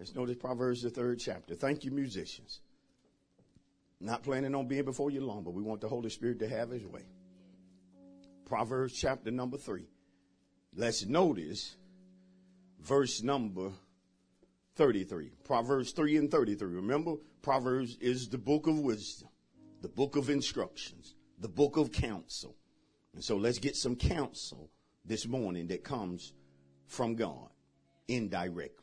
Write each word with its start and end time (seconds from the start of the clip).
Let's 0.00 0.14
notice 0.14 0.36
Proverbs, 0.36 0.80
the 0.80 0.88
third 0.88 1.20
chapter. 1.20 1.54
Thank 1.54 1.84
you, 1.84 1.90
musicians. 1.90 2.62
Not 4.00 4.22
planning 4.22 4.54
on 4.54 4.66
being 4.66 4.86
before 4.86 5.10
you 5.10 5.20
long, 5.20 5.44
but 5.44 5.52
we 5.52 5.62
want 5.62 5.82
the 5.82 5.88
Holy 5.88 6.08
Spirit 6.08 6.38
to 6.38 6.48
have 6.48 6.70
his 6.70 6.86
way. 6.86 7.02
Proverbs 8.46 8.94
chapter 8.94 9.30
number 9.30 9.58
three. 9.58 9.90
Let's 10.74 11.04
notice 11.04 11.76
verse 12.80 13.22
number 13.22 13.72
33. 14.76 15.32
Proverbs 15.44 15.92
3 15.92 16.16
and 16.16 16.30
33. 16.30 16.76
Remember, 16.76 17.16
Proverbs 17.42 17.98
is 18.00 18.30
the 18.30 18.38
book 18.38 18.66
of 18.68 18.78
wisdom, 18.78 19.28
the 19.82 19.88
book 19.88 20.16
of 20.16 20.30
instructions, 20.30 21.14
the 21.38 21.48
book 21.48 21.76
of 21.76 21.92
counsel. 21.92 22.56
And 23.12 23.22
so 23.22 23.36
let's 23.36 23.58
get 23.58 23.76
some 23.76 23.96
counsel 23.96 24.70
this 25.04 25.26
morning 25.26 25.66
that 25.66 25.84
comes 25.84 26.32
from 26.86 27.16
God 27.16 27.50
indirectly. 28.08 28.79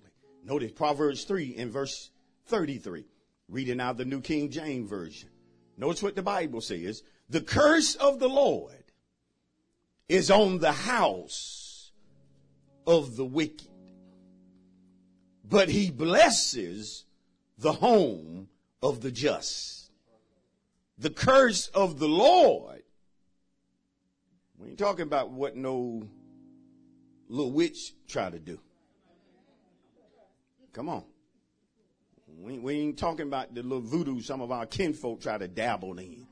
Notice 0.47 0.71
Proverbs 0.71 1.25
3 1.25 1.55
and 1.57 1.71
verse 1.71 2.09
33. 2.45 3.03
Reading 3.49 3.81
out 3.81 3.97
the 3.97 4.05
New 4.05 4.21
King 4.21 4.49
James 4.49 4.89
Version. 4.89 5.29
Notice 5.77 6.01
what 6.01 6.15
the 6.15 6.21
Bible 6.21 6.61
says. 6.61 7.03
The 7.29 7.41
curse 7.41 7.95
of 7.95 8.19
the 8.19 8.29
Lord 8.29 8.85
is 10.07 10.31
on 10.31 10.59
the 10.59 10.71
house 10.71 11.91
of 12.85 13.17
the 13.17 13.25
wicked, 13.25 13.67
but 15.43 15.67
he 15.67 15.91
blesses 15.91 17.03
the 17.57 17.73
home 17.73 18.47
of 18.81 19.01
the 19.01 19.11
just. 19.11 19.91
The 20.97 21.09
curse 21.09 21.67
of 21.67 21.99
the 21.99 22.07
Lord, 22.07 22.83
we 24.57 24.69
ain't 24.69 24.79
talking 24.79 25.03
about 25.03 25.29
what 25.29 25.57
no 25.57 26.07
little 27.27 27.51
witch 27.51 27.93
try 28.07 28.29
to 28.29 28.39
do. 28.39 28.59
Come 30.77 30.89
on. 30.89 31.03
We, 32.37 32.59
we 32.59 32.75
ain't 32.75 32.99
talking 32.99 33.25
about 33.25 33.55
the 33.55 33.63
little 33.63 33.81
voodoo 33.81 34.21
some 34.21 34.41
of 34.41 34.51
our 34.51 34.67
kinfolk 34.67 35.21
try 35.21 35.35
to 35.35 35.47
dabble 35.47 35.97
in. 35.97 36.27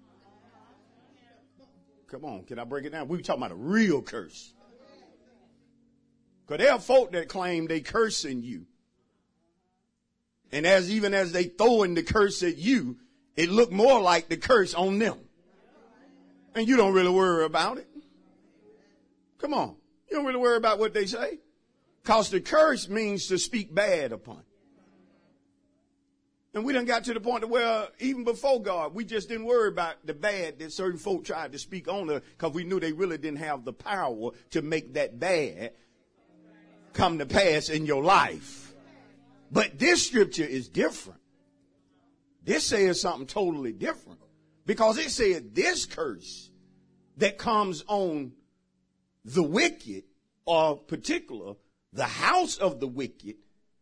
Come 2.06 2.26
on, 2.26 2.44
can 2.44 2.60
I 2.60 2.64
break 2.64 2.86
it 2.86 2.92
down? 2.92 3.08
We 3.08 3.24
talking 3.24 3.42
about 3.42 3.54
a 3.54 3.56
real 3.60 4.04
curse. 4.04 4.54
Cause 6.46 6.60
there 6.60 6.72
are 6.74 6.80
folk 6.80 7.14
that 7.14 7.28
claim 7.28 7.66
they 7.66 7.82
cursing 7.82 8.44
you. 8.44 8.68
And 10.52 10.68
as 10.68 10.92
even 10.92 11.16
as 11.16 11.32
they 11.32 11.46
throwing 11.46 11.96
the 11.96 12.04
curse 12.04 12.44
at 12.44 12.56
you, 12.56 12.98
it 13.36 13.50
look 13.50 13.72
more 13.72 14.00
like 14.00 14.30
the 14.30 14.38
curse 14.38 14.76
on 14.76 15.00
them. 15.00 15.18
And 16.54 16.68
you 16.68 16.78
don't 16.78 16.94
really 16.94 17.10
worry 17.10 17.46
about 17.46 17.80
it. 17.80 17.90
Come 19.40 19.56
on. 19.56 19.76
You 20.08 20.18
don't 20.18 20.26
really 20.28 20.38
worry 20.38 20.58
about 20.58 20.78
what 20.78 20.94
they 20.94 21.08
say. 21.08 21.40
Cause 22.06 22.30
the 22.30 22.40
curse 22.40 22.88
means 22.88 23.28
to 23.28 23.38
speak 23.40 23.74
bad 23.74 24.12
upon. 24.12 24.44
And 26.54 26.64
we 26.64 26.72
done 26.72 26.86
got 26.86 27.04
to 27.06 27.14
the 27.14 27.20
point 27.20 27.42
to 27.42 27.48
where 27.48 27.90
even 28.00 28.24
before 28.24 28.62
God, 28.62 28.94
we 28.94 29.04
just 29.04 29.28
didn't 29.28 29.46
worry 29.46 29.68
about 29.68 29.96
the 30.06 30.14
bad 30.14 30.60
that 30.60 30.72
certain 30.72 31.00
folk 31.00 31.26
tried 31.26 31.52
to 31.52 31.60
speak 31.60 31.90
on 31.90 32.10
us 32.10 32.22
because 32.38 32.54
we 32.54 32.64
knew 32.64 32.80
they 32.80 32.94
really 32.94 33.18
didn't 33.18 33.40
have 33.40 33.66
the 33.66 33.74
power 33.74 34.32
to 34.52 34.62
make 34.62 34.94
that 34.94 35.20
bad 35.20 35.74
come 36.94 37.18
to 37.18 37.26
pass 37.26 37.70
in 37.70 37.86
your 37.86 38.04
life. 38.04 38.74
But 39.52 39.78
this 39.78 40.08
scripture 40.08 40.46
is 40.46 40.70
different. 40.70 41.20
This 42.44 42.68
says 42.68 43.02
something 43.02 43.28
totally 43.28 43.74
different 43.74 44.20
because 44.66 44.98
it 45.00 45.10
said 45.10 45.56
this 45.56 45.86
curse 45.86 46.52
that 47.18 47.38
comes 47.40 47.84
on 47.88 48.32
the 49.26 49.44
wicked 49.44 50.04
or 50.46 50.78
particular 50.78 51.56
the 51.96 52.04
house 52.04 52.58
of 52.58 52.80
the 52.80 52.88
wicked, 52.88 53.38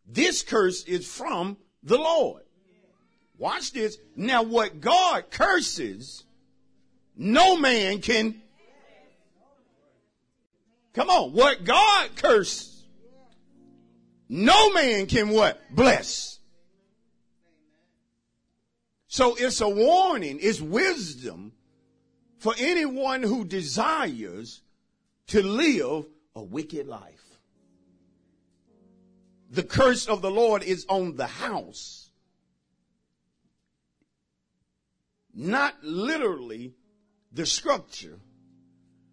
this 0.07 0.43
curse 0.43 0.83
is 0.83 1.05
from 1.05 1.57
the 1.81 1.97
Lord. 1.97 2.43
Watch 3.37 3.73
this. 3.73 3.97
Now 4.15 4.43
what 4.43 4.79
God 4.79 5.31
curses, 5.31 6.23
no 7.17 7.57
man 7.57 7.99
can. 7.99 8.39
Come 10.93 11.09
on. 11.09 11.33
What 11.33 11.63
God 11.63 12.15
curses, 12.15 12.85
no 14.29 14.71
man 14.73 15.07
can 15.07 15.29
what? 15.29 15.59
Bless. 15.75 16.39
So 19.07 19.35
it's 19.35 19.61
a 19.61 19.69
warning, 19.69 20.37
it's 20.39 20.61
wisdom 20.61 21.53
for 22.37 22.53
anyone 22.59 23.23
who 23.23 23.43
desires 23.43 24.61
to 25.27 25.41
live 25.41 26.05
a 26.35 26.43
wicked 26.43 26.87
life. 26.87 27.22
The 29.53 29.61
curse 29.61 30.07
of 30.07 30.23
the 30.23 30.31
Lord 30.31 30.63
is 30.63 30.83
on 30.89 31.15
the 31.15 31.27
house. 31.27 32.09
Not 35.31 35.75
literally 35.83 36.73
the 37.31 37.45
structure, 37.45 38.19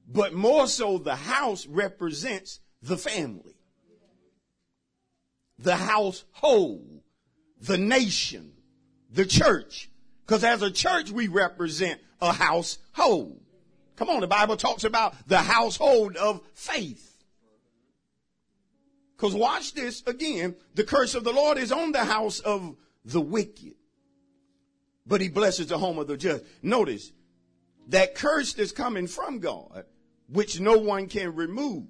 but 0.09 0.33
more 0.33 0.67
so 0.67 0.97
the 0.97 1.15
house 1.15 1.67
represents 1.67 2.61
the 2.81 2.97
family, 2.97 3.55
the 5.59 5.77
household, 5.77 7.03
the 7.61 7.77
nation, 7.77 8.55
the 9.11 9.27
church. 9.27 9.91
Because 10.25 10.43
as 10.43 10.63
a 10.63 10.71
church, 10.71 11.11
we 11.11 11.29
represent 11.29 12.01
a 12.23 12.33
household. 12.33 13.43
Come 13.97 14.09
on, 14.09 14.21
the 14.21 14.27
Bible 14.27 14.57
talks 14.57 14.85
about 14.85 15.15
the 15.29 15.37
household 15.37 16.17
of 16.17 16.41
faith. 16.55 17.10
Because 19.21 19.35
watch 19.35 19.75
this 19.75 20.03
again. 20.07 20.57
The 20.75 20.85
curse 20.85 21.15
of 21.15 21.25
the 21.25 21.33
Lord 21.33 21.59
is 21.59 21.73
on 21.73 21.93
the 21.93 22.05
house 22.05 22.41
of 22.41 22.75
the 23.05 23.21
wicked, 23.21 23.75
but 25.07 25.21
he 25.21 25.29
blesses 25.29 25.67
the 25.67 25.77
home 25.77 25.99
of 25.99 26.07
the 26.07 26.17
just. 26.17 26.43
Notice 26.63 27.13
that 27.89 28.15
curse 28.15 28.55
that's 28.55 28.73
coming 28.73 29.07
from 29.07 29.41
God, 29.41 29.85
which 30.31 30.59
no 30.59 30.79
one 30.79 31.07
can 31.07 31.35
remove, 31.35 31.85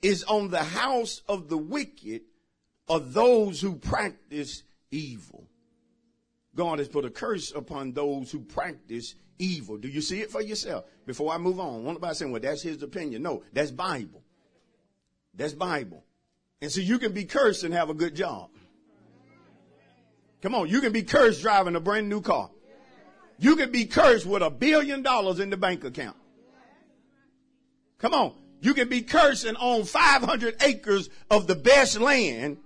is 0.00 0.22
on 0.22 0.50
the 0.50 0.62
house 0.62 1.22
of 1.28 1.48
the 1.48 1.58
wicked 1.58 2.22
of 2.88 3.12
those 3.12 3.60
who 3.60 3.74
practice 3.74 4.62
evil. 4.92 5.48
God 6.54 6.78
has 6.78 6.86
put 6.86 7.04
a 7.04 7.10
curse 7.10 7.52
upon 7.52 7.94
those 7.94 8.30
who 8.30 8.42
practice 8.42 9.16
evil. 9.40 9.76
Do 9.76 9.88
you 9.88 10.02
see 10.02 10.20
it 10.20 10.30
for 10.30 10.40
yourself? 10.40 10.84
Before 11.04 11.32
I 11.32 11.38
move 11.38 11.58
on, 11.58 11.82
one 11.82 11.96
about 11.96 12.16
saying, 12.16 12.30
well, 12.30 12.40
that's 12.40 12.62
his 12.62 12.80
opinion. 12.80 13.22
No, 13.22 13.42
that's 13.52 13.72
Bible. 13.72 14.22
That's 15.40 15.54
Bible. 15.54 16.04
And 16.60 16.70
so 16.70 16.82
you 16.82 16.98
can 16.98 17.12
be 17.12 17.24
cursed 17.24 17.64
and 17.64 17.72
have 17.72 17.88
a 17.88 17.94
good 17.94 18.14
job. 18.14 18.50
Come 20.42 20.54
on, 20.54 20.68
you 20.68 20.82
can 20.82 20.92
be 20.92 21.02
cursed 21.02 21.40
driving 21.40 21.76
a 21.76 21.80
brand 21.80 22.10
new 22.10 22.20
car. 22.20 22.50
You 23.38 23.56
can 23.56 23.72
be 23.72 23.86
cursed 23.86 24.26
with 24.26 24.42
a 24.42 24.50
billion 24.50 25.00
dollars 25.00 25.40
in 25.40 25.48
the 25.48 25.56
bank 25.56 25.82
account. 25.82 26.18
Come 27.96 28.12
on, 28.12 28.34
you 28.60 28.74
can 28.74 28.90
be 28.90 29.00
cursed 29.00 29.46
and 29.46 29.56
own 29.58 29.84
500 29.84 30.62
acres 30.62 31.08
of 31.30 31.46
the 31.46 31.54
best 31.54 31.98
land, 31.98 32.58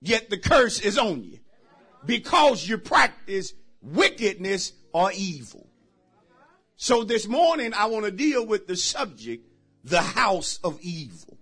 yet 0.00 0.30
the 0.30 0.38
curse 0.38 0.78
is 0.78 0.96
on 0.96 1.24
you 1.24 1.40
because 2.06 2.68
you 2.68 2.78
practice 2.78 3.52
wickedness 3.80 4.74
or 4.92 5.10
evil. 5.12 5.66
So 6.76 7.02
this 7.02 7.26
morning 7.26 7.74
I 7.74 7.86
want 7.86 8.04
to 8.04 8.12
deal 8.12 8.46
with 8.46 8.68
the 8.68 8.76
subject 8.76 9.51
the 9.84 10.00
house 10.00 10.58
of 10.62 10.78
evil. 10.80 11.36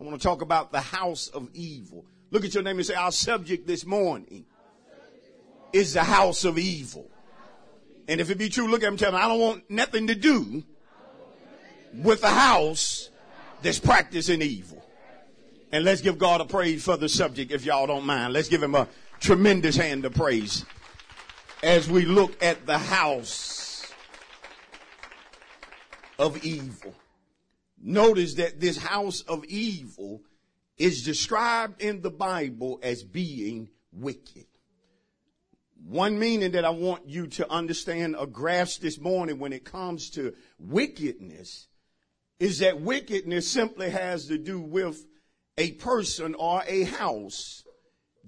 I 0.00 0.04
want 0.04 0.20
to 0.20 0.22
talk 0.22 0.42
about 0.42 0.72
the 0.72 0.80
house 0.80 1.28
of 1.28 1.48
evil. 1.54 2.04
Look 2.30 2.44
at 2.44 2.54
your 2.54 2.62
name 2.62 2.76
and 2.76 2.86
say, 2.86 2.94
our 2.94 3.12
subject 3.12 3.66
this 3.66 3.84
morning 3.84 4.44
is 5.72 5.94
the 5.94 6.02
house 6.02 6.44
of 6.44 6.58
evil. 6.58 7.10
And 8.06 8.20
if 8.20 8.30
it 8.30 8.38
be 8.38 8.48
true, 8.48 8.68
look 8.68 8.82
at 8.82 8.88
him 8.88 8.96
tell 8.96 9.10
him, 9.10 9.16
I 9.16 9.28
don't 9.28 9.40
want 9.40 9.70
nothing 9.70 10.06
to 10.06 10.14
do 10.14 10.62
with 11.94 12.22
a 12.22 12.30
house 12.30 13.10
that's 13.62 13.78
practicing 13.78 14.42
evil. 14.42 14.84
And 15.72 15.84
let's 15.84 16.00
give 16.00 16.16
God 16.18 16.40
a 16.40 16.44
praise 16.44 16.84
for 16.84 16.96
the 16.96 17.08
subject 17.08 17.52
if 17.52 17.64
y'all 17.64 17.86
don't 17.86 18.06
mind. 18.06 18.32
Let's 18.32 18.48
give 18.48 18.62
him 18.62 18.74
a 18.74 18.88
tremendous 19.20 19.76
hand 19.76 20.04
of 20.04 20.14
praise 20.14 20.64
as 21.62 21.90
we 21.90 22.04
look 22.04 22.42
at 22.42 22.66
the 22.66 22.78
house 22.78 23.92
of 26.18 26.42
evil. 26.44 26.94
Notice 27.80 28.34
that 28.34 28.60
this 28.60 28.78
house 28.78 29.22
of 29.22 29.44
evil 29.44 30.22
is 30.76 31.04
described 31.04 31.82
in 31.82 32.02
the 32.02 32.10
Bible 32.10 32.80
as 32.82 33.02
being 33.02 33.68
wicked. 33.92 34.46
One 35.84 36.18
meaning 36.18 36.52
that 36.52 36.64
I 36.64 36.70
want 36.70 37.08
you 37.08 37.28
to 37.28 37.50
understand 37.50 38.16
or 38.16 38.26
grasp 38.26 38.80
this 38.80 38.98
morning 39.00 39.38
when 39.38 39.52
it 39.52 39.64
comes 39.64 40.10
to 40.10 40.34
wickedness 40.58 41.68
is 42.38 42.58
that 42.58 42.80
wickedness 42.80 43.48
simply 43.48 43.90
has 43.90 44.26
to 44.26 44.38
do 44.38 44.60
with 44.60 45.06
a 45.56 45.72
person 45.72 46.34
or 46.34 46.62
a 46.66 46.84
house 46.84 47.64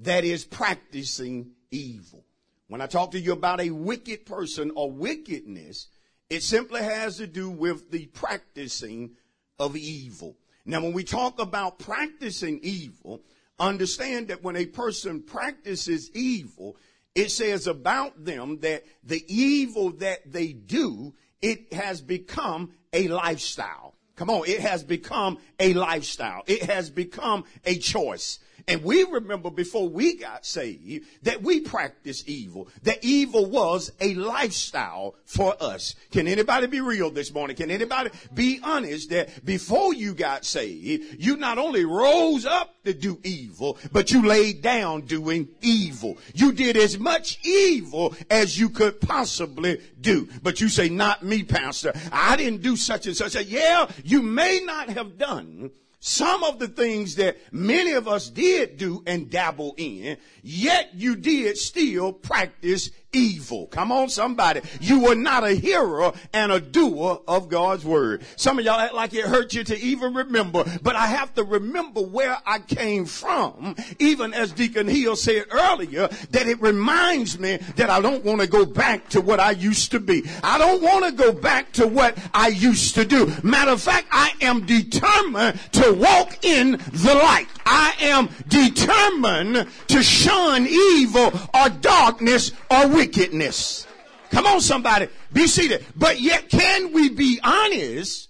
that 0.01 0.25
is 0.25 0.45
practicing 0.45 1.53
evil. 1.71 2.25
When 2.69 2.81
I 2.81 2.87
talk 2.87 3.13
to 3.13 3.21
you 3.21 3.33
about 3.33 3.61
a 3.61 3.71
wicked 3.71 4.27
person 4.27 4.73
or 4.75 4.91
wickedness, 4.91 5.89
it 6.29 6.43
simply 6.43 6.83
has 6.83 7.17
to 7.19 7.27
do 7.27 7.51
with 7.51 7.91
the 7.91 8.07
practicing 8.07 9.17
of 9.61 9.77
evil. 9.77 10.37
Now, 10.65 10.83
when 10.83 10.93
we 10.93 11.05
talk 11.05 11.39
about 11.41 11.79
practicing 11.79 12.59
evil, 12.63 13.23
understand 13.59 14.29
that 14.29 14.43
when 14.43 14.57
a 14.57 14.67
person 14.67 15.23
practices 15.23 16.11
evil, 16.15 16.77
it 17.15 17.31
says 17.31 17.67
about 17.67 18.25
them 18.25 18.59
that 18.61 18.85
the 19.05 19.23
evil 19.29 19.91
that 19.93 20.33
they 20.33 20.53
do, 20.53 21.15
it 21.43 21.73
has 21.73 22.01
become 22.01 22.73
a 22.93 23.09
lifestyle. 23.09 23.95
Come 24.17 24.31
on, 24.31 24.47
it 24.47 24.61
has 24.61 24.83
become 24.83 25.39
a 25.59 25.75
lifestyle. 25.75 26.43
It 26.47 26.65
has 26.65 26.91
become 26.91 27.45
a 27.65 27.79
choice. 27.79 28.39
And 28.69 28.83
we 28.83 29.05
remember 29.05 29.51
before 29.51 29.89
we 29.89 30.17
got 30.17 30.47
saved 30.47 31.07
that 31.23 31.43
we 31.43 31.61
practiced 31.61 32.29
evil. 32.29 32.69
That 32.83 33.05
evil 33.05 33.47
was 33.47 33.93
a 34.01 34.15
lifestyle 34.15 35.15
for 35.25 35.55
us. 35.61 35.95
Can 36.11 36.29
anybody 36.29 36.67
be 36.67 36.81
real 36.81 37.11
this 37.11 37.33
morning? 37.33 37.57
Can 37.57 37.71
anybody 37.71 38.11
be 38.35 38.61
honest 38.63 39.11
that 39.11 39.45
before 39.45 39.95
you 39.95 40.15
got 40.15 40.45
saved, 40.45 41.21
you 41.21 41.37
not 41.37 41.59
only 41.59 41.85
rose 41.85 42.47
up 42.47 42.75
to 42.85 42.95
do 42.95 43.19
evil, 43.23 43.79
but 43.93 44.11
you 44.11 44.27
laid 44.27 44.63
down 44.63 45.03
doing 45.03 45.49
evil. 45.61 46.19
You 46.35 46.53
did 46.53 46.77
as 46.77 46.99
much 46.99 47.39
evil 47.45 48.15
as 48.31 48.59
you 48.59 48.71
could 48.71 49.01
possibly 49.01 49.81
do. 50.01 50.29
But 50.43 50.61
you 50.61 50.69
say, 50.69 50.89
not 50.89 51.23
me, 51.23 51.43
pastor. 51.43 51.93
I 52.13 52.37
didn't 52.37 52.63
do 52.63 52.77
such 52.77 53.07
and 53.07 53.17
such. 53.17 53.35
Yeah, 53.47 53.91
you 54.05 54.23
may 54.23 54.61
not 54.65 54.89
have 54.91 55.19
done 55.19 55.71
some 56.01 56.43
of 56.43 56.59
the 56.59 56.69
things 56.69 57.17
that 57.17 57.37
many 57.53 57.93
of 57.93 58.09
us 58.09 58.31
did 58.31 58.79
do 58.79 59.03
and 59.07 59.31
dabble 59.31 59.75
in, 59.77 60.17
yet 60.43 60.91
you 60.95 61.15
did 61.15 61.59
still 61.59 62.13
practice 62.13 62.91
evil. 63.13 63.67
Come 63.67 63.93
on, 63.93 64.09
somebody. 64.09 64.61
You 64.81 65.01
were 65.01 65.15
not 65.15 65.45
a 65.45 65.53
hearer 65.53 66.13
and 66.33 66.53
a 66.53 66.61
doer 66.61 67.21
of 67.27 67.49
God's 67.49 67.85
word. 67.85 68.23
Some 68.37 68.59
of 68.59 68.65
y'all 68.65 68.79
act 68.79 68.95
like 68.95 69.15
it 69.15 69.25
hurt 69.25 69.55
you 69.55 69.65
to 69.65 69.79
even 69.79 70.15
remember, 70.15 70.65
but 70.83 70.97
I 70.97 71.07
have 71.07 71.35
to 71.35 71.45
remember 71.45 72.01
where 72.01 72.37
I 72.47 72.61
came 72.61 73.05
from, 73.05 73.75
even 73.99 74.35
as 74.35 74.53
Deacon 74.53 74.89
Hill 74.89 75.17
said 75.17 75.47
earlier, 75.51 76.09
that 76.31 76.47
it 76.47 76.61
reminds 76.61 77.39
me 77.39 77.59
that 77.77 77.91
I 77.91 78.01
don't 78.01 78.25
want 78.25 78.41
to 78.41 78.47
go 78.47 78.65
back 78.65 79.09
to 79.11 79.21
what 79.21 79.41
I 79.41 79.53
used 79.53 79.91
to 79.93 80.01
be. 80.01 80.25
I 80.43 80.59
don't 80.59 80.83
want 80.83 81.05
to 81.05 81.13
go 81.13 81.33
back 81.33 81.73
to 81.73 81.87
what 81.87 82.17
I 82.33 82.49
used 82.49 82.95
to 82.95 83.05
do. 83.05 83.33
Matter 83.43 83.73
of 83.73 83.83
fact, 83.83 84.09
I 84.11 84.33
am 84.41 84.67
determined 84.67 85.59
to 85.73 85.93
walk 85.93 86.45
in 86.45 86.73
the 86.73 87.15
light. 87.15 87.49
I 87.67 87.95
am 88.01 88.29
determined 88.49 89.69
to 89.89 90.03
shun 90.03 90.67
evil 90.67 91.33
or 91.55 91.69
darkness 91.69 92.53
or 92.71 92.89
wickedness. 93.01 93.87
Come 94.31 94.47
on, 94.47 94.61
somebody. 94.61 95.09
Be 95.33 95.47
seated. 95.47 95.85
But 95.97 96.21
yet, 96.21 96.51
can 96.51 96.93
we 96.93 97.09
be 97.09 97.41
honest 97.43 98.29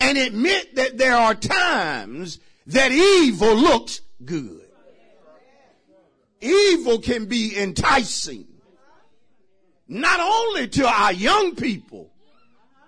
and 0.00 0.16
admit 0.16 0.74
that 0.76 0.96
there 0.96 1.14
are 1.14 1.34
times 1.34 2.40
that 2.66 2.90
evil 2.90 3.54
looks 3.54 4.00
good? 4.24 4.62
Evil 6.40 6.98
can 6.98 7.26
be 7.26 7.58
enticing. 7.58 8.46
Not 9.88 10.18
only 10.18 10.68
to 10.68 10.88
our 10.88 11.12
young 11.12 11.54
people, 11.54 12.10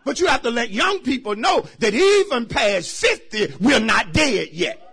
but 0.05 0.21
you 0.21 0.27
have 0.27 0.43
to 0.43 0.51
let 0.51 0.71
young 0.71 1.01
people 1.01 1.37
know 1.37 1.67
that 1.79 1.95
even 1.95 2.47
past 2.47 2.91
50, 2.97 3.55
we're 3.61 3.81
not 3.81 4.13
dead 4.13 4.49
yet 4.53 4.88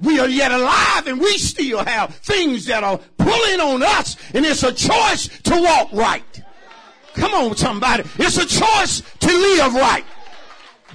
we 0.00 0.18
are 0.18 0.28
yet 0.28 0.52
alive 0.52 1.06
and 1.06 1.20
we 1.20 1.38
still 1.38 1.84
have 1.84 2.14
things 2.16 2.66
that 2.66 2.84
are 2.84 2.98
pulling 3.16 3.60
on 3.60 3.82
us 3.82 4.16
and 4.34 4.44
it's 4.44 4.62
a 4.62 4.72
choice 4.72 5.28
to 5.44 5.60
walk 5.62 5.92
right. 5.92 6.42
Come 7.14 7.32
on, 7.32 7.56
somebody. 7.56 8.04
It's 8.18 8.36
a 8.36 8.46
choice 8.46 9.02
to 9.20 9.28
live 9.28 9.74
right. 9.74 10.04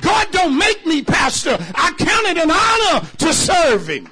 God 0.02 0.28
don't 0.32 0.58
make 0.58 0.86
me 0.86 1.04
pastor. 1.04 1.58
I 1.76 1.92
count 1.98 2.28
it 2.28 2.38
an 2.38 2.52
honor 2.52 3.08
to 3.18 3.34
serve 3.34 3.88
him. 3.90 4.10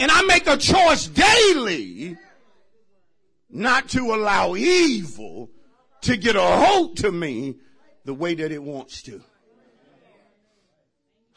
And 0.00 0.10
I 0.10 0.22
make 0.22 0.46
a 0.46 0.56
choice 0.56 1.08
daily 1.08 2.16
not 3.50 3.88
to 3.90 4.14
allow 4.14 4.54
evil 4.54 5.50
to 6.02 6.16
get 6.16 6.36
a 6.36 6.40
hold 6.40 6.98
to 6.98 7.10
me 7.10 7.56
the 8.04 8.14
way 8.14 8.34
that 8.34 8.52
it 8.52 8.62
wants 8.62 9.02
to. 9.02 9.22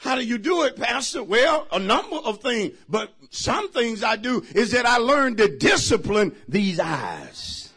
How 0.02 0.16
do 0.16 0.26
you 0.26 0.40
do 0.40 0.64
it, 0.64 0.78
Pastor? 0.78 1.24
Well, 1.24 1.68
a 1.72 1.78
number 1.78 2.16
of 2.16 2.42
things, 2.42 2.76
but 2.90 3.14
some 3.30 3.70
things 3.70 4.04
I 4.04 4.16
do 4.16 4.44
is 4.56 4.72
that 4.72 4.88
I 4.88 4.98
learn 4.98 5.36
to 5.36 5.58
discipline 5.58 6.36
these 6.48 6.80
eyes. 6.80 7.72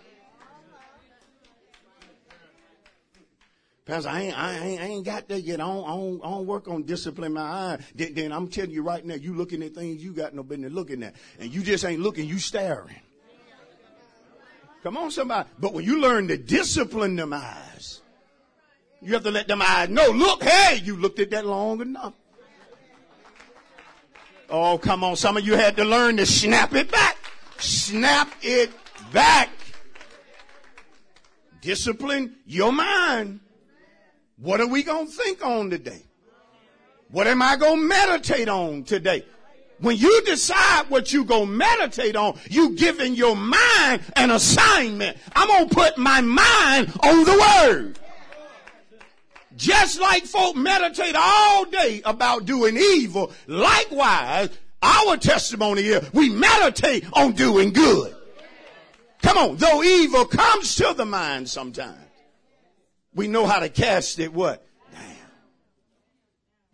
Pastor, 3.85 4.09
I 4.09 4.23
ain't, 4.23 4.39
I 4.39 4.57
ain't, 4.57 4.81
I 4.81 4.85
ain't 4.87 5.05
got 5.05 5.29
that 5.29 5.43
yet. 5.43 5.61
I 5.61 5.65
don't, 5.65 5.85
I, 5.85 5.89
don't, 5.89 6.21
I 6.25 6.31
don't 6.31 6.47
work 6.47 6.67
on 6.67 6.85
discipline 6.85 7.35
my 7.35 7.43
eyes. 7.43 7.81
Then, 7.95 8.15
then 8.15 8.33
I'm 8.33 8.49
telling 8.49 8.71
you 8.71 8.83
right 8.83 9.05
now, 9.05 9.17
you 9.17 9.35
looking 9.35 9.63
at 9.63 9.75
things 9.75 10.03
you 10.03 10.15
got 10.15 10.33
no 10.33 10.43
business 10.43 10.73
looking 10.73 11.03
at. 11.03 11.17
And 11.39 11.53
you 11.53 11.63
just 11.63 11.85
ain't 11.85 12.01
looking, 12.01 12.27
you 12.27 12.39
staring. 12.39 13.01
Come 14.83 14.97
on, 14.97 15.11
somebody. 15.11 15.47
But 15.59 15.75
when 15.75 15.85
you 15.85 16.01
learn 16.01 16.29
to 16.29 16.39
discipline 16.39 17.17
them 17.17 17.35
eyes, 17.35 18.01
you 19.05 19.13
have 19.13 19.23
to 19.25 19.31
let 19.31 19.47
them 19.47 19.61
eyes 19.61 19.91
know, 19.91 20.09
look, 20.09 20.43
hey, 20.43 20.81
you 20.83 20.97
looked 20.97 21.19
at 21.19 21.31
that 21.31 21.45
long 21.45 21.83
enough. 21.83 22.15
Oh, 24.49 24.79
come 24.79 25.05
on. 25.05 25.17
Some 25.17 25.37
of 25.37 25.47
you 25.47 25.57
had 25.57 25.77
to 25.77 25.85
learn 25.85 26.17
to 26.17 26.27
snap 26.27 26.75
it 26.75 26.91
back. 26.91 27.19
Snap 27.59 28.33
it 28.41 28.71
back. 29.13 29.51
Discipline 31.61 32.37
your 32.47 32.73
mind. 32.73 33.41
What 34.39 34.61
are 34.61 34.67
we 34.67 34.83
going 34.83 35.07
to 35.07 35.13
think 35.13 35.45
on 35.45 35.71
today? 35.71 36.03
What 37.11 37.27
am 37.27 37.43
I 37.43 37.57
going 37.57 37.81
to 37.81 37.87
meditate 37.87 38.49
on 38.49 38.85
today? 38.85 39.25
When 39.81 39.97
you 39.97 40.23
decide 40.23 40.89
what 40.89 41.13
you 41.13 41.25
going 41.25 41.47
to 41.47 41.53
meditate 41.53 42.17
on, 42.17 42.39
you 42.49 42.71
giving 42.75 43.15
your 43.15 43.37
mind 43.37 44.03
an 44.17 44.31
assignment. 44.31 45.19
I'm 45.37 45.49
going 45.49 45.69
to 45.69 45.75
put 45.75 45.99
my 45.99 46.23
mind 46.23 46.93
on 47.03 47.25
the 47.25 47.65
word. 47.67 47.99
Just 49.57 50.01
like 50.01 50.25
folk 50.25 50.57
meditate 50.57 51.15
all 51.17 51.65
day 51.67 52.03
about 52.05 52.45
doing 52.45 52.77
evil, 52.77 53.33
likewise, 53.47 54.51
our 54.83 55.17
testimony 55.17 55.83
is 55.83 56.13
we 56.13 56.29
meditate 56.29 57.05
on 57.13 57.33
doing 57.33 57.73
good. 57.73 58.15
Come 59.23 59.39
on, 59.39 59.57
though 59.57 59.83
evil 59.83 60.27
comes 60.27 60.75
to 60.77 60.93
the 60.95 61.07
mind 61.07 61.49
sometimes, 61.49 61.99
we 63.15 63.29
know 63.29 63.47
how 63.47 63.61
to 63.61 63.69
cast 63.69 64.19
it 64.19 64.33
what? 64.33 64.67
Down. 64.93 65.03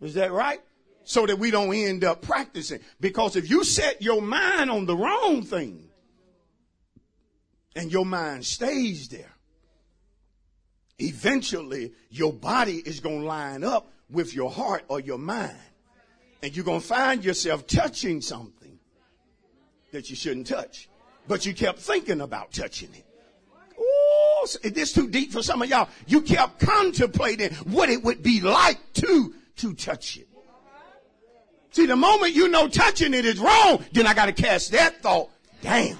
Is 0.01 0.15
that 0.15 0.31
right? 0.31 0.59
So 1.03 1.25
that 1.25 1.39
we 1.39 1.51
don't 1.51 1.73
end 1.73 2.03
up 2.03 2.21
practicing. 2.21 2.79
Because 2.99 3.35
if 3.35 3.49
you 3.49 3.63
set 3.63 4.01
your 4.01 4.21
mind 4.21 4.69
on 4.69 4.85
the 4.85 4.95
wrong 4.95 5.43
thing, 5.43 5.87
and 7.75 7.91
your 7.91 8.05
mind 8.05 8.45
stays 8.45 9.07
there, 9.07 9.33
eventually 11.01 11.93
your 12.09 12.33
body 12.33 12.77
is 12.77 12.99
going 12.99 13.21
to 13.21 13.27
line 13.27 13.63
up 13.63 13.91
with 14.09 14.33
your 14.33 14.51
heart 14.51 14.83
or 14.87 14.99
your 14.99 15.17
mind. 15.17 15.57
And 16.43 16.55
you're 16.55 16.65
going 16.65 16.81
to 16.81 16.87
find 16.87 17.23
yourself 17.23 17.67
touching 17.67 18.21
something 18.21 18.79
that 19.91 20.09
you 20.09 20.15
shouldn't 20.15 20.47
touch. 20.47 20.89
But 21.27 21.45
you 21.45 21.53
kept 21.53 21.79
thinking 21.79 22.21
about 22.21 22.51
touching 22.51 22.89
it. 22.93 23.05
Oh, 23.79 24.47
is 24.63 24.71
this 24.73 24.93
too 24.93 25.07
deep 25.07 25.31
for 25.31 25.43
some 25.43 25.61
of 25.61 25.69
y'all? 25.69 25.89
You 26.07 26.21
kept 26.21 26.59
contemplating 26.59 27.53
what 27.65 27.89
it 27.89 28.03
would 28.03 28.23
be 28.23 28.41
like 28.41 28.79
to, 28.93 29.33
to 29.57 29.73
touch 29.73 30.17
it. 30.17 30.27
See, 31.71 31.85
the 31.85 31.95
moment 31.95 32.33
you 32.33 32.49
know 32.49 32.67
touching 32.67 33.13
it 33.13 33.23
is 33.23 33.39
wrong, 33.39 33.83
then 33.93 34.05
I 34.05 34.13
got 34.13 34.25
to 34.25 34.33
cast 34.33 34.71
that 34.73 35.01
thought 35.01 35.29
down. 35.61 35.97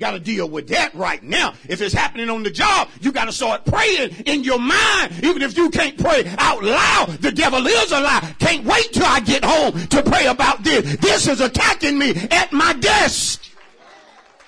Got 0.00 0.12
to 0.12 0.18
deal 0.18 0.48
with 0.48 0.68
that 0.68 0.94
right 0.94 1.22
now. 1.22 1.52
If 1.68 1.82
it's 1.82 1.92
happening 1.92 2.30
on 2.30 2.42
the 2.42 2.50
job, 2.50 2.88
you 3.02 3.12
got 3.12 3.26
to 3.26 3.32
start 3.32 3.66
praying 3.66 4.12
in 4.24 4.42
your 4.42 4.58
mind. 4.58 5.12
Even 5.22 5.42
if 5.42 5.58
you 5.58 5.68
can't 5.68 5.98
pray 5.98 6.24
out 6.38 6.64
loud, 6.64 7.18
the 7.20 7.30
devil 7.30 7.66
is 7.66 7.92
a 7.92 8.00
lie. 8.00 8.34
Can't 8.38 8.64
wait 8.64 8.94
till 8.94 9.04
I 9.04 9.20
get 9.20 9.44
home 9.44 9.78
to 9.88 10.02
pray 10.02 10.26
about 10.26 10.64
this. 10.64 10.96
This 10.96 11.28
is 11.28 11.42
attacking 11.42 11.98
me 11.98 12.14
at 12.30 12.50
my 12.50 12.72
desk. 12.72 13.44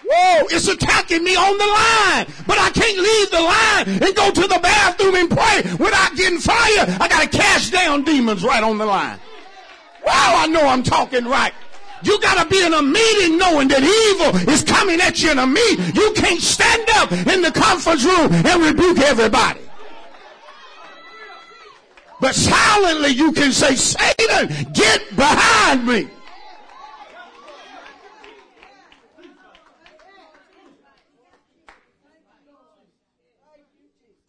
Whoa, 0.06 0.46
it's 0.50 0.68
attacking 0.68 1.22
me 1.22 1.36
on 1.36 1.58
the 1.58 1.66
line. 1.66 2.46
But 2.46 2.58
I 2.58 2.70
can't 2.70 2.98
leave 2.98 3.30
the 3.30 3.40
line 3.42 4.08
and 4.08 4.16
go 4.16 4.30
to 4.30 4.48
the 4.48 4.58
bathroom 4.62 5.16
and 5.16 5.28
pray 5.28 5.62
without 5.78 6.16
getting 6.16 6.38
fired. 6.38 6.88
I 6.98 7.08
got 7.08 7.30
to 7.30 7.38
cast 7.38 7.70
down 7.72 8.04
demons 8.04 8.42
right 8.42 8.64
on 8.64 8.78
the 8.78 8.86
line. 8.86 9.20
Wow, 10.06 10.34
I 10.34 10.46
know 10.46 10.66
I'm 10.66 10.82
talking 10.82 11.26
right. 11.26 11.52
You 12.04 12.20
gotta 12.20 12.48
be 12.48 12.64
in 12.64 12.74
a 12.74 12.82
meeting 12.82 13.38
knowing 13.38 13.68
that 13.68 13.82
evil 13.82 14.52
is 14.52 14.62
coming 14.62 15.00
at 15.00 15.22
you 15.22 15.30
in 15.30 15.38
a 15.38 15.46
meeting. 15.46 15.94
You 15.94 16.12
can't 16.14 16.40
stand 16.40 16.88
up 16.96 17.12
in 17.12 17.42
the 17.42 17.52
conference 17.52 18.04
room 18.04 18.32
and 18.32 18.62
rebuke 18.62 18.98
everybody. 18.98 19.60
But 22.20 22.34
silently 22.34 23.10
you 23.10 23.32
can 23.32 23.52
say, 23.52 23.74
Satan, 23.74 24.72
get 24.72 25.16
behind 25.16 25.86
me. 25.86 26.08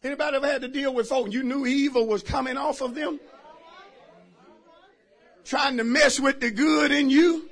Anybody 0.03 0.35
ever 0.35 0.47
had 0.47 0.61
to 0.63 0.67
deal 0.67 0.93
with 0.93 1.07
folk 1.07 1.31
you 1.31 1.43
knew 1.43 1.65
evil 1.65 2.07
was 2.07 2.23
coming 2.23 2.57
off 2.57 2.81
of 2.81 2.93
them? 2.93 3.19
Trying 5.45 5.77
to 5.77 5.83
mess 5.83 6.19
with 6.19 6.41
the 6.41 6.51
good 6.51 6.91
in 6.91 7.09
you? 7.09 7.49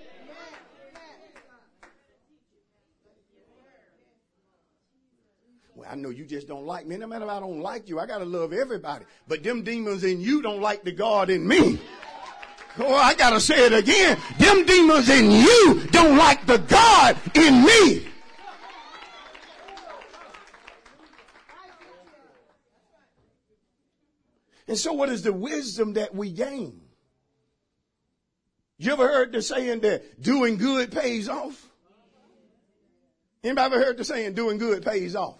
I 5.91 5.95
know 5.95 6.09
you 6.09 6.23
just 6.23 6.47
don't 6.47 6.65
like 6.65 6.87
me. 6.87 6.95
No 6.95 7.05
matter 7.05 7.25
if 7.25 7.31
I 7.31 7.41
don't 7.41 7.59
like 7.59 7.89
you, 7.89 7.99
I 7.99 8.05
gotta 8.05 8.23
love 8.23 8.53
everybody. 8.53 9.03
But 9.27 9.43
them 9.43 9.61
demons 9.61 10.05
in 10.05 10.21
you 10.21 10.41
don't 10.41 10.61
like 10.61 10.85
the 10.85 10.93
God 10.93 11.29
in 11.29 11.45
me. 11.45 11.81
Oh, 12.79 12.95
I 12.95 13.13
gotta 13.13 13.41
say 13.41 13.65
it 13.65 13.73
again. 13.73 14.17
Them 14.39 14.65
demons 14.65 15.09
in 15.09 15.29
you 15.29 15.85
don't 15.91 16.15
like 16.15 16.45
the 16.45 16.59
God 16.59 17.17
in 17.35 17.65
me. 17.65 18.07
And 24.69 24.77
so 24.77 24.93
what 24.93 25.09
is 25.09 25.23
the 25.23 25.33
wisdom 25.33 25.95
that 25.95 26.15
we 26.15 26.31
gain? 26.31 26.79
You 28.77 28.93
ever 28.93 29.09
heard 29.09 29.33
the 29.33 29.41
saying 29.41 29.81
that 29.81 30.21
doing 30.21 30.55
good 30.55 30.93
pays 30.93 31.27
off? 31.27 31.67
Anybody 33.43 33.65
ever 33.65 33.83
heard 33.83 33.97
the 33.97 34.05
saying 34.05 34.35
doing 34.35 34.57
good 34.57 34.85
pays 34.85 35.17
off? 35.17 35.35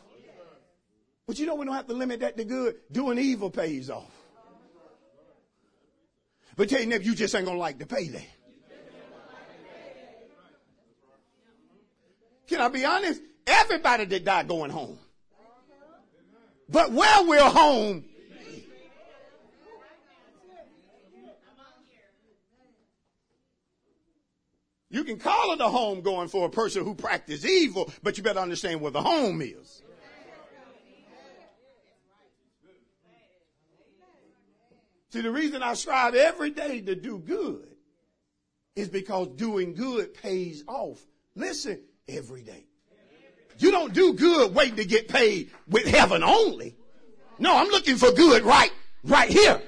But 1.28 1.40
you 1.40 1.46
know 1.46 1.56
we 1.56 1.66
don't 1.66 1.76
have 1.76 1.88
to 1.88 1.94
limit 1.94 2.20
that 2.22 2.38
to 2.38 2.44
good. 2.44 2.76
Doing 2.92 3.18
evil 3.18 3.50
pays 3.50 3.90
off. 3.90 4.12
But 6.56 6.70
tell 6.70 6.82
you 6.82 6.88
never, 6.88 7.04
you 7.04 7.16
just 7.16 7.34
ain't 7.34 7.46
gonna 7.46 7.58
like 7.58 7.80
the 7.80 7.86
payday. 7.86 8.28
Can 12.48 12.60
I 12.60 12.68
be 12.68 12.84
honest? 12.84 13.22
Everybody 13.48 14.06
that 14.06 14.26
died 14.26 14.48
going 14.48 14.72
home. 14.72 14.98
But 16.68 16.92
where 16.92 17.24
we're 17.26 17.50
home 17.50 18.06
You 24.92 25.06
can 25.06 25.18
call 25.18 25.54
it 25.54 25.62
a 25.62 25.70
home 25.70 26.02
going 26.02 26.28
for 26.28 26.46
a 26.46 26.50
person 26.50 26.84
who 26.84 26.94
practices 26.94 27.46
evil, 27.46 27.90
but 28.04 28.18
you 28.18 28.24
better 28.24 28.40
understand 28.40 28.82
where 28.82 28.92
the 28.92 29.02
home 29.02 29.42
is. 29.42 29.82
See, 35.12 35.20
the 35.20 35.32
reason 35.32 35.62
I 35.62 35.74
strive 35.74 36.16
every 36.16 36.52
day 36.52 36.80
to 36.82 36.96
do 36.96 37.20
good 37.20 37.68
is 38.76 38.88
because 38.88 39.28
doing 39.36 39.74
good 39.74 40.14
pays 40.14 40.64
off. 40.68 41.02
Listen, 41.36 41.82
every 42.08 42.42
day. 42.44 42.66
You 43.58 43.72
don't 43.72 43.94
do 43.94 44.14
good 44.14 44.56
waiting 44.56 44.78
to 44.78 44.86
get 44.86 45.10
paid 45.10 45.52
with 45.68 45.86
heaven 45.86 46.24
only. 46.24 46.76
No, 47.40 47.58
I'm 47.58 47.68
looking 47.68 47.98
for 47.98 48.12
good 48.12 48.44
right, 48.44 48.72
right 49.04 49.30
here. 49.30 49.62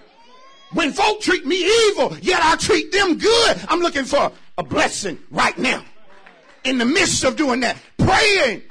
When 0.71 0.93
folk 0.93 1.19
treat 1.19 1.45
me 1.45 1.57
evil, 1.89 2.17
yet 2.19 2.39
I 2.41 2.55
treat 2.55 2.91
them 2.93 3.17
good, 3.17 3.59
I'm 3.67 3.81
looking 3.81 4.05
for 4.05 4.31
a 4.57 4.63
blessing 4.63 5.19
right 5.29 5.57
now. 5.57 5.83
In 6.63 6.77
the 6.77 6.85
midst 6.85 7.25
of 7.25 7.35
doing 7.35 7.59
that, 7.59 7.77
praying, 7.97 8.63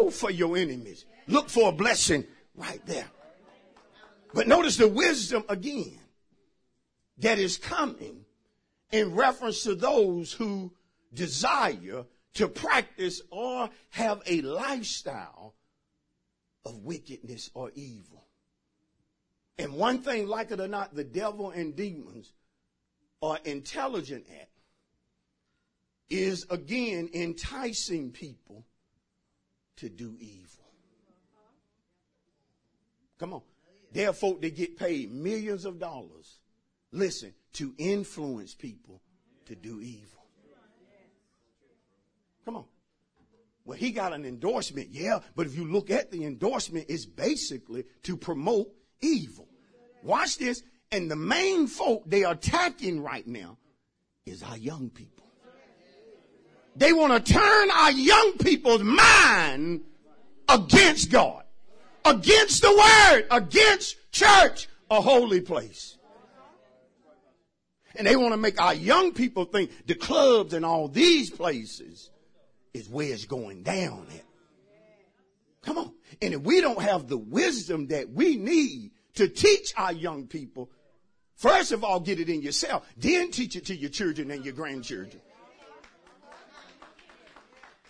woo, 0.00 0.10
for 0.10 0.30
your 0.30 0.56
enemies. 0.56 1.04
Look 1.28 1.48
for 1.48 1.68
a 1.68 1.72
blessing 1.72 2.24
right 2.56 2.84
there. 2.84 3.06
But 4.34 4.48
notice 4.48 4.76
the 4.76 4.88
wisdom 4.88 5.44
again 5.48 6.00
that 7.18 7.38
is 7.38 7.56
coming 7.56 8.24
in 8.90 9.14
reference 9.14 9.62
to 9.62 9.76
those 9.76 10.32
who 10.32 10.72
desire 11.12 12.04
to 12.34 12.48
practice 12.48 13.22
or 13.30 13.70
have 13.90 14.22
a 14.26 14.40
lifestyle 14.40 15.54
of 16.66 16.78
wickedness 16.78 17.48
or 17.54 17.70
evil. 17.76 18.26
And 19.56 19.74
one 19.74 20.00
thing, 20.00 20.26
like 20.26 20.50
it 20.50 20.58
or 20.58 20.66
not, 20.66 20.96
the 20.96 21.04
devil 21.04 21.50
and 21.50 21.76
demons 21.76 22.32
are 23.22 23.38
intelligent 23.44 24.26
at 24.28 24.48
is 26.10 26.44
again 26.50 27.08
enticing 27.14 28.10
people 28.10 28.66
to 29.76 29.88
do 29.88 30.16
evil. 30.18 30.64
Come 33.18 33.34
on. 33.34 33.42
There 33.94 34.10
are 34.10 34.12
folk 34.12 34.42
that 34.42 34.56
get 34.56 34.76
paid 34.76 35.12
millions 35.12 35.64
of 35.64 35.78
dollars, 35.78 36.40
listen, 36.90 37.32
to 37.54 37.72
influence 37.78 38.52
people 38.52 39.00
to 39.46 39.54
do 39.54 39.80
evil. 39.80 40.26
Come 42.44 42.56
on. 42.56 42.64
Well, 43.64 43.78
he 43.78 43.92
got 43.92 44.12
an 44.12 44.24
endorsement, 44.26 44.88
yeah, 44.90 45.20
but 45.36 45.46
if 45.46 45.56
you 45.56 45.64
look 45.64 45.90
at 45.90 46.10
the 46.10 46.24
endorsement, 46.24 46.86
it's 46.88 47.06
basically 47.06 47.84
to 48.02 48.16
promote 48.16 48.68
evil. 49.00 49.48
Watch 50.02 50.38
this. 50.38 50.62
And 50.90 51.08
the 51.10 51.16
main 51.16 51.68
folk 51.68 52.02
they 52.04 52.24
are 52.24 52.34
attacking 52.34 53.00
right 53.00 53.26
now 53.26 53.58
is 54.26 54.42
our 54.42 54.58
young 54.58 54.90
people. 54.90 55.24
They 56.76 56.92
want 56.92 57.24
to 57.24 57.32
turn 57.32 57.70
our 57.70 57.92
young 57.92 58.32
people's 58.38 58.82
mind 58.82 59.82
against 60.48 61.10
God, 61.12 61.43
against 62.04 62.62
the 62.62 62.72
word, 62.72 63.26
against 63.30 63.96
church, 64.12 64.68
a 64.90 65.00
holy 65.00 65.40
place. 65.40 65.96
And 67.96 68.06
they 68.06 68.16
want 68.16 68.32
to 68.32 68.36
make 68.36 68.60
our 68.60 68.74
young 68.74 69.12
people 69.12 69.44
think 69.44 69.86
the 69.86 69.94
clubs 69.94 70.52
and 70.52 70.64
all 70.64 70.88
these 70.88 71.30
places 71.30 72.10
is 72.72 72.88
where 72.88 73.12
it's 73.12 73.24
going 73.24 73.62
down 73.62 74.06
at. 74.12 74.24
Come 75.62 75.78
on. 75.78 75.92
And 76.20 76.34
if 76.34 76.40
we 76.42 76.60
don't 76.60 76.82
have 76.82 77.08
the 77.08 77.16
wisdom 77.16 77.86
that 77.88 78.10
we 78.10 78.36
need 78.36 78.90
to 79.14 79.28
teach 79.28 79.72
our 79.76 79.92
young 79.92 80.26
people, 80.26 80.70
first 81.36 81.72
of 81.72 81.84
all, 81.84 82.00
get 82.00 82.18
it 82.18 82.28
in 82.28 82.42
yourself, 82.42 82.86
then 82.96 83.30
teach 83.30 83.56
it 83.56 83.66
to 83.66 83.76
your 83.76 83.90
children 83.90 84.30
and 84.30 84.44
your 84.44 84.54
grandchildren. 84.54 85.22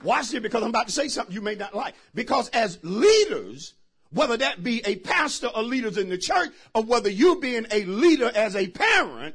Watch 0.03 0.35
it 0.35 0.41
because 0.41 0.63
I'm 0.63 0.69
about 0.69 0.89
to 0.89 0.93
say 0.93 1.09
something 1.09 1.35
you 1.35 1.41
may 1.41 1.55
not 1.55 1.75
like. 1.75 1.95
Because 2.15 2.51
as 2.51 2.79
leaders, 2.83 3.73
whether 4.15 4.37
that 4.37 4.63
be 4.63 4.81
a 4.87 4.97
pastor 4.97 5.49
or 5.49 5.63
leaders 5.63 5.99
in 5.99 6.09
the 6.09 6.17
church, 6.17 6.51
or 6.75 6.83
whether 6.83 7.11
you 7.11 7.41
being 7.41 7.67
a 7.71 7.85
leader 7.85 8.31
as 8.35 8.55
a 8.55 8.69
parent, 8.69 9.35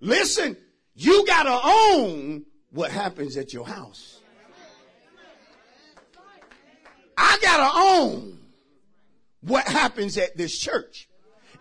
listen, 0.00 0.56
you 0.94 1.24
gotta 1.26 1.60
own 1.62 2.44
what 2.70 2.90
happens 2.90 3.36
at 3.36 3.52
your 3.52 3.66
house. 3.66 4.20
I 7.16 7.38
gotta 7.42 7.70
own 7.76 8.38
what 9.42 9.66
happens 9.66 10.16
at 10.16 10.36
this 10.36 10.58
church. 10.58 11.08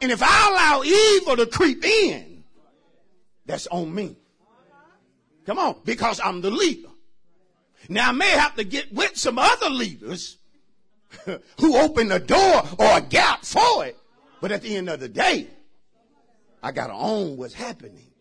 And 0.02 0.12
if 0.12 0.22
I 0.24 0.50
allow 0.50 0.84
evil 0.84 1.36
to 1.38 1.46
creep 1.46 1.84
in, 1.84 2.44
that's 3.46 3.68
on 3.68 3.94
me. 3.94 4.16
Come 5.46 5.60
on, 5.60 5.78
because 5.84 6.20
I'm 6.20 6.42
the 6.42 6.52
leader. 6.52 6.90
Now 7.90 8.10
I 8.10 8.12
may 8.12 8.30
have 8.30 8.56
to 8.56 8.64
get 8.64 8.94
with 8.94 9.18
some 9.18 9.38
other 9.40 9.70
leaders 9.70 10.38
who 11.60 11.78
opened 11.78 12.12
the 12.12 12.20
door 12.20 12.64
or 12.78 12.98
a 12.98 13.02
gap 13.02 13.44
for 13.44 13.86
it. 13.86 13.98
But 14.42 14.52
at 14.52 14.62
the 14.62 14.76
end 14.76 14.90
of 14.90 15.00
the 15.00 15.10
day, 15.10 15.48
I 16.62 16.72
got 16.72 16.88
to 16.88 16.94
own 16.94 17.38
what's 17.38 17.54
happening 17.54 18.12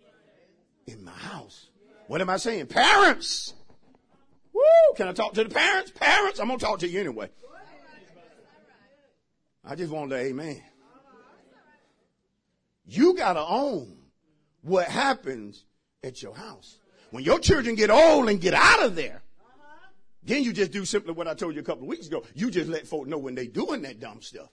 in 0.87 1.05
my 1.05 1.13
house. 1.13 1.69
What 2.07 2.21
am 2.21 2.31
I 2.31 2.37
saying? 2.37 2.67
Parents! 2.67 3.55
Woo! 4.53 4.63
Can 4.97 5.09
I 5.09 5.13
talk 5.13 5.35
to 5.35 5.45
the 5.45 5.51
parents? 5.51 5.91
Parents, 5.91 6.39
I'm 6.39 6.47
going 6.47 6.59
to 6.59 6.65
talk 6.65 6.79
to 6.81 6.89
you 6.89 7.01
anyway. 7.01 7.29
I 9.65 9.75
just 9.75 9.93
want 9.93 10.11
to 10.11 10.17
amen. 10.17 10.63
You 12.87 13.15
got 13.15 13.33
to 13.33 13.45
own 13.45 13.97
what 14.63 14.87
happens 14.87 15.65
at 16.05 16.23
your 16.23 16.35
house. 16.35 16.79
When 17.11 17.25
your 17.25 17.41
children 17.41 17.75
get 17.75 17.91
old 17.91 18.29
and 18.29 18.41
get 18.41 18.55
out 18.55 18.85
of 18.85 18.95
there, 18.95 19.23
then 20.27 20.43
you 20.43 20.53
just 20.53 20.73
do 20.73 20.85
simply 20.85 21.13
what 21.13 21.29
I 21.29 21.35
told 21.35 21.55
you 21.55 21.61
a 21.61 21.65
couple 21.65 21.85
of 21.85 21.89
weeks 21.89 22.09
ago. 22.09 22.25
You 22.35 22.51
just 22.51 22.69
let 22.69 22.87
folk 22.87 23.07
know 23.07 23.19
when 23.19 23.35
they 23.35 23.47
doing 23.47 23.83
that 23.83 24.01
dumb 24.01 24.21
stuff. 24.21 24.51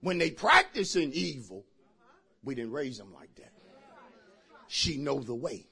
When 0.00 0.18
they 0.18 0.30
practicing 0.30 1.12
evil, 1.12 1.64
we 2.44 2.54
didn't 2.54 2.72
raise 2.72 2.98
them 2.98 3.12
like 3.14 3.34
that. 3.36 3.52
She 4.68 4.96
know 4.96 5.20
the 5.20 5.34
way. 5.34 5.66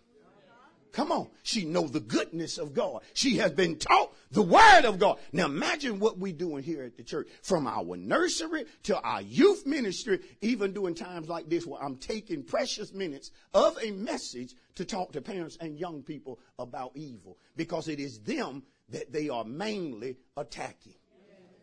Come 0.95 1.11
on. 1.11 1.29
She 1.43 1.65
know 1.65 1.89
the 1.89 1.99
goodness 1.99 2.57
of 2.57 2.73
God. 2.73 3.03
She 3.15 3.39
has 3.39 3.51
been 3.51 3.77
taught 3.79 4.15
the 4.31 4.43
word 4.43 4.85
of 4.85 5.01
God. 5.01 5.19
Now 5.33 5.47
imagine 5.47 5.99
what 5.99 6.19
we 6.19 6.33
doing 6.33 6.63
here 6.63 6.85
at 6.85 6.97
the 6.97 7.03
church 7.03 7.27
from 7.43 7.67
our 7.67 7.97
nursery 7.97 8.65
to 8.85 9.01
our 9.01 9.21
youth 9.21 9.67
ministry, 9.67 10.21
even 10.41 10.73
during 10.73 10.95
times 10.95 11.29
like 11.29 11.49
this 11.49 11.67
where 11.67 11.83
I'm 11.83 11.97
taking 11.97 12.45
precious 12.45 12.93
minutes 12.93 13.33
of 13.53 13.77
a 13.83 13.91
message 13.91 14.55
to 14.77 14.85
talk 14.85 15.13
to 15.13 15.21
parents 15.21 15.59
and 15.61 15.77
young 15.77 16.05
people 16.05 16.39
about 16.61 16.93
evil 16.95 17.39
because 17.57 17.89
it 17.89 17.99
is 17.99 18.21
them 18.21 18.63
that 18.91 19.13
they 19.13 19.29
are 19.29 19.45
mainly 19.45 20.17
attacking 20.37 20.95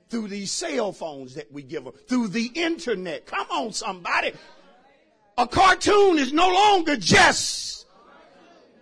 through 0.09 0.27
these 0.27 0.51
cell 0.51 0.91
phones 0.91 1.35
that 1.35 1.51
we 1.51 1.63
give 1.63 1.85
them, 1.85 1.93
through 2.07 2.27
the 2.27 2.51
internet. 2.53 3.25
Come 3.25 3.47
on, 3.49 3.71
somebody. 3.71 4.33
A 5.37 5.47
cartoon 5.47 6.19
is 6.19 6.33
no 6.33 6.47
longer 6.49 6.97
just. 6.97 7.87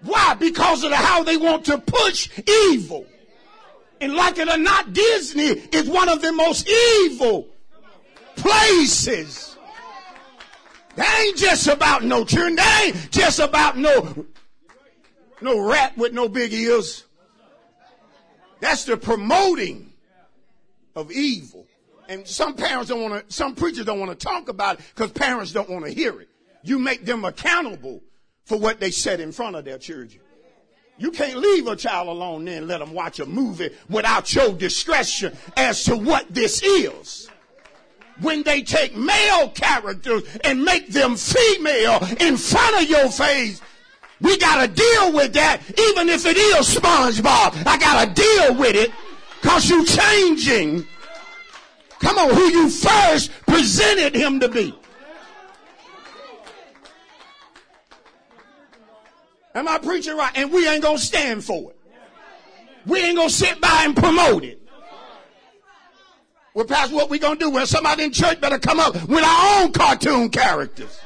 Why? 0.01 0.34
Because 0.34 0.84
of 0.84 0.91
how 0.91 1.24
they 1.24 1.38
want 1.38 1.65
to 1.65 1.77
push 1.77 2.29
evil. 2.48 3.05
And 4.01 4.15
like 4.15 4.38
it 4.38 4.48
or 4.48 4.58
not, 4.58 4.93
Disney 4.93 5.43
is 5.43 5.89
one 5.89 6.10
of 6.10 6.22
the 6.22 6.31
most 6.31 6.67
evil 6.67 7.48
places. 8.36 9.58
That 10.96 11.19
ain't 11.22 11.38
just 11.38 11.67
about 11.67 12.03
no 12.03 12.25
children. 12.25 12.55
That 12.55 12.84
ain't 12.86 13.12
just 13.12 13.39
about 13.39 13.77
no, 13.77 14.25
no 15.41 15.60
rat 15.60 15.98
with 15.98 16.13
no 16.13 16.27
big 16.27 16.53
ears. 16.53 17.05
That's 18.60 18.86
the 18.86 18.98
promoting 18.98 19.94
of 20.96 21.12
evil. 21.12 21.68
And 22.08 22.28
some 22.28 22.56
parents 22.56 22.89
don't 22.89 23.01
want 23.01 23.28
to, 23.28 23.34
some 23.34 23.56
preachers 23.56 23.86
don't 23.86 24.00
want 24.00 24.18
to 24.18 24.25
talk 24.25 24.50
about 24.50 24.80
it 24.80 24.86
because 24.96 25.12
parents 25.12 25.51
don't 25.51 25.70
want 25.70 25.86
to 25.86 25.92
hear 25.92 26.20
it. 26.20 26.30
You 26.63 26.80
make 26.80 27.06
them 27.06 27.24
accountable 27.24 28.01
for 28.46 28.58
what 28.58 28.80
they 28.80 28.92
said 28.92 29.20
in 29.20 29.32
front 29.32 29.56
of 29.56 29.63
their 29.63 29.78
children. 29.78 30.22
You 30.98 31.12
can't 31.12 31.38
leave 31.38 31.66
a 31.68 31.78
child 31.78 32.10
alone 32.10 32.46
then 32.46 32.68
let 32.68 32.80
them 32.80 32.94
watch 32.94 33.20
a 33.20 33.25
movie 33.25 33.70
without 33.89 34.34
your 34.36 34.51
discretion 34.51 35.36
as 35.56 35.86
to 35.86 35.96
what 35.96 36.25
this 36.30 36.62
is. 36.62 37.30
When 38.20 38.44
they 38.44 38.63
take 38.63 38.98
male 38.98 39.50
characters 39.51 40.24
and 40.44 40.66
make 40.66 40.89
them 40.89 41.16
female 41.16 42.06
in 42.20 42.36
front 42.36 42.84
of 42.84 42.89
your 42.89 43.10
face, 43.10 43.62
we 44.21 44.38
gotta 44.38 44.67
deal 44.67 45.13
with 45.13 45.33
that 45.33 45.61
even 45.79 46.09
if 46.09 46.25
it 46.25 46.38
is 46.38 46.75
SpongeBob. 46.75 47.65
I 47.65 47.77
gotta 47.77 48.11
deal 48.13 48.55
with 48.55 48.75
it 48.75 48.91
cause 49.41 49.69
you're 49.69 49.85
changing. 49.85 50.85
Come 51.99 52.17
on, 52.17 52.33
who 52.33 52.43
you 52.49 52.69
first 52.69 53.31
presented 53.45 54.15
him 54.15 54.39
to 54.39 54.49
be. 54.49 54.73
Am 59.55 59.67
I 59.67 59.77
preaching 59.77 60.15
right? 60.15 60.31
And 60.35 60.51
we 60.51 60.67
ain't 60.67 60.83
gonna 60.83 60.97
stand 60.97 61.43
for 61.43 61.71
it. 61.71 61.79
We 62.85 63.01
ain't 63.01 63.17
gonna 63.17 63.29
sit 63.29 63.59
by 63.59 63.83
and 63.85 63.95
promote 63.95 64.43
it. 64.43 64.61
Well, 66.53 66.65
Pastor, 66.65 66.95
what 66.95 67.09
we 67.09 67.19
gonna 67.19 67.39
do? 67.39 67.49
Well, 67.49 67.65
somebody 67.65 68.03
in 68.03 68.11
church 68.11 68.41
better 68.41 68.59
come 68.59 68.79
up 68.79 68.95
with 69.07 69.23
our 69.23 69.61
own 69.61 69.71
cartoon 69.71 70.29
characters. 70.29 70.99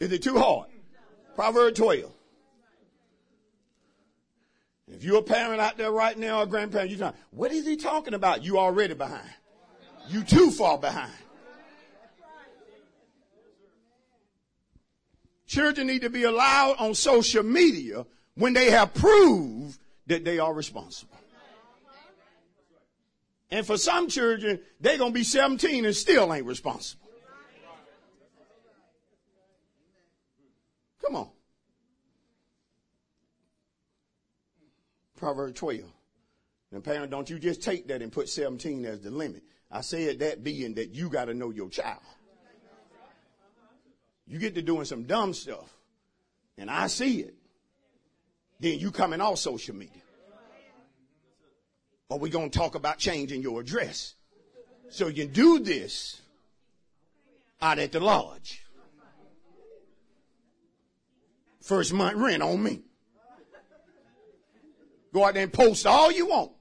Is 0.00 0.12
it 0.12 0.22
too 0.22 0.38
hard? 0.38 0.68
Proverb 1.34 1.74
12. 1.74 2.10
If 4.88 5.02
you're 5.02 5.18
a 5.18 5.22
parent 5.22 5.60
out 5.60 5.76
there 5.76 5.90
right 5.90 6.16
now, 6.16 6.42
or 6.42 6.46
grandparent, 6.46 6.90
you're 6.90 6.98
talking, 6.98 7.18
what 7.30 7.52
is 7.52 7.66
he 7.66 7.76
talking 7.76 8.14
about? 8.14 8.44
You 8.44 8.58
already 8.58 8.94
behind. 8.94 9.28
You 10.08 10.22
too 10.22 10.50
far 10.50 10.78
behind. 10.78 11.12
Children 15.46 15.86
need 15.86 16.02
to 16.02 16.10
be 16.10 16.24
allowed 16.24 16.76
on 16.78 16.94
social 16.94 17.42
media 17.42 18.04
when 18.34 18.52
they 18.52 18.70
have 18.70 18.92
proved 18.92 19.78
that 20.06 20.24
they 20.24 20.38
are 20.38 20.52
responsible. 20.52 21.16
And 23.50 23.64
for 23.64 23.76
some 23.76 24.08
children, 24.08 24.58
they're 24.80 24.98
going 24.98 25.12
to 25.12 25.14
be 25.14 25.24
17 25.24 25.84
and 25.84 25.94
still 25.94 26.32
ain't 26.34 26.46
responsible. 26.46 27.03
Come 31.04 31.16
on. 31.16 31.28
Proverb 35.16 35.54
12. 35.54 35.82
And 36.72 36.82
parent, 36.82 37.10
don't 37.10 37.30
you 37.30 37.38
just 37.38 37.62
take 37.62 37.86
that 37.88 38.02
and 38.02 38.10
put 38.10 38.28
17 38.28 38.84
as 38.84 39.00
the 39.00 39.10
limit. 39.10 39.42
I 39.70 39.80
said 39.80 40.18
that 40.20 40.42
being 40.42 40.74
that 40.74 40.94
you 40.94 41.08
got 41.08 41.26
to 41.26 41.34
know 41.34 41.50
your 41.50 41.68
child. 41.68 42.00
You 44.26 44.38
get 44.38 44.54
to 44.54 44.62
doing 44.62 44.86
some 44.86 45.04
dumb 45.04 45.34
stuff, 45.34 45.70
and 46.56 46.70
I 46.70 46.86
see 46.86 47.20
it. 47.20 47.34
Then 48.58 48.78
you 48.78 48.90
coming 48.90 49.20
off 49.20 49.38
social 49.38 49.74
media. 49.74 50.00
Or 52.08 52.18
we 52.18 52.30
going 52.30 52.50
to 52.50 52.58
talk 52.58 52.74
about 52.74 52.98
changing 52.98 53.42
your 53.42 53.60
address. 53.60 54.14
So 54.88 55.08
you 55.08 55.26
do 55.26 55.58
this 55.58 56.20
out 57.60 57.78
at 57.78 57.92
the 57.92 58.00
lodge. 58.00 58.63
First 61.64 61.94
month 61.94 62.18
rent 62.18 62.42
on 62.42 62.62
me. 62.62 62.82
Go 65.14 65.24
out 65.24 65.32
there 65.32 65.44
and 65.44 65.52
post 65.52 65.86
all 65.86 66.12
you 66.12 66.26
want. 66.26 66.52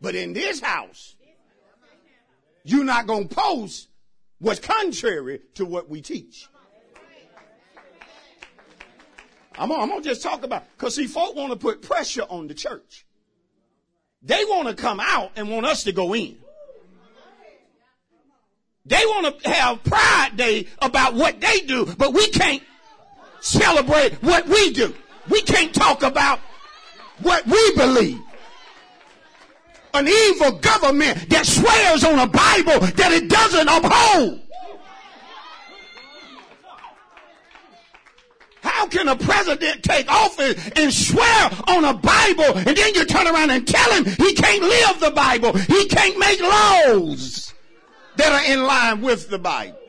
But 0.00 0.14
in 0.14 0.32
this 0.34 0.60
house, 0.60 1.16
you're 2.62 2.84
not 2.84 3.08
going 3.08 3.26
to 3.26 3.34
post 3.34 3.88
what's 4.38 4.60
contrary 4.60 5.40
to 5.54 5.64
what 5.64 5.88
we 5.88 6.00
teach. 6.00 6.48
I'm 9.58 9.72
I'm 9.72 9.88
gonna 9.88 10.00
just 10.00 10.22
talk 10.22 10.44
about 10.44 10.64
because 10.76 10.94
see, 10.94 11.06
folk 11.06 11.34
want 11.34 11.52
to 11.52 11.58
put 11.58 11.82
pressure 11.82 12.22
on 12.22 12.46
the 12.46 12.54
church. 12.54 13.04
They 14.22 14.44
want 14.44 14.68
to 14.68 14.74
come 14.74 15.00
out 15.00 15.32
and 15.34 15.50
want 15.50 15.66
us 15.66 15.84
to 15.84 15.92
go 15.92 16.14
in. 16.14 16.38
They 18.86 19.04
want 19.04 19.42
to 19.42 19.50
have 19.50 19.82
pride 19.82 20.36
day 20.36 20.68
about 20.78 21.14
what 21.14 21.40
they 21.40 21.60
do, 21.60 21.84
but 21.84 22.14
we 22.14 22.28
can't 22.28 22.62
celebrate 23.40 24.14
what 24.22 24.46
we 24.46 24.72
do. 24.72 24.94
We 25.28 25.42
can't 25.42 25.74
talk 25.74 26.02
about 26.02 26.40
what 27.22 27.46
we 27.46 27.74
believe. 27.76 28.20
An 29.92 30.06
evil 30.06 30.52
government 30.52 31.28
that 31.30 31.46
swears 31.46 32.04
on 32.04 32.18
a 32.18 32.26
Bible 32.26 32.86
that 32.94 33.12
it 33.12 33.28
doesn't 33.28 33.68
uphold. 33.68 34.40
How 38.62 38.86
can 38.86 39.08
a 39.08 39.16
president 39.16 39.82
take 39.82 40.10
office 40.10 40.70
and 40.76 40.92
swear 40.92 41.50
on 41.66 41.84
a 41.84 41.94
Bible 41.94 42.56
and 42.56 42.76
then 42.76 42.94
you 42.94 43.04
turn 43.04 43.26
around 43.26 43.50
and 43.50 43.66
tell 43.66 43.90
him 43.92 44.04
he 44.04 44.34
can't 44.34 44.62
live 44.62 45.00
the 45.00 45.10
Bible? 45.10 45.52
He 45.54 45.86
can't 45.86 46.18
make 46.18 46.40
laws 46.40 47.52
that 48.16 48.32
are 48.32 48.52
in 48.52 48.64
line 48.64 49.00
with 49.00 49.28
the 49.28 49.38
Bible. 49.38 49.79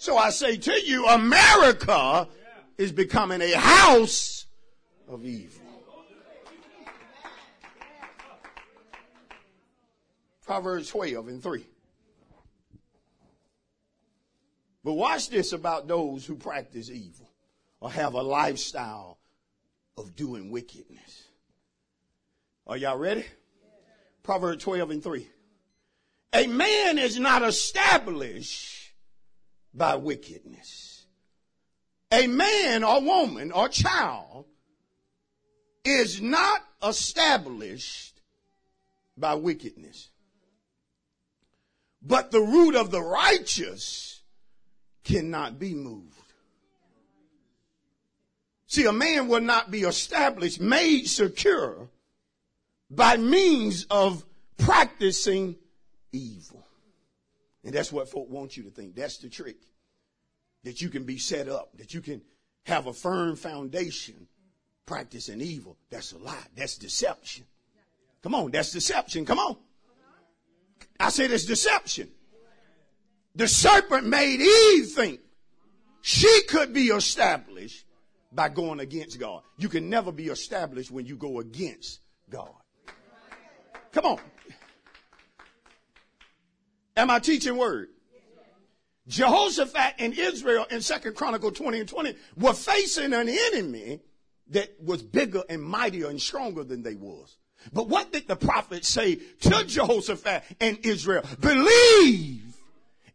So 0.00 0.16
I 0.16 0.30
say 0.30 0.56
to 0.56 0.72
you, 0.72 1.06
America 1.06 2.26
is 2.78 2.90
becoming 2.90 3.42
a 3.42 3.52
house 3.52 4.46
of 5.06 5.26
evil. 5.26 5.60
Proverbs 10.46 10.88
12 10.88 11.28
and 11.28 11.42
3. 11.42 11.66
But 14.82 14.94
watch 14.94 15.28
this 15.28 15.52
about 15.52 15.86
those 15.86 16.24
who 16.24 16.34
practice 16.34 16.88
evil 16.88 17.28
or 17.80 17.90
have 17.90 18.14
a 18.14 18.22
lifestyle 18.22 19.18
of 19.98 20.16
doing 20.16 20.50
wickedness. 20.50 21.24
Are 22.66 22.78
y'all 22.78 22.96
ready? 22.96 23.26
Proverbs 24.22 24.64
12 24.64 24.92
and 24.92 25.04
3. 25.04 25.28
A 26.32 26.46
man 26.46 26.96
is 26.96 27.18
not 27.20 27.42
established 27.42 28.79
by 29.74 29.96
wickedness. 29.96 31.06
A 32.12 32.26
man 32.26 32.82
or 32.82 33.00
woman 33.00 33.52
or 33.52 33.68
child 33.68 34.46
is 35.84 36.20
not 36.20 36.62
established 36.82 38.20
by 39.16 39.34
wickedness. 39.34 40.10
But 42.02 42.30
the 42.30 42.40
root 42.40 42.74
of 42.74 42.90
the 42.90 43.02
righteous 43.02 44.22
cannot 45.04 45.58
be 45.58 45.74
moved. 45.74 46.16
See, 48.66 48.86
a 48.86 48.92
man 48.92 49.28
will 49.28 49.40
not 49.40 49.70
be 49.70 49.80
established, 49.82 50.60
made 50.60 51.06
secure 51.06 51.88
by 52.88 53.16
means 53.16 53.84
of 53.90 54.24
practicing 54.58 55.56
evil. 56.12 56.59
And 57.64 57.74
that's 57.74 57.92
what 57.92 58.08
folk 58.08 58.28
want 58.30 58.56
you 58.56 58.62
to 58.64 58.70
think. 58.70 58.94
That's 58.94 59.18
the 59.18 59.28
trick. 59.28 59.56
That 60.64 60.80
you 60.80 60.88
can 60.88 61.04
be 61.04 61.18
set 61.18 61.48
up, 61.48 61.76
that 61.78 61.94
you 61.94 62.00
can 62.00 62.22
have 62.64 62.86
a 62.86 62.92
firm 62.92 63.36
foundation 63.36 64.26
practicing 64.84 65.40
evil. 65.40 65.78
That's 65.88 66.12
a 66.12 66.18
lie. 66.18 66.36
That's 66.54 66.76
deception. 66.76 67.46
Come 68.22 68.34
on, 68.34 68.50
that's 68.50 68.72
deception. 68.72 69.24
Come 69.24 69.38
on. 69.38 69.56
I 70.98 71.08
said 71.08 71.30
it's 71.30 71.46
deception. 71.46 72.10
The 73.34 73.48
serpent 73.48 74.06
made 74.06 74.40
Eve 74.40 74.88
think 74.88 75.20
she 76.02 76.42
could 76.48 76.72
be 76.72 76.86
established 76.88 77.86
by 78.32 78.48
going 78.48 78.80
against 78.80 79.18
God. 79.18 79.42
You 79.56 79.68
can 79.68 79.88
never 79.88 80.12
be 80.12 80.26
established 80.26 80.90
when 80.90 81.06
you 81.06 81.16
go 81.16 81.40
against 81.40 82.00
God. 82.28 82.52
Come 83.92 84.04
on. 84.04 84.18
Am 87.00 87.08
I 87.08 87.18
teaching 87.18 87.56
word? 87.56 87.88
Jehoshaphat 89.08 89.94
and 89.98 90.12
Israel 90.12 90.66
in 90.70 90.82
Second 90.82 91.16
Chronicle 91.16 91.50
20 91.50 91.80
and 91.80 91.88
20 91.88 92.14
were 92.36 92.52
facing 92.52 93.14
an 93.14 93.26
enemy 93.26 94.00
that 94.50 94.70
was 94.84 95.02
bigger 95.02 95.42
and 95.48 95.62
mightier 95.62 96.08
and 96.08 96.20
stronger 96.20 96.62
than 96.62 96.82
they 96.82 96.96
was. 96.96 97.38
But 97.72 97.88
what 97.88 98.12
did 98.12 98.28
the 98.28 98.36
prophet 98.36 98.84
say 98.84 99.16
to 99.16 99.64
Jehoshaphat 99.64 100.42
and 100.60 100.78
Israel? 100.84 101.24
Believe 101.40 102.54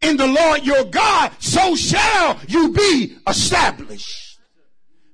in 0.02 0.16
the 0.16 0.26
Lord 0.26 0.64
your 0.64 0.84
God, 0.84 1.30
so 1.38 1.76
shall 1.76 2.40
you 2.48 2.72
be 2.72 3.16
established. 3.28 4.40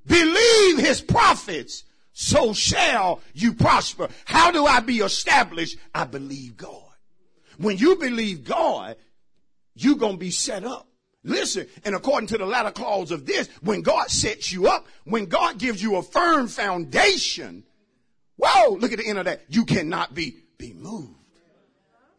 Believe 0.07 0.79
his 0.79 1.03
prophets, 1.03 1.85
so 2.15 2.55
shall 2.55 3.21
you 3.35 3.53
prosper. 3.53 4.09
How 4.25 4.51
do 4.51 4.65
I 4.65 4.81
be 4.81 5.01
established? 5.01 5.77
I 5.95 6.05
believe 6.05 6.57
God. 6.57 6.82
When 7.63 7.79
you 7.79 7.95
believe 7.95 8.45
God, 8.45 8.97
you're 9.75 9.97
going 9.97 10.15
to 10.15 10.19
be 10.19 10.33
set 10.33 10.65
up. 10.65 10.89
Listen, 11.23 11.69
and 11.85 11.95
according 11.95 12.27
to 12.29 12.39
the 12.39 12.45
latter 12.45 12.73
clause 12.73 13.13
of 13.13 13.25
this, 13.25 13.49
when 13.63 13.83
God 13.83 14.11
sets 14.11 14.51
you 14.51 14.67
up, 14.67 14.85
when 15.05 15.27
God 15.27 15.59
gives 15.59 15.81
you 15.81 15.95
a 15.95 16.03
firm 16.03 16.49
foundation, 16.49 17.63
whoa, 18.37 18.73
look 18.75 18.91
at 18.91 18.99
the 18.99 19.07
end 19.07 19.19
of 19.19 19.27
that. 19.27 19.43
You 19.49 19.65
cannot 19.65 20.13
be, 20.13 20.39
be 20.59 20.73
moved. 20.73 21.15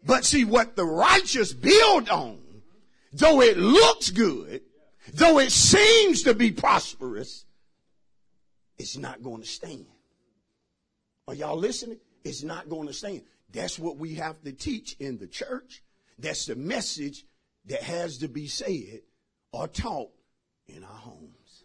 But 0.05 0.23
see 0.23 0.45
what 0.45 0.77
the 0.77 0.85
righteous 0.85 1.51
build 1.51 2.07
on, 2.07 2.39
though 3.11 3.41
it 3.41 3.57
looks 3.57 4.11
good, 4.11 4.61
though 5.13 5.39
it 5.39 5.51
seems 5.51 6.23
to 6.23 6.33
be 6.33 6.51
prosperous, 6.51 7.43
it's 8.77 8.97
not 8.97 9.21
going 9.21 9.41
to 9.41 9.47
stand. 9.47 9.85
Are 11.27 11.35
y'all 11.35 11.57
listening? 11.57 11.99
It's 12.23 12.43
not 12.43 12.69
going 12.69 12.87
to 12.87 12.93
stand. 12.93 13.23
That's 13.53 13.77
what 13.79 13.97
we 13.97 14.15
have 14.15 14.41
to 14.43 14.51
teach 14.51 14.95
in 14.99 15.19
the 15.19 15.27
church. 15.27 15.83
That's 16.17 16.47
the 16.47 16.55
message 16.55 17.25
that 17.65 17.83
has 17.83 18.17
to 18.19 18.27
be 18.27 18.47
said 18.47 19.01
or 19.51 19.67
taught 19.67 20.09
in 20.67 20.83
our 20.83 20.89
homes. 20.89 21.63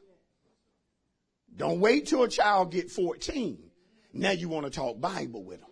Don't 1.56 1.80
wait 1.80 2.06
till 2.06 2.22
a 2.22 2.28
child 2.28 2.70
get 2.70 2.90
14. 2.90 3.58
Now 4.12 4.30
you 4.30 4.48
want 4.48 4.66
to 4.66 4.70
talk 4.70 5.00
Bible 5.00 5.42
with 5.42 5.60
them. 5.60 5.70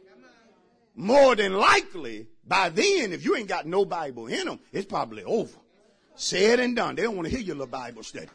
More 0.95 1.37
than 1.37 1.53
likely, 1.53 2.27
by 2.47 2.71
then, 2.71 3.13
if 3.13 3.25
you 3.25 3.37
ain't 3.37 3.49
got 3.49 3.67
no 3.67 3.85
Bible 3.85 4.27
in 4.27 4.47
them, 4.47 4.59
it's 4.73 4.87
probably 4.87 5.23
over. 5.23 5.57
Said 6.15 6.59
and 6.59 6.75
done. 6.75 6.97
They 6.97 7.03
don't 7.03 7.15
want 7.15 7.29
to 7.29 7.35
hear 7.35 7.45
your 7.45 7.57
little 7.57 7.71
Bible 7.71 8.03
study. 8.03 8.29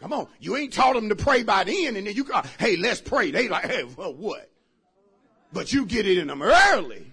Come 0.00 0.12
on. 0.12 0.26
You 0.40 0.56
ain't 0.56 0.72
taught 0.72 0.94
them 0.94 1.08
to 1.10 1.16
pray 1.16 1.44
by 1.44 1.62
then 1.64 1.94
and 1.94 2.06
then 2.06 2.16
you 2.16 2.24
go, 2.24 2.42
hey, 2.58 2.76
let's 2.76 3.00
pray. 3.00 3.30
They 3.30 3.48
like, 3.48 3.66
hey, 3.66 3.84
well, 3.84 4.12
what? 4.12 4.50
But 5.52 5.72
you 5.72 5.86
get 5.86 6.06
it 6.06 6.18
in 6.18 6.28
them 6.28 6.42
early. 6.42 7.06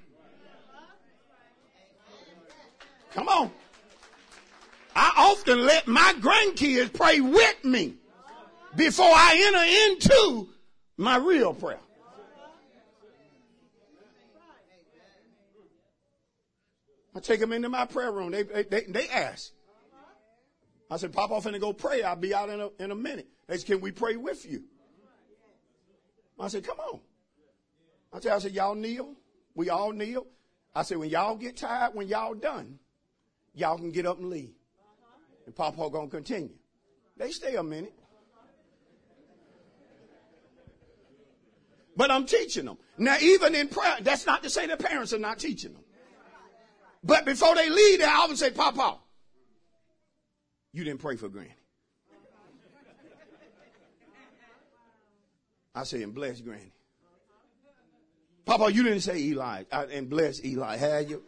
Come 3.13 3.27
on. 3.27 3.51
I 4.95 5.13
often 5.17 5.65
let 5.65 5.87
my 5.87 6.13
grandkids 6.19 6.93
pray 6.93 7.19
with 7.19 7.63
me 7.63 7.95
before 8.75 9.05
I 9.05 9.35
enter 9.47 10.13
into 10.13 10.49
my 10.97 11.17
real 11.17 11.53
prayer. 11.53 11.79
I 17.15 17.19
take 17.19 17.39
them 17.39 17.51
into 17.51 17.69
my 17.69 17.85
prayer 17.85 18.11
room. 18.11 18.31
They, 18.31 18.43
they, 18.43 18.63
they, 18.63 18.81
they 18.87 19.09
ask. 19.09 19.51
I 20.89 20.97
said, 20.97 21.11
Pop 21.11 21.31
off 21.31 21.47
and 21.47 21.59
go 21.59 21.73
pray. 21.73 22.03
I'll 22.03 22.15
be 22.15 22.33
out 22.33 22.49
in 22.49 22.61
a, 22.61 22.69
in 22.79 22.91
a 22.91 22.95
minute. 22.95 23.27
They 23.47 23.57
said, 23.57 23.65
can 23.65 23.81
we 23.81 23.91
pray 23.91 24.15
with 24.15 24.45
you? 24.49 24.63
I 26.39 26.47
said, 26.49 26.65
come 26.65 26.79
on. 26.79 26.99
I 28.17 28.19
said, 28.19 28.31
I 28.31 28.39
said, 28.39 28.53
y'all 28.53 28.73
kneel. 28.73 29.13
We 29.53 29.69
all 29.69 29.91
kneel. 29.91 30.25
I 30.73 30.81
said, 30.81 30.97
when 30.97 31.09
y'all 31.09 31.35
get 31.35 31.55
tired, 31.55 31.93
when 31.93 32.07
y'all 32.07 32.33
done, 32.33 32.79
y'all 33.53 33.77
can 33.77 33.91
get 33.91 34.07
up 34.07 34.17
and 34.17 34.31
leave. 34.31 34.55
And 35.45 35.55
Papa 35.55 35.87
gonna 35.91 36.07
continue. 36.07 36.55
They 37.15 37.29
stay 37.29 37.55
a 37.55 37.63
minute. 37.63 37.93
But 41.95 42.09
I'm 42.09 42.25
teaching 42.25 42.65
them. 42.65 42.77
Now, 42.97 43.17
even 43.21 43.53
in 43.53 43.67
prayer, 43.67 43.97
that's 44.01 44.25
not 44.25 44.41
to 44.43 44.49
say 44.49 44.65
the 44.65 44.77
parents 44.77 45.13
are 45.13 45.19
not 45.19 45.37
teaching 45.37 45.73
them. 45.73 45.83
But 47.03 47.23
before 47.25 47.53
they 47.55 47.69
leave, 47.69 47.99
they 47.99 48.05
always 48.05 48.39
say, 48.39 48.49
Papa, 48.49 48.97
you 50.73 50.83
didn't 50.83 50.99
pray 51.01 51.17
for 51.17 51.29
Granny. 51.29 51.53
I 55.75 55.83
say, 55.83 56.01
and 56.01 56.15
bless 56.15 56.41
Granny. 56.41 56.73
Papa, 58.47 58.71
you 58.71 58.81
didn't 58.81 59.01
say 59.01 59.17
Eli 59.19 59.63
uh, 59.73 59.85
and 59.91 60.09
bless 60.09 60.43
Eli, 60.43 60.77
had 60.77 61.09
you? 61.09 61.21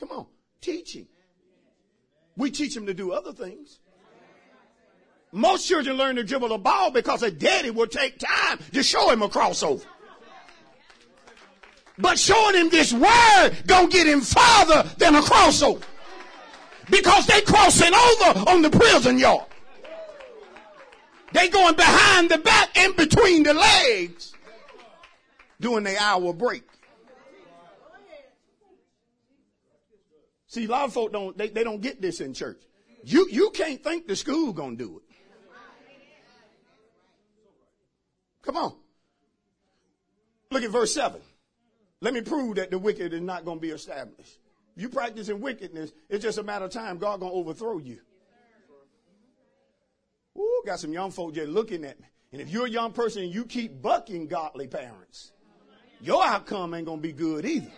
Come 0.00 0.10
on, 0.10 0.26
teaching. 0.60 1.06
We 2.36 2.50
teach 2.50 2.74
them 2.74 2.86
to 2.86 2.94
do 2.94 3.12
other 3.12 3.32
things. 3.32 3.78
Most 5.30 5.68
children 5.68 5.96
learn 5.96 6.16
to 6.16 6.24
dribble 6.24 6.52
a 6.52 6.58
ball 6.58 6.90
because 6.90 7.22
a 7.22 7.30
daddy 7.30 7.70
will 7.70 7.86
take 7.86 8.18
time 8.18 8.58
to 8.72 8.82
show 8.82 9.10
him 9.10 9.22
a 9.22 9.28
crossover. 9.28 9.84
But 11.96 12.18
showing 12.18 12.56
him 12.56 12.70
this 12.70 12.92
word 12.92 13.50
don't 13.66 13.92
get 13.92 14.06
him 14.06 14.20
farther 14.20 14.88
than 14.98 15.14
a 15.14 15.20
crossover. 15.20 15.82
Because 16.90 17.26
they 17.26 17.40
crossing 17.42 17.94
over 17.94 18.50
on 18.50 18.62
the 18.62 18.70
prison 18.70 19.18
yard. 19.18 19.47
They 21.32 21.48
going 21.48 21.74
behind 21.74 22.30
the 22.30 22.38
back 22.38 22.76
in 22.76 22.96
between 22.96 23.42
the 23.42 23.54
legs 23.54 24.32
doing 25.60 25.84
their 25.84 25.98
hour 26.00 26.32
break. 26.32 26.64
See, 30.46 30.64
a 30.64 30.68
lot 30.68 30.86
of 30.86 30.94
folk 30.94 31.12
don't, 31.12 31.36
they, 31.36 31.48
they 31.48 31.62
don't 31.62 31.82
get 31.82 32.00
this 32.00 32.20
in 32.20 32.32
church. 32.32 32.62
You, 33.04 33.28
you 33.30 33.50
can't 33.50 33.82
think 33.84 34.06
the 34.06 34.16
school 34.16 34.52
gonna 34.52 34.76
do 34.76 34.98
it. 34.98 35.08
Come 38.42 38.56
on. 38.56 38.74
Look 40.50 40.62
at 40.62 40.70
verse 40.70 40.94
7. 40.94 41.20
Let 42.00 42.14
me 42.14 42.22
prove 42.22 42.56
that 42.56 42.70
the 42.70 42.78
wicked 42.78 43.12
is 43.12 43.20
not 43.20 43.44
going 43.44 43.58
to 43.58 43.60
be 43.60 43.70
established. 43.70 44.38
You 44.76 44.88
practicing 44.88 45.40
wickedness, 45.40 45.92
it's 46.08 46.22
just 46.22 46.38
a 46.38 46.42
matter 46.42 46.64
of 46.64 46.70
time. 46.70 46.98
God 46.98 47.20
going 47.20 47.32
to 47.32 47.36
overthrow 47.36 47.78
you. 47.78 47.98
Ooh, 50.58 50.66
got 50.66 50.80
some 50.80 50.92
young 50.92 51.10
folk 51.10 51.34
just 51.34 51.48
looking 51.48 51.84
at 51.84 52.00
me. 52.00 52.06
And 52.32 52.42
if 52.42 52.50
you're 52.50 52.66
a 52.66 52.70
young 52.70 52.92
person 52.92 53.22
and 53.22 53.32
you 53.32 53.44
keep 53.44 53.80
bucking 53.80 54.26
godly 54.26 54.66
parents, 54.66 55.32
your 56.00 56.24
outcome 56.24 56.74
ain't 56.74 56.86
going 56.86 56.98
to 56.98 57.02
be 57.02 57.12
good 57.12 57.44
either. 57.44 57.70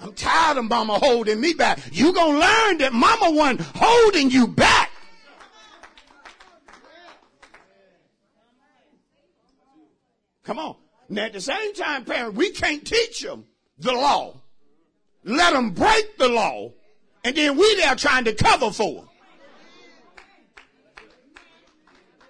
I'm 0.00 0.12
tired 0.14 0.56
of 0.56 0.64
mama 0.64 0.98
holding 0.98 1.40
me 1.40 1.52
back. 1.52 1.78
You 1.92 2.12
gonna 2.12 2.38
learn 2.38 2.78
that 2.78 2.92
mama 2.92 3.30
one 3.30 3.56
holding 3.76 4.32
you 4.32 4.48
back. 4.48 4.90
Come 10.42 10.58
on. 10.58 10.74
Now 11.08 11.26
at 11.26 11.32
the 11.32 11.40
same 11.40 11.72
time, 11.74 12.04
parents, 12.04 12.36
we 12.36 12.50
can't 12.50 12.84
teach 12.84 13.20
them 13.20 13.44
the 13.78 13.92
law. 13.92 14.40
Let 15.22 15.52
them 15.52 15.70
break 15.70 16.18
the 16.18 16.28
law. 16.28 16.72
And 17.24 17.36
then 17.36 17.56
we 17.56 17.76
there 17.76 17.94
trying 17.94 18.24
to 18.24 18.34
cover 18.34 18.70
for 18.70 18.94
them. 18.94 19.08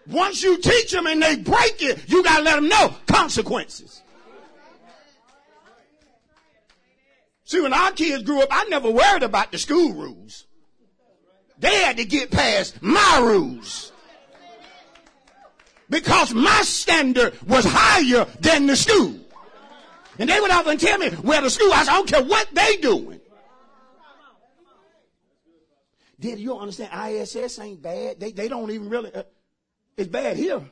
Once 0.08 0.42
you 0.42 0.58
teach 0.58 0.90
them 0.90 1.06
and 1.06 1.22
they 1.22 1.36
break 1.36 1.82
it, 1.82 2.08
you 2.08 2.22
gotta 2.22 2.42
let 2.42 2.56
them 2.56 2.68
know 2.68 2.94
consequences. 3.06 4.02
See, 7.44 7.60
when 7.60 7.72
our 7.72 7.92
kids 7.92 8.22
grew 8.24 8.42
up, 8.42 8.48
I 8.50 8.64
never 8.64 8.90
worried 8.90 9.22
about 9.22 9.52
the 9.52 9.58
school 9.58 9.92
rules. 9.92 10.46
They 11.58 11.82
had 11.82 11.98
to 11.98 12.04
get 12.04 12.30
past 12.30 12.82
my 12.82 13.20
rules 13.22 13.92
because 15.88 16.34
my 16.34 16.62
standard 16.62 17.40
was 17.46 17.64
higher 17.64 18.26
than 18.40 18.66
the 18.66 18.74
school. 18.74 19.14
And 20.18 20.28
they 20.28 20.40
would 20.40 20.50
often 20.50 20.78
tell 20.78 20.98
me, 20.98 21.10
well, 21.22 21.42
the 21.42 21.50
school, 21.50 21.72
I 21.72 21.84
said, 21.84 21.92
I 21.92 21.96
don't 21.96 22.08
care 22.08 22.24
what 22.24 22.48
they 22.52 22.76
doing. 22.78 23.20
Did 26.22 26.38
you 26.38 26.56
understand? 26.56 26.92
ISS 26.94 27.58
ain't 27.58 27.82
bad. 27.82 28.20
They, 28.20 28.30
they 28.30 28.46
don't 28.46 28.70
even 28.70 28.88
really, 28.88 29.12
uh, 29.12 29.24
it's 29.96 30.08
bad 30.08 30.36
here. 30.36 30.62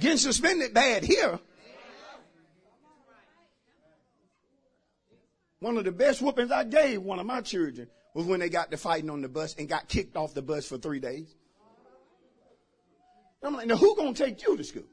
Getting 0.00 0.16
suspended 0.16 0.72
bad 0.72 1.04
here. 1.04 1.38
One 5.60 5.76
of 5.76 5.84
the 5.84 5.92
best 5.92 6.22
whoopings 6.22 6.50
I 6.50 6.64
gave 6.64 7.02
one 7.02 7.18
of 7.18 7.26
my 7.26 7.42
children 7.42 7.88
was 8.14 8.24
when 8.24 8.40
they 8.40 8.48
got 8.48 8.70
to 8.70 8.78
fighting 8.78 9.10
on 9.10 9.20
the 9.20 9.28
bus 9.28 9.54
and 9.58 9.68
got 9.68 9.86
kicked 9.86 10.16
off 10.16 10.32
the 10.32 10.40
bus 10.40 10.66
for 10.66 10.78
three 10.78 11.00
days. 11.00 11.34
I'm 13.42 13.54
like, 13.54 13.66
now 13.66 13.76
who 13.76 13.94
gonna 13.96 14.14
take 14.14 14.42
you 14.42 14.56
to 14.56 14.64
school? 14.64 14.84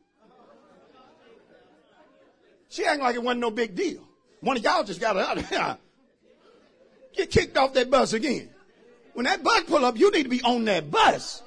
She 2.67 2.83
acting 2.83 3.03
like 3.03 3.15
it 3.15 3.23
wasn't 3.23 3.39
no 3.39 3.51
big 3.51 3.73
deal. 3.73 4.05
One 4.41 4.57
of 4.57 4.63
y'all 4.63 4.83
just 4.83 4.99
got 4.99 5.15
out 5.15 5.37
of 5.37 5.47
here. 5.49 5.77
Get 7.15 7.31
kicked 7.31 7.55
off 7.55 7.73
that 7.75 7.89
bus 7.89 8.11
again. 8.11 8.49
When 9.15 9.23
that 9.23 9.43
bus 9.43 9.63
pull 9.63 9.86
up, 9.86 9.97
you 9.97 10.12
need 10.12 10.23
to 10.23 10.30
be 10.30 10.41
on 10.41 10.65
that 10.65 10.91
bus. 10.91 11.41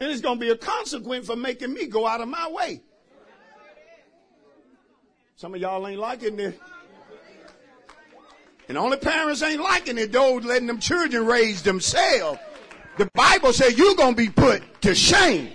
And 0.00 0.10
it's 0.10 0.22
going 0.22 0.38
to 0.38 0.44
be 0.44 0.50
a 0.50 0.56
consequence 0.56 1.26
for 1.26 1.36
making 1.36 1.74
me 1.74 1.86
go 1.86 2.06
out 2.06 2.22
of 2.22 2.28
my 2.28 2.50
way. 2.50 2.80
Some 5.36 5.54
of 5.54 5.60
y'all 5.60 5.86
ain't 5.86 6.00
liking 6.00 6.36
this. 6.36 6.54
And 8.70 8.78
only 8.78 8.96
parents 8.96 9.42
ain't 9.42 9.60
liking 9.60 9.98
it, 9.98 10.10
those 10.10 10.44
letting 10.44 10.66
them 10.66 10.80
children 10.80 11.26
raise 11.26 11.62
themselves. 11.62 12.40
The 12.96 13.10
Bible 13.12 13.52
says 13.52 13.76
you're 13.76 13.96
going 13.96 14.14
to 14.14 14.16
be 14.16 14.30
put 14.30 14.62
to 14.80 14.94
shame. 14.94 15.50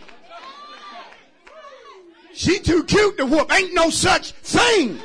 She 2.36 2.60
too 2.60 2.84
cute 2.84 3.18
to 3.18 3.26
whoop. 3.26 3.52
Ain't 3.52 3.74
no 3.74 3.90
such 3.90 4.34
thing. 4.34 5.00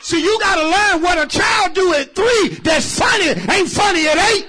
See, 0.00 0.22
you 0.22 0.38
got 0.40 0.56
to 0.56 0.62
learn 0.62 1.02
what 1.02 1.18
a 1.18 1.26
child 1.26 1.74
do 1.74 1.92
at 1.94 2.14
three 2.14 2.48
that's 2.62 2.98
funny 2.98 3.28
ain't 3.28 3.68
funny 3.68 4.06
at 4.08 4.18
eight. 4.32 4.46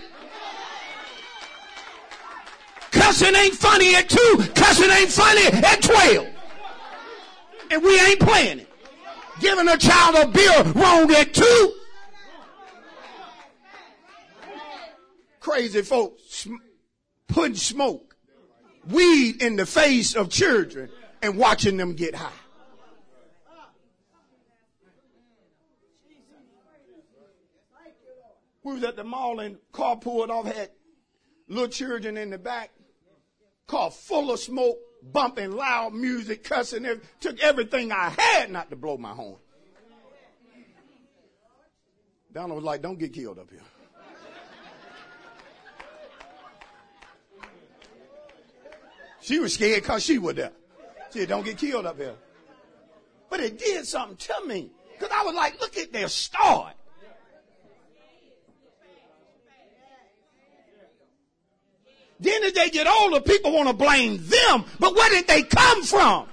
Cussing 2.92 3.36
ain't 3.36 3.56
funny 3.56 3.96
at 3.96 4.10
two. 4.10 4.44
Cussing 4.56 4.90
ain't 4.90 5.10
funny 5.10 5.46
at 5.48 5.82
12. 5.82 6.28
And 7.72 7.84
we 7.84 8.00
ain't 8.00 8.20
playing 8.20 8.60
it. 8.60 8.70
Giving 9.40 9.68
a 9.68 9.78
child 9.78 10.16
a 10.16 10.28
beer 10.28 10.64
wrong 10.74 11.12
at 11.12 11.34
two. 11.34 11.74
Crazy 15.40 15.82
folks 15.82 16.48
putting 17.28 17.56
smoke, 17.56 18.16
weed 18.88 19.42
in 19.42 19.56
the 19.56 19.66
face 19.66 20.16
of 20.16 20.30
children 20.30 20.90
and 21.22 21.38
watching 21.38 21.78
them 21.78 21.94
get 21.94 22.14
high. 22.14 22.41
We 28.64 28.74
was 28.74 28.84
at 28.84 28.96
the 28.96 29.04
mall 29.04 29.40
and 29.40 29.58
car 29.72 29.96
pulled 29.96 30.30
off, 30.30 30.46
had 30.46 30.70
little 31.48 31.68
children 31.68 32.18
in 32.18 32.30
the 32.30 32.38
back, 32.38 32.72
car 33.68 33.90
full 33.90 34.32
of 34.32 34.40
smoke, 34.40 34.78
bumping 35.02 35.52
loud 35.52 35.94
music, 35.94 36.44
cussing, 36.44 36.86
everything. 36.86 37.10
took 37.20 37.40
everything 37.40 37.92
I 37.92 38.10
had 38.10 38.52
not 38.52 38.70
to 38.70 38.76
blow 38.76 38.98
my 38.98 39.14
horn. 39.14 39.38
Donna 42.34 42.54
was 42.54 42.64
like, 42.64 42.82
don't 42.82 42.98
get 42.98 43.14
killed 43.14 43.40
up 43.40 43.50
here. 43.50 43.60
She 49.22 49.40
was 49.40 49.54
scared 49.54 49.84
because 49.84 50.04
she 50.04 50.18
was 50.18 50.36
there. 50.36 50.52
She 51.12 51.20
said, 51.20 51.30
don't 51.30 51.46
get 51.46 51.58
killed 51.58 51.86
up 51.86 51.98
here. 51.98 52.16
But 53.30 53.40
it 53.40 53.60
did 53.60 53.86
something 53.86 54.18
to 54.18 54.48
me. 54.48 54.72
Because 54.98 55.16
I 55.16 55.24
was 55.24 55.36
like, 55.36 55.60
look 55.62 55.78
at 55.78 55.92
their 55.92 56.08
start. 56.08 56.74
Then 62.22 62.44
as 62.44 62.54
they 62.54 62.70
get 62.70 62.86
older, 62.86 63.20
people 63.20 63.52
want 63.52 63.68
to 63.68 63.74
blame 63.74 64.18
them. 64.18 64.64
But 64.80 64.96
where 64.96 65.10
did 65.10 65.28
they 65.28 65.42
come 65.42 65.84
from? 65.84 66.28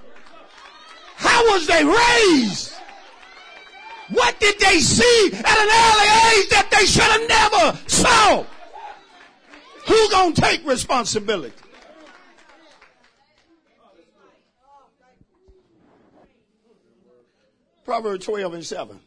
How 1.15 1.43
was 1.51 1.65
they 1.65 1.83
raised? 1.83 2.73
What 4.11 4.39
did 4.39 4.59
they 4.59 4.79
see 4.79 5.31
at 5.33 5.45
an 5.45 5.69
early 5.83 6.37
age 6.37 6.49
that 6.49 6.69
they 6.71 6.85
should 6.85 7.03
have 7.03 7.27
never 7.27 7.79
saw? 7.87 8.45
Who 9.87 10.09
gonna 10.11 10.35
take 10.35 10.65
responsibility? 10.65 11.55
Proverbs 17.83 18.25
12 18.25 18.53
and 18.53 18.65
7. 18.65 18.99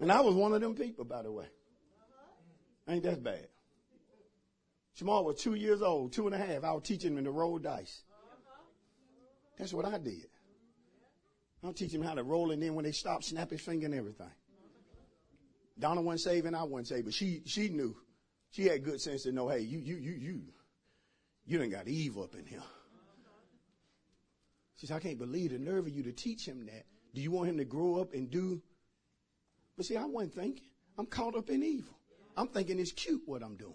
And 0.00 0.12
I 0.12 0.20
was 0.20 0.34
one 0.34 0.52
of 0.52 0.60
them 0.60 0.74
people, 0.74 1.06
by 1.06 1.22
the 1.22 1.32
way. 1.32 1.46
Ain't 2.86 3.02
that 3.04 3.24
bad? 3.24 3.46
Jamal 4.96 5.24
was 5.24 5.40
two 5.40 5.54
years 5.54 5.82
old, 5.82 6.12
two 6.12 6.26
and 6.26 6.34
a 6.34 6.38
half. 6.38 6.64
I 6.64 6.72
was 6.72 6.82
teaching 6.84 7.16
him 7.16 7.24
to 7.24 7.30
roll 7.30 7.58
dice. 7.58 8.02
That's 9.58 9.72
what 9.72 9.84
I 9.84 9.98
did. 9.98 10.26
I'm 11.62 11.74
teaching 11.74 12.00
him 12.00 12.06
how 12.06 12.14
to 12.14 12.22
roll, 12.22 12.50
and 12.50 12.62
then 12.62 12.74
when 12.74 12.84
they 12.84 12.92
stop, 12.92 13.22
snap 13.22 13.50
his 13.50 13.60
finger 13.60 13.86
and 13.86 13.94
everything. 13.94 14.30
Donna 15.78 16.02
wasn't 16.02 16.20
saved, 16.20 16.46
and 16.46 16.54
I 16.54 16.62
wasn't 16.62 16.88
saved, 16.88 17.04
but 17.06 17.14
she 17.14 17.42
she 17.46 17.68
knew. 17.68 17.96
She 18.50 18.66
had 18.66 18.84
good 18.84 19.00
sense 19.00 19.24
to 19.24 19.32
know, 19.32 19.48
hey, 19.48 19.60
you 19.60 19.78
you 19.78 19.96
you 19.96 20.12
you 20.12 20.42
you 21.46 21.58
done 21.58 21.70
got 21.70 21.88
Eve 21.88 22.18
up 22.18 22.34
in 22.34 22.46
here. 22.46 22.62
She 24.76 24.86
said, 24.86 24.96
I 24.96 25.00
can't 25.00 25.18
believe 25.18 25.52
the 25.52 25.58
nerve 25.58 25.86
of 25.86 25.92
you 25.92 26.02
to 26.04 26.12
teach 26.12 26.46
him 26.46 26.66
that. 26.66 26.84
Do 27.14 27.20
you 27.20 27.30
want 27.30 27.48
him 27.48 27.58
to 27.58 27.64
grow 27.64 28.00
up 28.00 28.12
and 28.12 28.30
do? 28.30 28.60
But 29.76 29.86
see, 29.86 29.96
I 29.96 30.04
wasn't 30.04 30.34
thinking. 30.34 30.68
I'm 30.98 31.06
caught 31.06 31.36
up 31.36 31.50
in 31.50 31.62
evil. 31.62 31.96
I'm 32.36 32.48
thinking 32.48 32.78
it's 32.78 32.92
cute 32.92 33.22
what 33.26 33.42
I'm 33.42 33.56
doing. 33.56 33.74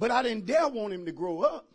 But 0.00 0.10
I 0.10 0.22
didn't 0.22 0.46
dare 0.46 0.66
want 0.66 0.94
him 0.94 1.04
to 1.04 1.12
grow 1.12 1.42
up 1.42 1.66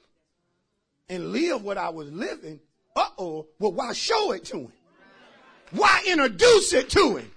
and 1.08 1.32
live 1.32 1.64
what 1.64 1.78
I 1.78 1.90
was 1.90 2.12
living. 2.12 2.60
Uh 2.96 3.08
oh. 3.20 3.48
Well, 3.60 3.72
why 3.72 3.94
show 3.94 4.32
it 4.32 4.44
to 4.46 4.62
him? 4.62 4.74
Why 5.72 6.04
introduce 6.08 6.74
it 6.74 6.90
to 6.90 7.18
him? 7.18 7.32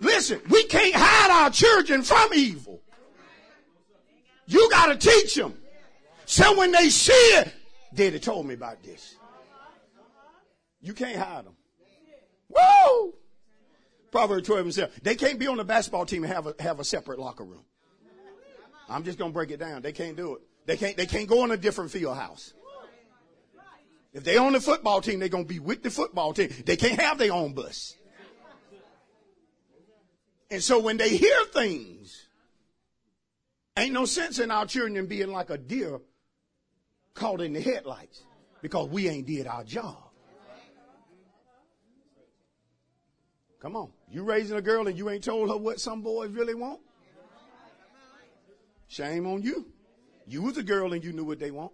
Listen, 0.00 0.40
we 0.50 0.64
can't 0.64 0.94
hide 0.94 1.30
our 1.30 1.50
children 1.50 2.02
from 2.02 2.30
evil. 2.34 2.80
You 4.46 4.68
got 4.70 4.86
to 4.86 4.96
teach 4.96 5.36
them. 5.36 5.54
So 6.26 6.58
when 6.58 6.72
they 6.72 6.88
see 6.88 7.12
it, 7.12 7.52
Daddy 7.94 8.18
told 8.18 8.46
me 8.46 8.54
about 8.54 8.82
this. 8.82 9.14
You 10.80 10.94
can't 10.94 11.16
hide 11.16 11.44
them. 11.44 11.54
Woo! 12.48 13.14
Proverbs 14.10 14.46
12 14.46 14.64
and 14.66 14.74
7. 14.74 14.90
They 15.02 15.14
can't 15.14 15.38
be 15.38 15.46
on 15.46 15.58
the 15.58 15.64
basketball 15.64 16.06
team 16.06 16.24
and 16.24 16.32
have 16.32 16.46
a, 16.48 16.54
have 16.60 16.80
a 16.80 16.84
separate 16.84 17.20
locker 17.20 17.44
room. 17.44 17.64
I'm 18.88 19.04
just 19.04 19.18
going 19.18 19.30
to 19.30 19.34
break 19.34 19.50
it 19.50 19.58
down. 19.58 19.82
They 19.82 19.92
can't 19.92 20.16
do 20.16 20.36
it. 20.36 20.42
They 20.66 20.76
can't, 20.76 20.96
they 20.96 21.06
can't 21.06 21.28
go 21.28 21.44
in 21.44 21.50
a 21.50 21.56
different 21.56 21.90
field 21.90 22.16
house. 22.16 22.54
If 24.12 24.24
they 24.24 24.38
own 24.38 24.54
the 24.54 24.60
football 24.60 25.00
team, 25.00 25.20
they're 25.20 25.28
going 25.28 25.44
to 25.44 25.48
be 25.48 25.58
with 25.58 25.82
the 25.82 25.90
football 25.90 26.32
team. 26.32 26.50
They 26.64 26.76
can't 26.76 27.00
have 27.00 27.18
their 27.18 27.32
own 27.32 27.54
bus. 27.54 27.94
And 30.50 30.62
so 30.62 30.78
when 30.78 30.96
they 30.96 31.16
hear 31.16 31.44
things, 31.52 32.26
ain't 33.76 33.92
no 33.92 34.06
sense 34.06 34.38
in 34.38 34.50
our 34.50 34.64
children 34.66 35.06
being 35.06 35.30
like 35.30 35.50
a 35.50 35.58
deer 35.58 36.00
caught 37.14 37.40
in 37.40 37.52
the 37.52 37.60
headlights 37.60 38.22
because 38.62 38.88
we 38.88 39.08
ain't 39.08 39.26
did 39.26 39.46
our 39.46 39.64
job. 39.64 39.96
Come 43.60 43.76
on. 43.76 43.90
You 44.10 44.22
raising 44.22 44.56
a 44.56 44.62
girl 44.62 44.86
and 44.86 44.96
you 44.96 45.10
ain't 45.10 45.24
told 45.24 45.50
her 45.50 45.56
what 45.56 45.80
some 45.80 46.00
boys 46.00 46.30
really 46.30 46.54
want? 46.54 46.80
Shame 48.88 49.26
on 49.26 49.42
you. 49.42 49.66
You 50.26 50.42
was 50.42 50.56
a 50.58 50.62
girl 50.62 50.92
and 50.92 51.04
you 51.04 51.12
knew 51.12 51.24
what 51.24 51.38
they 51.38 51.50
want. 51.50 51.72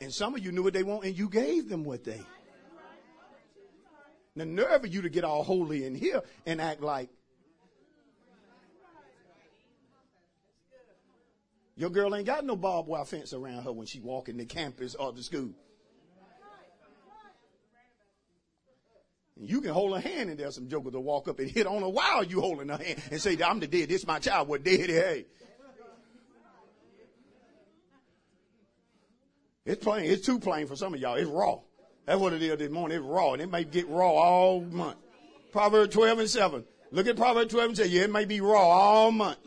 And 0.00 0.12
some 0.12 0.34
of 0.34 0.44
you 0.44 0.52
knew 0.52 0.62
what 0.62 0.72
they 0.72 0.82
want 0.82 1.04
and 1.04 1.16
you 1.16 1.28
gave 1.28 1.68
them 1.68 1.84
what 1.84 2.04
they. 2.04 2.20
The 4.36 4.46
nerve 4.46 4.84
of 4.84 4.92
you 4.94 5.02
to 5.02 5.10
get 5.10 5.24
all 5.24 5.42
holy 5.42 5.84
in 5.84 5.94
here 5.94 6.22
and 6.46 6.60
act 6.60 6.80
like 6.80 7.10
your 11.76 11.90
girl 11.90 12.14
ain't 12.14 12.26
got 12.26 12.44
no 12.44 12.56
barbed 12.56 12.88
wire 12.88 13.04
fence 13.04 13.34
around 13.34 13.64
her 13.64 13.72
when 13.72 13.86
she 13.86 14.00
walking 14.00 14.38
the 14.38 14.46
campus 14.46 14.94
or 14.94 15.12
the 15.12 15.22
school. 15.22 15.50
You 19.42 19.60
can 19.60 19.72
hold 19.72 19.94
her 19.94 20.00
hand 20.00 20.30
and 20.30 20.38
there's 20.38 20.54
some 20.54 20.68
jokers 20.68 20.92
to 20.92 21.00
walk 21.00 21.28
up 21.28 21.38
and 21.38 21.50
hit 21.50 21.66
on 21.66 21.80
her 21.82 21.88
while 21.88 22.22
you 22.24 22.40
holding 22.40 22.68
her 22.68 22.76
hand 22.76 23.02
and 23.10 23.20
say, 23.20 23.38
I'm 23.42 23.60
the 23.60 23.66
dead. 23.66 23.88
This 23.88 24.06
my 24.06 24.18
child. 24.18 24.48
What 24.48 24.62
dead? 24.62 24.90
Hey. 24.90 25.26
It's 29.64 29.82
plain. 29.82 30.10
It's 30.10 30.24
too 30.24 30.38
plain 30.38 30.66
for 30.66 30.76
some 30.76 30.94
of 30.94 31.00
y'all. 31.00 31.16
It's 31.16 31.28
raw. 31.28 31.58
That's 32.06 32.18
what 32.18 32.32
it 32.32 32.42
is 32.42 32.58
this 32.58 32.70
morning. 32.70 32.98
It's 32.98 33.06
raw. 33.06 33.34
And 33.34 33.42
it 33.42 33.50
may 33.50 33.64
get 33.64 33.88
raw 33.88 34.10
all 34.10 34.60
month. 34.62 34.96
Proverbs 35.52 35.94
12 35.94 36.18
and 36.20 36.30
7. 36.30 36.64
Look 36.92 37.06
at 37.06 37.16
Proverbs 37.16 37.52
12 37.52 37.68
and 37.68 37.76
say, 37.76 37.86
yeah, 37.86 38.02
it 38.02 38.10
may 38.10 38.24
be 38.24 38.40
raw 38.40 38.68
all 38.68 39.12
month. 39.12 39.38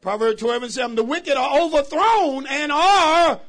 Proverbs 0.00 0.40
12 0.40 0.64
and 0.64 0.72
7. 0.72 0.96
The 0.96 1.04
wicked 1.04 1.36
are 1.36 1.60
overthrown 1.60 2.46
and 2.46 2.70
are, 2.70 3.40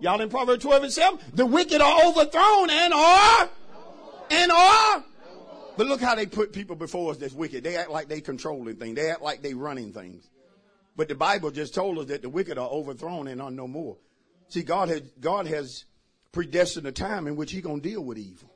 y'all 0.00 0.20
in 0.20 0.30
Proverbs 0.30 0.62
12 0.62 0.84
and 0.84 0.92
7? 0.92 1.20
The 1.34 1.46
wicked 1.46 1.80
are 1.80 2.06
overthrown 2.06 2.70
and 2.70 2.94
are, 2.94 3.50
and 4.30 4.52
are. 4.52 5.04
But 5.76 5.86
look 5.86 6.00
how 6.00 6.14
they 6.14 6.26
put 6.26 6.52
people 6.52 6.76
before 6.76 7.10
us 7.10 7.18
that's 7.18 7.34
wicked. 7.34 7.64
They 7.64 7.76
act 7.76 7.90
like 7.90 8.08
they 8.08 8.20
controlling 8.20 8.76
things. 8.76 8.94
They 8.94 9.10
act 9.10 9.22
like 9.22 9.42
they 9.42 9.52
running 9.52 9.92
things. 9.92 10.30
But 10.96 11.08
the 11.08 11.14
Bible 11.14 11.50
just 11.50 11.74
told 11.74 11.98
us 11.98 12.06
that 12.06 12.22
the 12.22 12.28
wicked 12.28 12.58
are 12.58 12.68
overthrown 12.68 13.28
and 13.28 13.42
are 13.42 13.50
no 13.50 13.66
more. 13.66 13.96
See, 14.48 14.62
God 14.62 14.88
has, 14.88 15.00
God 15.20 15.46
has 15.46 15.84
predestined 16.32 16.86
a 16.86 16.92
time 16.92 17.26
in 17.26 17.36
which 17.36 17.50
He's 17.52 17.62
going 17.62 17.80
to 17.80 17.88
deal 17.88 18.04
with 18.04 18.18
evil. 18.18 18.50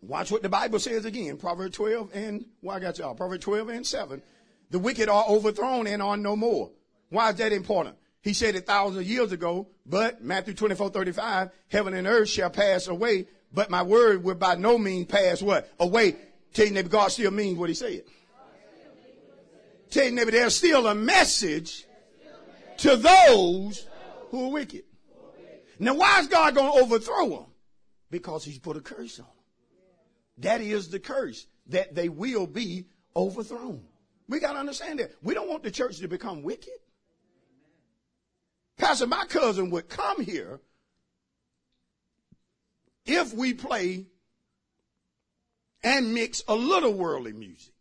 Watch 0.00 0.30
what 0.30 0.42
the 0.42 0.48
Bible 0.48 0.78
says 0.78 1.04
again. 1.04 1.36
Proverbs 1.38 1.76
12 1.76 2.10
and, 2.14 2.44
well, 2.60 2.76
I 2.76 2.80
got 2.80 2.98
y'all. 2.98 3.14
Proverbs 3.14 3.44
12 3.44 3.68
and 3.70 3.86
7. 3.86 4.22
The 4.70 4.78
wicked 4.78 5.08
are 5.08 5.24
overthrown 5.28 5.86
and 5.86 6.02
are 6.02 6.16
no 6.16 6.36
more. 6.36 6.70
Why 7.08 7.30
is 7.30 7.36
that 7.36 7.52
important? 7.52 7.96
He 8.22 8.32
said 8.32 8.54
it 8.54 8.66
thousands 8.66 9.00
of 9.00 9.06
years 9.06 9.32
ago, 9.32 9.68
but 9.86 10.22
Matthew 10.22 10.54
24, 10.54 10.90
35, 10.90 11.50
heaven 11.68 11.94
and 11.94 12.06
earth 12.06 12.28
shall 12.28 12.50
pass 12.50 12.86
away, 12.86 13.28
but 13.52 13.70
my 13.70 13.82
word 13.82 14.24
will 14.24 14.34
by 14.34 14.54
no 14.54 14.78
means 14.78 15.06
pass 15.06 15.42
what? 15.42 15.70
Away. 15.78 16.16
Tell 16.54 16.64
your 16.64 16.74
neighbor, 16.74 16.88
God 16.88 17.08
still 17.08 17.30
means 17.30 17.58
what 17.58 17.68
he 17.68 17.74
said. 17.74 18.02
Tell 19.94 20.10
neighbor, 20.10 20.32
there's 20.32 20.56
still 20.56 20.88
a 20.88 20.94
message 20.94 21.86
to 22.78 22.96
those 22.96 23.86
who 24.30 24.46
are 24.46 24.50
wicked. 24.50 24.82
Now, 25.78 25.94
why 25.94 26.18
is 26.18 26.26
God 26.26 26.56
going 26.56 26.72
to 26.72 26.80
overthrow 26.80 27.28
them? 27.28 27.46
Because 28.10 28.44
he's 28.44 28.58
put 28.58 28.76
a 28.76 28.80
curse 28.80 29.20
on 29.20 29.26
them. 29.26 29.34
That 30.38 30.60
is 30.62 30.88
the 30.88 30.98
curse, 30.98 31.46
that 31.68 31.94
they 31.94 32.08
will 32.08 32.48
be 32.48 32.86
overthrown. 33.14 33.84
We 34.28 34.40
got 34.40 34.54
to 34.54 34.58
understand 34.58 34.98
that. 34.98 35.12
We 35.22 35.32
don't 35.32 35.48
want 35.48 35.62
the 35.62 35.70
church 35.70 35.98
to 35.98 36.08
become 36.08 36.42
wicked. 36.42 36.74
Pastor, 38.76 39.06
my 39.06 39.26
cousin 39.26 39.70
would 39.70 39.88
come 39.88 40.24
here 40.24 40.60
if 43.06 43.32
we 43.32 43.54
play 43.54 44.06
and 45.84 46.12
mix 46.12 46.42
a 46.48 46.54
little 46.56 46.94
worldly 46.94 47.32
music. 47.32 47.73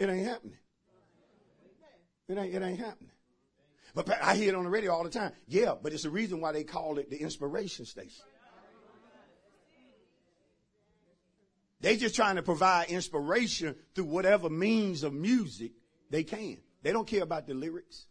It 0.00 0.08
ain't 0.08 0.26
happening. 0.26 0.56
It 2.26 2.38
ain't, 2.38 2.54
it 2.54 2.62
ain't 2.62 2.78
happening. 2.78 3.10
But 3.94 4.10
I 4.22 4.34
hear 4.34 4.48
it 4.48 4.54
on 4.54 4.64
the 4.64 4.70
radio 4.70 4.92
all 4.92 5.04
the 5.04 5.10
time. 5.10 5.32
Yeah, 5.46 5.74
but 5.80 5.92
it's 5.92 6.04
the 6.04 6.10
reason 6.10 6.40
why 6.40 6.52
they 6.52 6.64
call 6.64 6.98
it 6.98 7.10
the 7.10 7.20
inspiration 7.20 7.84
station. 7.84 8.24
They 11.82 11.96
just 11.96 12.14
trying 12.14 12.36
to 12.36 12.42
provide 12.42 12.88
inspiration 12.88 13.74
through 13.94 14.04
whatever 14.04 14.48
means 14.48 15.02
of 15.02 15.12
music 15.12 15.72
they 16.08 16.24
can. 16.24 16.58
They 16.82 16.92
don't 16.92 17.06
care 17.06 17.22
about 17.22 17.46
the 17.46 17.54
lyrics. 17.54 18.06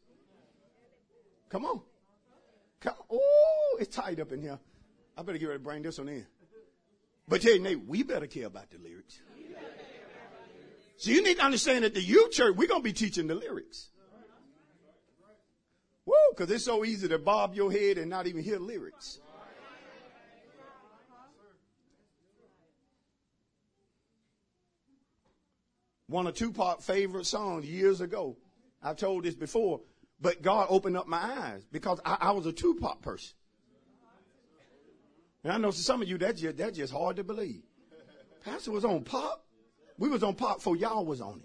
Come 1.50 1.66
on. 1.66 1.82
Come 2.82 2.96
Oh, 3.12 3.78
it's 3.80 3.96
tight 3.96 4.20
up 4.20 4.32
in 4.32 4.42
here. 4.42 4.60
I 5.18 5.24
better 5.24 5.38
get 5.40 5.48
ready 5.48 5.60
to 5.60 5.64
bring 5.64 5.82
this 5.82 5.98
one 5.98 6.10
in. 6.10 6.26
But 7.28 7.42
tell 7.42 7.54
you, 7.54 7.60
Nate, 7.60 7.86
we 7.86 8.04
better 8.04 8.28
care 8.28 8.48
about 8.48 8.70
the 8.70 8.78
lyrics. 8.78 9.20
So 11.00 11.12
you 11.12 11.24
need 11.24 11.38
to 11.38 11.44
understand 11.46 11.86
that 11.86 11.94
the 11.94 12.02
youth 12.02 12.32
church, 12.32 12.58
we're 12.58 12.68
going 12.68 12.82
to 12.82 12.84
be 12.84 12.92
teaching 12.92 13.28
the 13.28 13.34
lyrics. 13.34 13.90
Woo, 16.06 16.14
because 16.32 16.52
it's 16.52 16.66
so 16.66 16.84
easy 16.84 17.08
to 17.08 17.18
bob 17.18 17.56
your 17.56 17.72
head 17.72 17.98
and 17.98 18.10
not 18.10 18.28
even 18.28 18.44
hear 18.44 18.60
lyrics. 18.60 19.22
One 26.08 26.28
of 26.28 26.34
Tupac 26.34 26.82
favorite 26.82 27.26
songs 27.26 27.66
years 27.66 28.02
ago. 28.02 28.36
I've 28.84 28.98
told 28.98 29.24
this 29.24 29.36
before, 29.36 29.80
but 30.20 30.42
God 30.42 30.68
opened 30.70 30.98
up 30.98 31.08
my 31.08 31.22
eyes 31.22 31.66
because 31.72 32.02
I, 32.04 32.18
I 32.20 32.32
was 32.32 32.46
a 32.46 32.52
Tupac 32.52 33.02
person. 33.02 33.36
And 35.46 35.54
I 35.54 35.58
know 35.58 35.72
some 35.72 36.02
of 36.02 36.10
you 36.10 36.18
that's 36.18 36.42
just, 36.42 36.58
that's 36.58 36.76
just 36.76 36.92
hard 36.92 37.16
to 37.16 37.24
believe. 37.24 37.62
Pastor 38.44 38.72
was 38.72 38.84
on 38.84 39.06
pop. 39.06 39.46
We 40.00 40.10
was 40.10 40.24
on 40.24 40.34
pop 40.36 40.58
before 40.58 40.78
y'all 40.78 41.06
was 41.06 41.22
on 41.22 41.42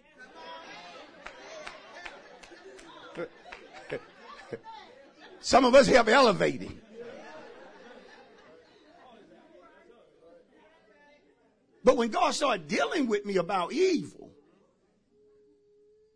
it. 3.19 3.31
Some 5.41 5.65
of 5.65 5.75
us 5.75 5.89
have 5.89 6.09
elevating. 6.09 6.81
But 11.83 11.99
when 11.99 12.09
God 12.09 12.31
started 12.31 12.67
dealing 12.67 13.09
with 13.09 13.27
me 13.27 13.37
about 13.37 13.73
evil, 13.73 14.31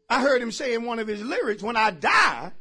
I 0.09 0.23
heard 0.23 0.41
him 0.41 0.51
say 0.51 0.73
in 0.73 0.85
one 0.85 0.99
of 0.99 1.07
his 1.07 1.23
lyrics, 1.23 1.63
when 1.63 1.77
I 1.77 1.91
die, 1.91 2.53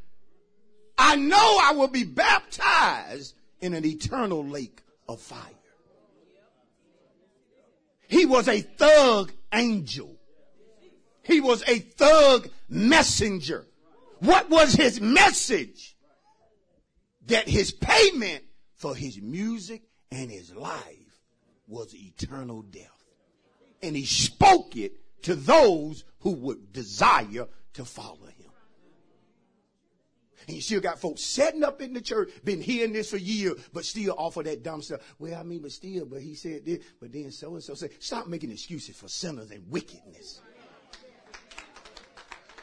I 0.98 1.16
know 1.16 1.58
I 1.62 1.72
will 1.72 1.88
be 1.88 2.04
baptized 2.04 3.34
in 3.60 3.72
an 3.72 3.86
eternal 3.86 4.44
lake 4.44 4.82
of 5.08 5.20
fire. 5.20 5.40
He 8.08 8.24
was 8.24 8.48
a 8.48 8.60
thug 8.62 9.32
angel. 9.52 10.16
He 11.22 11.40
was 11.40 11.62
a 11.68 11.78
thug 11.78 12.48
messenger. 12.68 13.66
What 14.20 14.48
was 14.50 14.72
his 14.72 15.00
message? 15.00 15.94
That 17.26 17.46
his 17.46 17.70
payment 17.70 18.44
for 18.76 18.94
his 18.94 19.20
music 19.20 19.82
and 20.10 20.30
his 20.30 20.54
life 20.54 21.20
was 21.66 21.94
eternal 21.94 22.62
death. 22.62 23.04
And 23.82 23.94
he 23.94 24.06
spoke 24.06 24.74
it 24.76 24.94
to 25.22 25.34
those 25.34 26.04
who 26.20 26.30
would 26.30 26.72
desire 26.72 27.46
to 27.74 27.84
follow 27.84 28.26
him. 28.26 28.37
And 30.48 30.56
you 30.56 30.62
still 30.62 30.80
got 30.80 30.98
folks 30.98 31.20
setting 31.20 31.62
up 31.62 31.82
in 31.82 31.92
the 31.92 32.00
church, 32.00 32.30
been 32.42 32.62
hearing 32.62 32.94
this 32.94 33.10
for 33.10 33.18
years, 33.18 33.60
but 33.70 33.84
still 33.84 34.14
offer 34.16 34.42
that 34.42 34.62
dumb 34.62 34.80
stuff. 34.80 35.02
Well, 35.18 35.38
I 35.38 35.42
mean, 35.42 35.60
but 35.60 35.72
still, 35.72 36.06
but 36.06 36.22
he 36.22 36.34
said 36.34 36.64
this, 36.64 36.78
but 36.98 37.12
then 37.12 37.30
so 37.30 37.52
and 37.54 37.62
so 37.62 37.74
said, 37.74 37.90
stop 37.98 38.28
making 38.28 38.50
excuses 38.50 38.96
for 38.96 39.08
sinners 39.08 39.50
and 39.50 39.70
wickedness. 39.70 40.40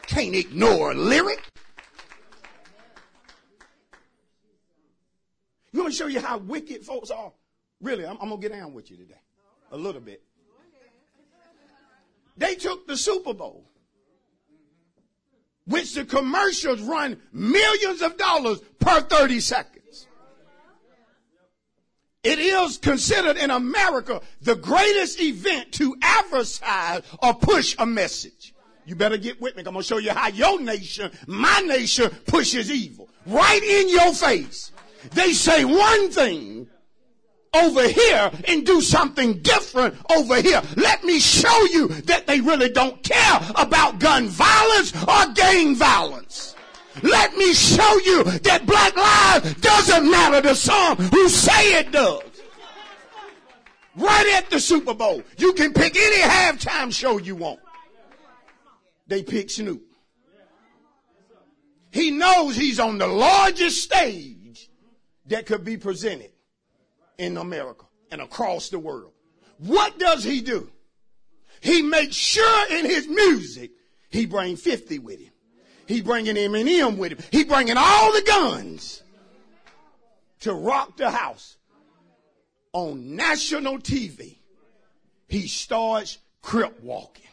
Can't 0.08 0.36
ignore 0.36 0.93
a 0.93 0.95
lyric. 0.95 1.43
You 5.71 5.82
want 5.82 5.93
to 5.93 5.98
show 5.98 6.08
you 6.08 6.21
how 6.21 6.39
wicked 6.39 6.84
folks 6.84 7.12
are? 7.12 7.32
Really, 7.82 8.06
I'm, 8.06 8.17
I'm 8.19 8.30
going 8.30 8.41
to 8.41 8.50
get 8.50 8.58
down 8.58 8.74
with 8.74 8.89
you 8.89 8.98
today. 8.98 9.21
A 9.71 9.78
little 9.78 10.02
bit. 10.02 10.24
They 12.36 12.56
took 12.56 12.88
the 12.88 12.98
Super 12.98 13.36
Bowl 13.36 13.69
which 15.65 15.95
the 15.95 16.06
commercials 16.06 16.82
run 16.82 17.19
millions 17.34 18.01
of 18.01 18.17
dollars 18.17 18.60
per 18.80 19.01
30 19.01 19.39
seconds. 19.39 20.08
It 22.23 22.39
is 22.39 22.78
considered 22.78 23.38
in 23.38 23.51
America 23.51 24.21
the 24.41 24.56
greatest 24.56 25.21
event 25.21 25.71
to 25.73 25.95
advertise 26.01 27.04
or 27.21 27.36
push 27.36 27.75
a 27.78 27.86
message. 27.86 28.54
You 28.86 28.95
better 28.95 29.17
get 29.17 29.41
with 29.41 29.56
me. 29.56 29.62
I'm 29.62 29.73
going 29.73 29.78
to 29.78 29.84
show 29.84 29.97
you 29.97 30.12
how 30.12 30.28
your 30.30 30.60
nation, 30.60 31.12
my 31.28 31.60
nation, 31.60 32.10
pushes 32.25 32.71
evil. 32.71 33.10
Right 33.25 33.63
in 33.63 33.89
your 33.89 34.13
face. 34.13 34.71
They 35.12 35.34
say 35.34 35.65
one 35.65 36.10
thing 36.12 36.64
over 37.55 37.87
here 37.87 38.31
and 38.47 38.65
do 38.65 38.81
something 38.81 39.39
different 39.39 39.95
over 40.15 40.41
here. 40.41 40.61
Let 40.75 41.03
me 41.03 41.19
show 41.19 41.65
you 41.65 41.87
that 41.87 42.27
they 42.27 42.41
really 42.41 42.69
don't 42.69 43.01
care 43.01 43.39
about 43.55 43.99
gun 43.99 44.27
violence 44.27 44.93
or 45.03 45.33
gang 45.33 45.75
violence. 45.75 46.55
Let 47.03 47.35
me 47.35 47.53
show 47.53 47.99
you 47.99 48.23
that 48.23 48.65
black 48.65 48.95
lives 48.95 49.53
doesn't 49.55 50.09
matter 50.09 50.41
to 50.47 50.55
some 50.55 50.97
who 50.97 51.29
say 51.29 51.79
it 51.79 51.91
does. 51.91 52.21
Right 53.95 54.27
at 54.35 54.49
the 54.49 54.59
Super 54.59 54.93
Bowl, 54.93 55.23
you 55.37 55.53
can 55.53 55.73
pick 55.73 55.95
any 55.97 56.21
halftime 56.21 56.93
show 56.93 57.17
you 57.17 57.35
want. 57.35 57.59
They 59.07 59.23
pick 59.23 59.49
Snoop. 59.49 59.83
He 61.91 62.11
knows 62.11 62.57
he's 62.57 62.79
on 62.79 62.97
the 62.97 63.07
largest 63.07 63.81
stage 63.81 64.69
that 65.27 65.45
could 65.45 65.63
be 65.63 65.77
presented 65.77 66.31
in 67.17 67.38
America 67.38 67.86
and 68.12 68.21
across 68.21 68.69
the 68.69 68.80
world. 68.80 69.12
What 69.58 69.97
does 69.99 70.23
he 70.23 70.41
do? 70.41 70.69
He 71.62 71.82
makes 71.82 72.15
sure 72.15 72.78
in 72.78 72.86
his 72.86 73.08
music 73.08 73.71
he 74.10 74.25
bring 74.25 74.56
50 74.56 74.99
with 74.99 75.19
him. 75.19 75.32
He 75.88 76.01
bringing 76.01 76.36
Eminem 76.36 76.97
with 76.97 77.13
him. 77.13 77.19
He 77.32 77.43
bringing 77.43 77.78
all 77.78 78.12
the 78.12 78.21
guns 78.21 79.04
to 80.41 80.54
rock 80.54 80.97
the 80.97 81.10
house. 81.10 81.58
On 82.73 83.15
national 83.15 83.80
TV, 83.80 84.38
he 85.28 85.47
starts 85.47 86.17
crip 86.41 86.82
walking. 86.84 87.25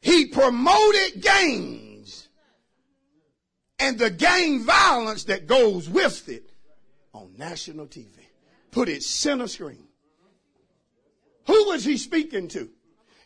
He 0.00 0.26
promoted 0.26 1.20
gangs 1.20 1.85
and 3.78 3.98
the 3.98 4.10
gang 4.10 4.64
violence 4.64 5.24
that 5.24 5.46
goes 5.46 5.88
with 5.88 6.28
it 6.28 6.50
on 7.12 7.32
national 7.36 7.86
TV. 7.86 8.08
Put 8.70 8.88
it 8.88 9.02
center 9.02 9.48
screen. 9.48 9.86
Who 11.46 11.68
was 11.68 11.84
he 11.84 11.96
speaking 11.96 12.48
to? 12.48 12.68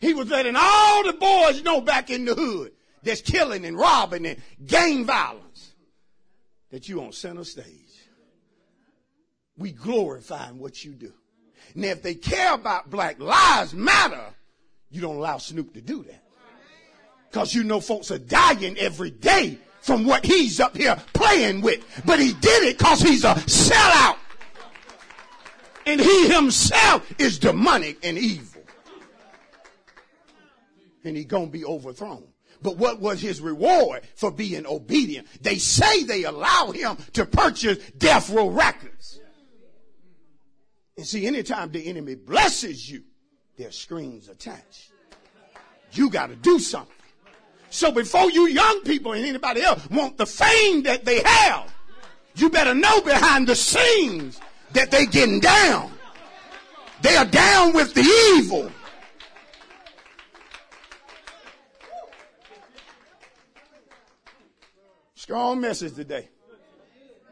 He 0.01 0.15
was 0.15 0.29
letting 0.29 0.57
all 0.57 1.05
the 1.05 1.13
boys 1.13 1.63
know 1.63 1.81
back 1.81 2.11
in 2.11 2.25
the 2.25 2.35
hood 2.35 2.73
that's 3.03 3.21
killing 3.21 3.65
and 3.65 3.77
robbing 3.77 4.27
and 4.27 4.41
gang 4.65 5.05
violence 5.05 5.73
that 6.71 6.89
you 6.89 7.03
on 7.03 7.13
center 7.13 7.45
stage. 7.45 7.67
We 9.57 9.73
glorifying 9.73 10.59
what 10.59 10.85
you 10.85 10.93
do. 10.93 11.13
Now, 11.75 11.89
if 11.89 12.03
they 12.03 12.15
care 12.15 12.55
about 12.55 12.91
Black 12.91 13.21
Lives 13.21 13.75
Matter, 13.75 14.25
you 14.91 15.01
don't 15.01 15.17
allow 15.17 15.39
Snoop 15.39 15.75
to 15.75 15.81
do 15.81 16.03
that. 16.05 16.25
Because 17.31 17.55
you 17.55 17.63
know 17.63 17.81
folks 17.81 18.11
are 18.11 18.19
dying 18.19 18.77
every 18.79 19.11
day 19.11 19.59
from 19.81 20.05
what 20.05 20.25
he's 20.25 20.61
up 20.61 20.77
here 20.77 20.97
playing 21.13 21.61
with. 21.61 21.85
But 22.05 22.21
he 22.21 22.33
did 22.33 22.65
it 22.65 22.79
because 22.79 23.01
he's 23.01 23.25
a 23.25 23.35
sellout. 23.35 24.17
And 25.87 26.01
he 26.01 26.29
himself 26.29 27.11
is 27.19 27.39
demonic 27.39 28.05
and 28.05 28.17
evil. 28.19 28.63
And 31.05 31.17
he 31.17 31.25
gonna 31.25 31.47
be 31.47 31.65
overthrown. 31.65 32.25
But 32.63 32.77
what 32.77 33.01
was 33.01 33.21
his 33.21 33.41
reward 33.41 34.03
for 34.17 34.31
being 34.31 34.67
obedient? 34.67 35.27
They 35.43 35.57
say 35.57 36.05
they 36.05 36.25
allow 36.25 36.73
him 36.73 36.99
to 37.15 37.25
purchase 37.25 37.79
death 37.93 38.29
row 38.29 38.49
records. 38.49 39.21
And 40.97 41.07
see, 41.07 41.27
anytime 41.27 41.73
the 41.73 41.87
enemy 41.87 42.17
blesses 42.17 42.91
you, 42.91 43.03
there's 43.57 43.79
strings 43.79 44.29
attached. 44.29 44.93
You 45.93 46.11
got 46.11 46.29
to 46.29 46.37
do 46.37 46.59
something. 46.59 46.95
So 47.71 47.93
before 47.93 48.31
you 48.31 48.49
young 48.49 48.83
people 48.83 49.13
and 49.13 49.25
anybody 49.25 49.63
else 49.63 49.89
want 49.91 50.19
the 50.19 50.27
fame 50.27 50.83
that 50.83 51.05
they 51.05 51.23
have, 51.23 51.73
you 52.35 52.51
better 52.51 52.75
know 52.75 53.01
behind 53.01 53.47
the 53.47 53.55
scenes 53.55 54.41
that 54.73 54.91
they 54.91 55.07
getting 55.07 55.41
down. 55.41 55.93
They 57.01 57.17
are 57.17 57.25
down 57.25 57.73
with 57.73 57.95
the 57.95 58.03
evil. 58.37 58.71
Strong 65.15 65.61
message 65.61 65.95
today. 65.95 66.29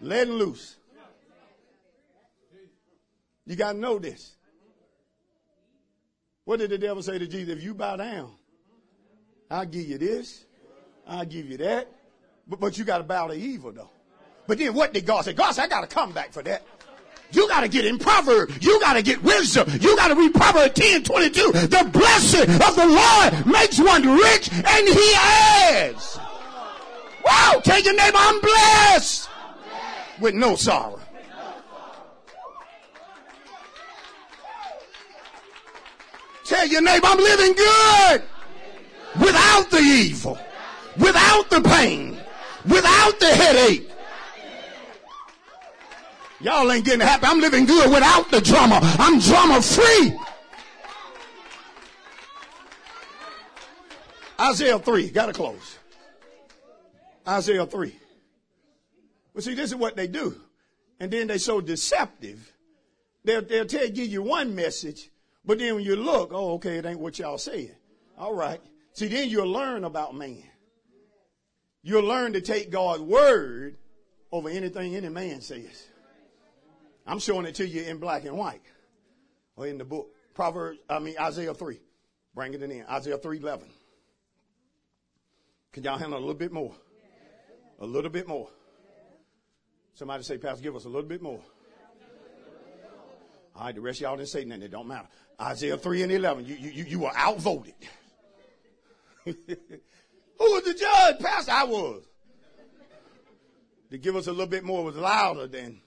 Letting 0.01 0.35
loose. 0.35 0.77
You 3.45 3.57
got 3.57 3.73
to 3.73 3.79
know 3.79 3.99
this. 3.99 4.37
What 6.45 6.61
did 6.61 6.71
the 6.71 6.79
devil 6.79 7.03
say 7.03 7.19
to 7.19 7.27
Jesus? 7.27 7.57
If 7.57 7.63
you 7.65 7.75
bow 7.75 7.97
down, 7.97 8.38
I'll 9.51 9.67
give 9.67 9.89
you 9.89 9.99
this. 9.99 10.45
I'll 11.07 11.25
give 11.25 11.47
you 11.47 11.57
that. 11.59 11.89
But, 12.47 12.61
but 12.61 12.79
you 12.79 12.85
got 12.85 12.99
to 12.99 13.05
bow 13.05 13.29
to 13.29 13.35
evil 13.35 13.73
though. 13.73 13.91
But 14.47 14.59
then 14.59 14.75
what 14.75 14.93
did 14.93 15.07
God 15.07 15.25
say? 15.25 15.33
God 15.33 15.53
said, 15.53 15.65
I 15.65 15.69
got 15.69 15.89
to 15.89 15.95
come 15.95 16.13
back 16.13 16.33
for 16.33 16.43
that. 16.43 16.63
You 17.31 17.47
got 17.49 17.61
to 17.61 17.69
get 17.69 17.85
in 17.85 17.99
Proverbs. 17.99 18.57
You 18.65 18.81
got 18.81 18.95
to 18.95 19.03
get 19.03 19.23
wisdom. 19.23 19.69
You 19.81 19.95
got 19.97 20.09
to 20.09 20.15
read 20.15 20.33
Proverbs 20.33 20.75
10, 20.75 21.05
22. 21.05 21.53
The 21.53 21.91
blessing 21.93 22.51
of 22.51 22.77
the 22.77 22.87
Lord 22.87 23.47
makes 23.47 23.79
one 23.79 24.03
rich 24.03 24.51
and 24.51 24.89
he 24.89 25.15
adds. 25.15 26.19
Wow. 27.25 27.61
Tell 27.63 27.81
your 27.81 27.95
neighbor, 27.95 28.17
I'm 28.19 28.41
blessed 28.41 29.29
with 30.21 30.35
no 30.35 30.57
sorrow. 30.57 31.01
Tell 36.45 36.67
your 36.67 36.81
neighbor, 36.81 37.07
I'm 37.07 37.19
living 37.19 37.53
good 37.53 38.23
without 39.21 39.71
the 39.71 39.79
evil, 39.79 40.39
without 40.97 41.51
the 41.51 41.61
pain, 41.61 42.19
without 42.65 43.19
the 43.21 43.29
headache. 43.29 43.91
Y'all 46.41 46.71
ain't 46.71 46.85
getting 46.85 47.01
happy. 47.01 47.27
I'm 47.27 47.41
living 47.41 47.67
good 47.67 47.91
without 47.91 48.31
the 48.31 48.41
drama. 48.41 48.79
I'm 48.83 49.19
drama 49.19 49.61
free. 49.61 50.13
Isaiah 54.41 54.79
3, 54.79 55.11
gotta 55.11 55.33
close. 55.33 55.79
Isaiah 57.27 57.67
3. 57.67 57.95
Well, 59.35 59.43
see, 59.43 59.55
this 59.55 59.71
is 59.71 59.77
what 59.77 59.97
they 59.97 60.07
do. 60.07 60.41
And 61.01 61.11
then 61.11 61.27
they 61.27 61.39
so 61.39 61.61
deceptive. 61.61 62.53
They'll, 63.25 63.43
they'll 63.43 63.67
tell 63.67 63.85
you, 63.85 63.91
give 63.91 64.09
you 64.09 64.23
one 64.23 64.55
message, 64.55 65.11
but 65.45 65.59
then 65.59 65.75
when 65.75 65.85
you 65.85 65.97
look, 65.97 66.31
oh, 66.33 66.55
okay, 66.55 66.77
it 66.79 66.87
ain't 66.87 67.01
what 67.01 67.19
y'all 67.19 67.39
saying. 67.39 67.73
All 68.17 68.35
right. 68.35 68.61
See, 68.93 69.09
then 69.09 69.29
you'll 69.29 69.51
learn 69.51 69.85
about 69.85 70.15
man. 70.15 70.43
You'll 71.83 72.05
learn 72.05 72.33
to 72.33 72.41
take 72.41 72.71
God's 72.71 73.03
word 73.03 73.77
over 74.33 74.49
anything 74.49 74.95
any 74.97 75.09
man 75.09 75.41
says. 75.41 75.89
I'm 77.07 77.19
showing 77.19 77.47
it 77.47 77.55
to 77.57 77.67
you 77.67 77.83
in 77.83 77.99
black 77.99 78.25
and 78.25 78.37
white 78.37 78.63
or 79.57 79.67
in 79.67 79.79
the 79.79 79.85
book. 79.85 80.11
Proverbs, 80.35 80.79
I 80.89 80.99
mean, 80.99 81.15
Isaiah 81.19 81.55
3. 81.55 81.81
Bring 82.35 82.55
it 82.55 82.63
in. 82.63 82.85
Isaiah 82.89 83.19
3 83.19 83.39
11. 83.39 83.69
Can 85.73 85.83
y'all 85.83 85.99
handle 85.99 86.19
a 86.19 86.21
little 86.21 86.35
bit 86.35 86.53
more? 86.53 86.75
A 87.81 87.87
little 87.87 88.11
bit 88.11 88.29
more. 88.29 88.49
Somebody 89.95 90.23
say, 90.23 90.39
Pastor, 90.39 90.63
give 90.63 90.77
us 90.77 90.85
a 90.85 90.89
little 90.89 91.09
bit 91.09 91.23
more. 91.23 91.41
All 93.57 93.65
right, 93.65 93.75
the 93.75 93.81
rest 93.81 93.99
of 93.99 94.03
y'all 94.03 94.17
didn't 94.17 94.29
say 94.29 94.45
nothing. 94.45 94.63
It 94.63 94.71
don't 94.71 94.87
matter. 94.87 95.09
Isaiah 95.41 95.77
3 95.77 96.03
and 96.05 96.13
11. 96.13 96.47
You, 96.47 96.55
you, 96.55 96.85
you 96.85 96.99
were 97.01 97.11
outvoted. 97.17 97.75
Who 100.39 100.53
was 100.53 100.63
the 100.65 100.75
judge? 100.75 101.21
Pastor, 101.21 101.53
I 101.53 101.65
was. 101.65 102.05
To 103.91 103.99
give 103.99 104.17
us 104.17 104.27
a 104.27 104.31
little 104.31 104.47
bit 104.47 104.65
more 104.65 104.85
was 104.85 104.97
louder 104.97 105.47
than 105.47 105.81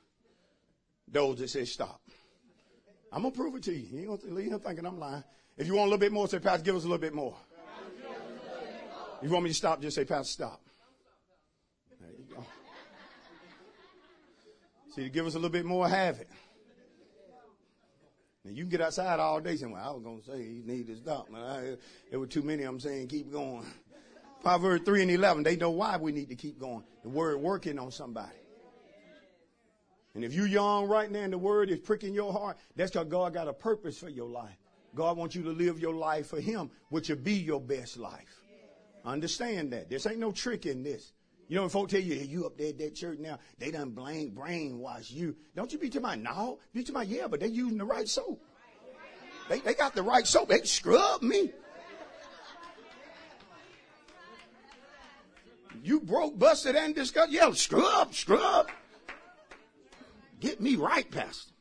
those 1.07 1.37
that 1.39 1.49
said 1.49 1.67
stop. 1.67 2.01
I'm 3.11 3.21
going 3.21 3.33
to 3.33 3.39
prove 3.39 3.55
it 3.55 3.63
to 3.63 3.73
you. 3.73 3.99
You 3.99 4.11
ain't 4.11 4.21
to 4.21 4.33
leave 4.33 4.51
him 4.51 4.59
thinking 4.59 4.85
I'm 4.85 4.99
lying. 4.99 5.23
If 5.57 5.67
you 5.67 5.75
want 5.75 5.87
a 5.87 5.91
little 5.91 5.99
bit 5.99 6.11
more, 6.11 6.27
say, 6.27 6.39
Pastor, 6.39 6.63
give 6.63 6.75
us 6.75 6.83
a 6.83 6.87
little 6.87 6.97
bit 6.97 7.13
more. 7.13 7.35
If 9.21 9.27
you 9.27 9.29
want 9.29 9.43
me 9.43 9.51
to 9.51 9.55
stop, 9.55 9.81
just 9.81 9.95
say, 9.95 10.05
Pastor, 10.05 10.31
stop. 10.31 10.61
There 11.99 12.09
you 12.09 12.35
go. 12.35 12.43
See, 14.95 15.03
to 15.03 15.09
give 15.09 15.27
us 15.27 15.33
a 15.33 15.37
little 15.37 15.51
bit 15.51 15.65
more, 15.65 15.87
have 15.87 16.19
it. 16.19 16.29
Now 18.43 18.51
you 18.51 18.63
can 18.63 18.69
get 18.69 18.81
outside 18.81 19.19
all 19.19 19.39
day 19.39 19.55
saying, 19.55 19.71
well, 19.71 19.87
I 19.87 19.91
was 19.91 20.03
going 20.03 20.21
to 20.21 20.25
say 20.25 20.37
you 20.41 20.63
need 20.65 20.87
to 20.87 20.95
stop. 20.95 21.29
Man, 21.29 21.41
I, 21.41 21.75
there 22.09 22.19
were 22.19 22.27
too 22.27 22.41
many 22.41 22.63
of 22.63 22.73
them 22.73 22.79
saying 22.79 23.07
keep 23.07 23.31
going. 23.31 23.65
Proverbs 24.41 24.83
3 24.85 25.03
and 25.03 25.11
11, 25.11 25.43
they 25.43 25.55
know 25.55 25.69
why 25.69 25.97
we 25.97 26.11
need 26.11 26.29
to 26.29 26.35
keep 26.35 26.59
going. 26.59 26.83
The 27.03 27.09
word 27.09 27.37
working 27.37 27.77
on 27.77 27.91
somebody. 27.91 28.31
And 30.13 30.25
if 30.25 30.33
you're 30.33 30.47
young 30.47 30.87
right 30.87 31.09
now 31.09 31.19
and 31.19 31.31
the 31.31 31.37
word 31.37 31.69
is 31.69 31.79
pricking 31.79 32.13
your 32.13 32.33
heart, 32.33 32.57
that's 32.75 32.91
because 32.91 33.07
God 33.07 33.33
got 33.33 33.47
a 33.47 33.53
purpose 33.53 33.99
for 33.99 34.09
your 34.09 34.27
life. 34.27 34.57
God 34.93 35.15
wants 35.15 35.35
you 35.35 35.43
to 35.43 35.51
live 35.51 35.79
your 35.79 35.93
life 35.93 36.27
for 36.27 36.41
Him, 36.41 36.69
which 36.89 37.09
will 37.09 37.15
be 37.17 37.33
your 37.33 37.61
best 37.61 37.97
life. 37.97 38.41
Understand 39.05 39.71
that. 39.71 39.89
This 39.89 40.05
ain't 40.05 40.19
no 40.19 40.31
trick 40.31 40.65
in 40.65 40.83
this. 40.83 41.13
You 41.52 41.58
know, 41.58 41.64
when 41.64 41.70
folks 41.70 41.91
tell 41.91 41.99
you, 41.99 42.16
hey, 42.16 42.24
you 42.24 42.45
up 42.45 42.58
there 42.58 42.70
at 42.70 42.78
that 42.78 42.95
church 42.95 43.20
now, 43.20 43.38
they 43.58 43.72
done 43.72 43.89
blame, 43.89 44.32
brainwash 44.32 45.12
you. 45.12 45.36
Don't 45.54 45.70
you 45.74 45.78
be 45.78 45.89
to 45.89 45.99
my 45.99 46.16
no. 46.16 46.60
Be 46.74 46.82
to 46.82 46.93
my 46.93 47.04
yeah, 47.04 47.28
but 47.28 47.41
they 47.41 47.47
using 47.47 47.78
the 47.78 47.84
right 47.84 48.08
soap. 48.08 48.41
They, 49.49 49.60
they 49.60 49.74
got 49.74 49.93
the 49.93 50.02
right 50.02 50.26
soap. 50.26 50.47
They 50.47 50.62
scrub 50.62 51.22
me. 51.22 51.52
You 55.84 55.99
broke, 55.99 56.39
busted, 56.39 56.78
and 56.78 56.95
disgusted. 56.95 57.34
Yeah, 57.34 57.52
scrub, 57.52 58.16
scrub. 58.16 58.70
Get 60.39 60.62
me 60.62 60.78
right, 60.78 61.12
Pastor. 61.12 61.52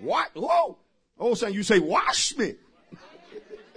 What? 0.00 0.30
Whoa. 0.32 0.78
Oh, 1.18 1.34
son, 1.34 1.52
you 1.52 1.62
say, 1.62 1.80
wash 1.80 2.34
me. 2.38 2.54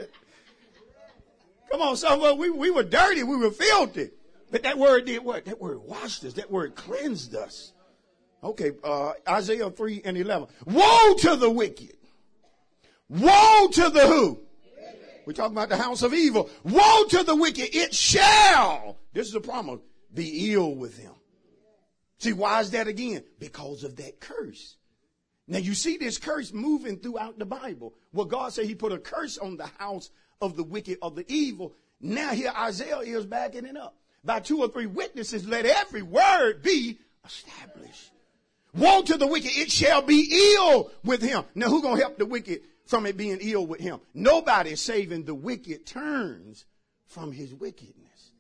Come 1.70 1.82
on, 1.82 1.97
son. 1.97 2.14
of 2.14 2.24
us, 2.24 2.38
we, 2.38 2.49
we 2.52 2.72
were 2.72 2.84
dirty. 2.84 3.24
We 3.24 3.36
were 3.36 3.52
filthy. 3.52 4.12
But 4.52 4.64
that 4.64 4.78
word 4.78 5.06
did 5.06 5.24
what? 5.24 5.45
That 5.45 5.60
word 5.60 5.80
washed 5.80 6.26
us. 6.26 6.34
That 6.34 6.52
word 6.52 6.76
cleansed 6.76 7.36
us. 7.36 7.72
Okay, 8.43 8.72
uh, 8.84 9.14
Isaiah 9.28 9.70
3 9.70 10.02
and 10.04 10.18
11. 10.18 10.47
Woe 10.66 11.16
to 11.20 11.36
the 11.36 11.49
wicked. 11.49 11.95
Woe 13.08 13.68
to 13.72 13.89
the 13.89 14.08
who? 14.08 14.39
We're 15.26 15.34
talking 15.34 15.56
about 15.56 15.70
the 15.70 15.78
house 15.78 16.02
of 16.02 16.14
evil. 16.14 16.49
Woe 16.64 17.06
to 17.10 17.24
the 17.24 17.36
wicked. 17.36 17.76
It 17.76 17.93
shall, 17.93 18.97
this 19.14 19.28
is 19.28 19.36
a 19.36 19.41
promise, 19.41 19.80
be 20.14 20.54
ill 20.54 20.76
with 20.76 20.97
him. 20.97 21.14
See, 22.18 22.34
why 22.34 22.62
is 22.62 22.72
that 22.72 22.88
again? 22.88 23.24
Because 23.39 23.84
of 23.84 23.95
that 23.97 24.20
curse. 24.20 24.78
Now 25.47 25.60
you 25.60 25.74
see 25.74 25.97
this 25.97 26.18
curse 26.18 26.52
moving 26.54 26.97
throughout 26.97 27.38
the 27.38 27.45
Bible. 27.45 27.93
Well, 28.14 28.26
God 28.26 28.54
said 28.54 28.66
he 28.66 28.76
put 28.76 28.91
a 28.91 28.97
curse 28.97 29.38
on 29.38 29.58
the 29.58 29.68
house 29.78 30.10
of 30.41 30.56
the 30.56 30.64
wicked, 30.64 30.97
of 31.02 31.16
the 31.16 31.26
evil. 31.32 31.76
Now 31.99 32.32
here 32.32 32.54
Isaiah 32.58 32.99
is 32.99 33.26
backing 33.26 33.66
it 33.66 33.78
up. 33.78 33.95
By 34.24 34.39
two 34.39 34.59
or 34.59 34.67
three 34.67 34.86
witnesses, 34.86 35.47
let 35.47 35.65
every 35.65 36.01
word 36.01 36.61
be 36.61 36.99
established. 37.26 38.11
Woe 38.74 39.01
to 39.01 39.17
the 39.17 39.28
wicked, 39.28 39.51
it 39.53 39.72
shall 39.72 40.01
be 40.01 40.55
ill 40.55 40.91
with 41.03 41.22
him. 41.22 41.43
Now 41.55 41.69
who 41.69 41.82
gonna 41.82 41.99
help 41.99 42.17
the 42.17 42.26
wicked 42.26 42.61
from 42.86 43.05
it 43.05 43.17
being 43.17 43.39
ill 43.41 43.65
with 43.65 43.82
him? 43.82 43.99
Nobody 44.13 44.76
saving 44.76 45.26
the 45.26 45.36
wicked 45.36 45.86
turns 45.86 46.65
from 47.07 47.32
his 47.32 47.53
wickedness. 47.53 48.32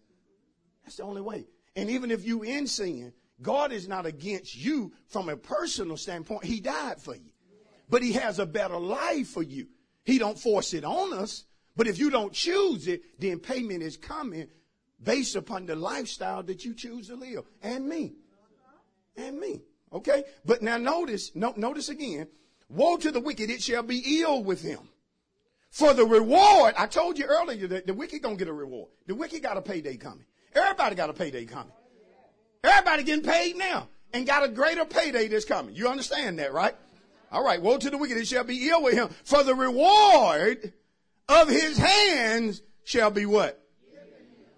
That's 0.83 0.97
the 0.97 1.03
only 1.03 1.21
way. 1.21 1.47
And 1.75 1.89
even 1.89 2.11
if 2.11 2.25
you 2.25 2.43
in 2.43 2.67
sin, 2.67 3.13
God 3.41 3.71
is 3.71 3.87
not 3.87 4.05
against 4.05 4.55
you 4.55 4.93
from 5.07 5.29
a 5.29 5.35
personal 5.35 5.97
standpoint. 5.97 6.45
He 6.45 6.59
died 6.59 7.01
for 7.01 7.15
you. 7.15 7.31
But 7.89 8.03
he 8.03 8.13
has 8.13 8.39
a 8.39 8.45
better 8.45 8.77
life 8.77 9.27
for 9.27 9.43
you. 9.43 9.67
He 10.05 10.17
don't 10.17 10.39
force 10.39 10.73
it 10.73 10.85
on 10.85 11.13
us. 11.13 11.43
But 11.75 11.87
if 11.87 11.99
you 11.99 12.09
don't 12.09 12.33
choose 12.33 12.87
it, 12.87 13.19
then 13.19 13.39
payment 13.39 13.83
is 13.83 13.97
coming 13.97 14.47
based 15.03 15.35
upon 15.35 15.65
the 15.65 15.75
lifestyle 15.75 16.43
that 16.43 16.63
you 16.63 16.73
choose 16.73 17.07
to 17.07 17.15
live. 17.15 17.45
And 17.61 17.87
me. 17.87 18.13
And 19.17 19.39
me. 19.39 19.61
Okay? 19.93 20.23
But 20.45 20.61
now 20.61 20.77
notice, 20.77 21.31
no, 21.35 21.53
notice 21.55 21.89
again. 21.89 22.27
Woe 22.69 22.97
to 22.97 23.11
the 23.11 23.19
wicked, 23.19 23.49
it 23.49 23.61
shall 23.61 23.83
be 23.83 24.21
ill 24.21 24.43
with 24.43 24.61
him. 24.61 24.79
For 25.69 25.93
the 25.93 26.05
reward, 26.05 26.75
I 26.77 26.87
told 26.87 27.17
you 27.17 27.25
earlier 27.25 27.67
that 27.67 27.87
the 27.87 27.93
wicked 27.93 28.21
gonna 28.21 28.35
get 28.35 28.47
a 28.47 28.53
reward. 28.53 28.89
The 29.07 29.15
wicked 29.15 29.41
got 29.41 29.57
a 29.57 29.61
payday 29.61 29.97
coming. 29.97 30.25
Everybody 30.53 30.95
got 30.95 31.09
a 31.09 31.13
payday 31.13 31.45
coming. 31.45 31.71
Everybody 32.63 33.03
getting 33.03 33.23
paid 33.23 33.57
now 33.57 33.87
and 34.13 34.27
got 34.27 34.43
a 34.43 34.49
greater 34.49 34.85
payday 34.85 35.27
that's 35.27 35.45
coming. 35.45 35.75
You 35.75 35.87
understand 35.87 36.39
that, 36.39 36.53
right? 36.53 36.75
All 37.31 37.43
right. 37.43 37.61
Woe 37.61 37.77
to 37.77 37.89
the 37.89 37.97
wicked, 37.97 38.17
it 38.17 38.27
shall 38.27 38.43
be 38.43 38.69
ill 38.69 38.83
with 38.83 38.93
him. 38.93 39.09
For 39.23 39.43
the 39.43 39.55
reward 39.55 40.73
of 41.29 41.47
his 41.47 41.77
hands 41.77 42.61
shall 42.83 43.09
be 43.09 43.25
what? 43.25 43.57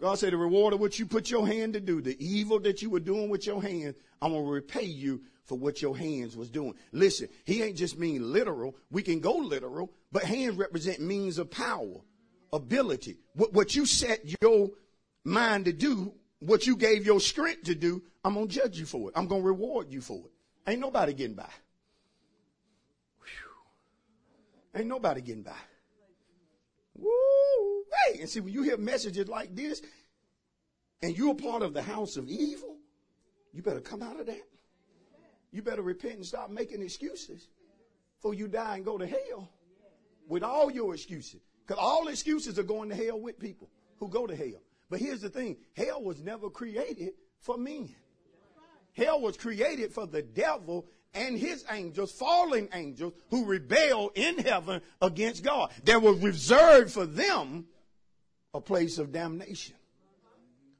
God 0.04 0.20
said 0.20 0.34
the 0.34 0.38
reward 0.38 0.74
of 0.74 0.82
what 0.82 0.99
you 0.99 1.06
put 1.06 1.32
your 1.32 1.47
hand 1.47 1.72
to 1.76 1.80
do, 1.80 2.01
the 2.01 2.18
evil 2.20 2.60
that 2.60 2.82
you 2.82 2.89
were 2.89 2.99
doing 2.99 3.30
with 3.30 3.47
your 3.47 3.62
hand, 3.62 3.95
I'm 4.22 4.34
going 4.34 4.43
to 4.43 4.51
repay 4.51 4.84
you 4.84 5.22
for 5.45 5.58
what 5.58 5.82
your 5.82 5.95
hands 5.95 6.36
was 6.36 6.49
doing. 6.49 6.74
Listen, 6.91 7.30
he 7.45 7.64
ain't 7.64 7.78
just 7.78 7.97
mean 7.97 8.34
literal. 8.34 8.76
We 8.91 9.01
can 9.01 9.22
go 9.22 9.32
literal, 9.38 9.93
but 10.12 10.26
hands 10.26 10.58
represent 10.58 10.99
means 10.99 11.38
of 11.38 11.49
power, 11.49 12.01
ability. 12.51 13.20
What, 13.36 13.54
what 13.54 13.78
you 13.78 13.86
set 13.86 14.20
your 14.41 14.72
mind 15.24 15.64
to 15.66 15.72
do, 15.72 16.14
what 16.39 16.68
you 16.68 16.76
gave 16.76 17.06
your 17.06 17.22
strength 17.22 17.64
to 17.64 17.74
do, 17.74 18.04
I'm 18.26 18.34
going 18.34 18.49
to 18.49 18.54
judge 18.54 18.78
you 18.78 18.86
for 18.86 19.08
it. 19.08 19.14
I'm 19.16 19.28
going 19.28 19.41
to 19.41 19.47
reward 19.47 19.89
you 19.89 20.01
for 20.01 20.18
it. 20.18 20.70
Ain't 20.70 20.82
nobody 20.82 21.14
getting 21.14 21.36
by. 21.36 21.49
Whew. 23.22 24.82
Ain't 24.82 24.89
nobody 24.89 25.22
getting 25.22 25.43
by. 25.43 25.56
Woo! 26.95 27.83
Hey, 28.07 28.19
and 28.19 28.29
see, 28.29 28.39
when 28.39 28.53
you 28.53 28.63
hear 28.63 28.77
messages 28.77 29.27
like 29.27 29.55
this, 29.55 29.81
and 31.01 31.17
you're 31.17 31.35
part 31.35 31.61
of 31.61 31.73
the 31.73 31.81
house 31.81 32.17
of 32.17 32.27
evil, 32.29 32.77
you 33.53 33.61
better 33.61 33.81
come 33.81 34.01
out 34.01 34.19
of 34.19 34.25
that. 34.27 34.43
You 35.51 35.61
better 35.61 35.81
repent 35.81 36.15
and 36.15 36.25
stop 36.25 36.49
making 36.49 36.81
excuses 36.81 37.47
for 38.19 38.33
you 38.33 38.47
die 38.47 38.77
and 38.77 38.85
go 38.85 38.97
to 38.97 39.05
hell 39.05 39.49
with 40.27 40.43
all 40.43 40.71
your 40.71 40.93
excuses. 40.93 41.41
Because 41.65 41.79
all 41.79 42.07
excuses 42.07 42.57
are 42.57 42.63
going 42.63 42.89
to 42.89 42.95
hell 42.95 43.19
with 43.19 43.37
people 43.37 43.69
who 43.99 44.07
go 44.07 44.25
to 44.25 44.35
hell. 44.35 44.61
But 44.89 44.99
here's 44.99 45.21
the 45.21 45.29
thing 45.29 45.57
hell 45.75 46.01
was 46.01 46.21
never 46.21 46.49
created 46.49 47.13
for 47.39 47.57
men. 47.57 47.93
Hell 48.93 49.21
was 49.21 49.37
created 49.37 49.91
for 49.91 50.05
the 50.05 50.21
devil 50.21 50.85
and 51.14 51.38
his 51.38 51.64
angels, 51.72 52.11
fallen 52.11 52.70
angels, 52.74 53.14
who 53.30 53.45
rebelled 53.45 54.11
in 54.16 54.39
heaven 54.39 54.82
against 55.01 55.43
God. 55.43 55.72
There 55.84 55.99
was 55.99 56.20
reserved 56.20 56.91
for 56.91 57.05
them 57.05 57.66
a 58.53 58.61
place 58.61 58.97
of 58.97 59.11
damnation. 59.11 59.76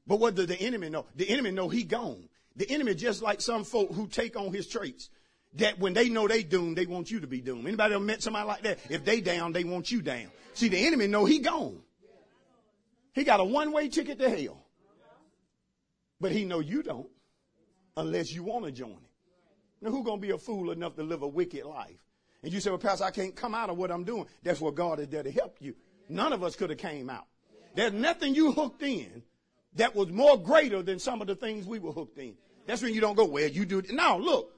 But 0.06 0.20
what 0.20 0.36
did 0.36 0.50
the 0.50 0.60
enemy 0.60 0.90
know? 0.90 1.06
The 1.16 1.30
enemy 1.30 1.52
know 1.52 1.70
he 1.70 1.84
gone. 1.84 2.28
The 2.56 2.70
enemy 2.70 2.94
just 2.94 3.22
like 3.22 3.42
some 3.42 3.64
folk 3.64 3.92
who 3.94 4.08
take 4.08 4.36
on 4.36 4.54
his 4.54 4.68
traits. 4.68 5.10
That 5.56 5.80
when 5.80 5.94
they 5.94 6.10
know 6.10 6.28
they 6.28 6.44
doomed, 6.44 6.78
they 6.78 6.86
want 6.86 7.12
you 7.12 7.20
to 7.20 7.28
be 7.28 7.40
doomed. 7.40 7.68
Anybody 7.68 7.94
ever 7.94 8.04
met 8.04 8.24
somebody 8.24 8.48
like 8.48 8.64
that? 8.64 8.80
If 8.90 9.06
they 9.06 9.22
down, 9.22 9.54
they 9.54 9.64
want 9.64 9.92
you 9.92 10.02
down. 10.02 10.28
See, 10.54 10.68
the 10.68 10.86
enemy 10.86 11.08
know 11.08 11.26
he 11.26 11.40
gone. 11.40 11.80
He 13.14 13.24
got 13.24 13.40
a 13.40 13.44
one-way 13.44 13.90
ticket 13.90 14.20
to 14.20 14.30
hell. 14.30 14.66
But 16.20 16.32
he 16.32 16.46
know 16.46 16.60
you 16.60 16.84
don't 16.84 17.10
unless 17.96 18.32
you 18.32 18.44
want 18.44 18.66
to 18.66 18.72
join 18.72 18.92
him. 18.92 19.00
Now, 19.84 19.92
who 19.92 20.02
gonna 20.02 20.22
be 20.22 20.32
a 20.32 20.38
fool 20.38 20.72
enough 20.72 20.96
to 20.96 21.04
live 21.04 21.24
a 21.24 21.28
wicked 21.28 21.66
life? 21.66 22.00
And 22.42 22.54
you 22.54 22.62
say, 22.62 22.70
well, 22.70 22.80
Pastor, 22.80 23.04
I 23.04 23.12
can't 23.12 23.36
come 23.36 23.54
out 23.54 23.70
of 23.70 23.78
what 23.78 23.92
I'm 23.92 24.06
doing. 24.06 24.26
That's 24.42 24.62
what 24.62 24.76
God 24.76 25.00
is 25.00 25.10
there 25.10 25.24
to 25.24 25.32
help 25.32 25.58
you. 25.60 25.76
None 26.08 26.32
of 26.32 26.42
us 26.42 26.56
could 26.56 26.70
have 26.70 26.80
came 26.80 27.10
out. 27.10 27.26
There's 27.76 27.92
nothing 27.92 28.34
you 28.34 28.54
hooked 28.54 28.82
in 28.82 29.24
that 29.76 29.94
was 29.94 30.10
more 30.10 30.38
greater 30.38 30.82
than 30.82 31.00
some 31.00 31.20
of 31.20 31.28
the 31.28 31.36
things 31.36 31.68
we 31.68 31.80
were 31.80 31.92
hooked 31.92 32.18
in. 32.18 32.36
That's 32.66 32.82
when 32.82 32.94
you 32.94 33.02
don't 33.02 33.16
go, 33.16 33.26
well, 33.26 33.48
you 33.48 33.66
do. 33.66 33.80
It. 33.80 33.92
No, 33.92 34.18
look. 34.18 34.54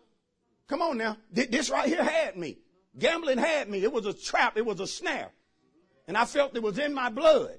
Come 0.67 0.84
on 0.84 0.97
now. 0.97 1.17
This 1.32 1.71
right 1.71 1.88
here 1.88 2.03
had 2.03 2.38
me. 2.38 2.59
Gambling 2.97 3.39
had 3.39 3.67
me. 3.67 3.82
It 3.82 3.91
was 3.91 4.05
a 4.05 4.13
trap. 4.13 4.57
It 4.57 4.65
was 4.65 4.80
a 4.80 4.88
snare. 4.88 5.32
And 6.07 6.15
I 6.15 6.26
felt 6.26 6.55
it 6.55 6.61
was 6.61 6.78
in 6.78 6.93
my 6.93 7.09
blood 7.09 7.57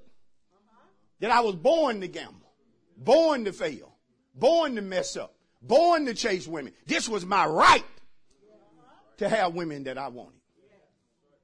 that 1.19 1.33
I 1.33 1.41
was 1.41 1.57
born 1.57 2.01
to 2.01 2.09
gamble, 2.09 2.53
born 2.97 3.45
to 3.45 3.53
fail, 3.53 3.97
born 4.35 4.77
to 4.77 4.83
mess 4.83 5.17
up, 5.17 5.36
born 5.67 6.07
to 6.07 6.15
chase 6.15 6.47
women. 6.47 6.73
This 6.87 7.09
was 7.09 7.25
my 7.25 7.47
right 7.47 7.85
to 9.19 9.29
have 9.29 9.55
women 9.55 9.85
that 9.85 9.99
I 9.99 10.09
wanted, 10.09 10.41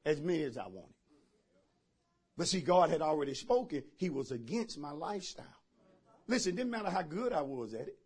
as 0.04 0.20
many 0.20 0.42
as 0.42 0.58
I 0.58 0.66
wanted. 0.66 0.94
But 2.36 2.48
see, 2.48 2.60
God 2.60 2.90
had 2.90 3.02
already 3.02 3.34
spoken. 3.34 3.82
He 3.96 4.10
was 4.10 4.30
against 4.30 4.78
my 4.78 4.90
lifestyle. 4.90 5.46
Listen, 6.26 6.54
didn't 6.54 6.70
matter 6.70 6.90
how 6.90 7.02
good 7.02 7.32
I 7.32 7.42
was 7.42 7.74
at 7.74 7.88
it. 7.88 7.98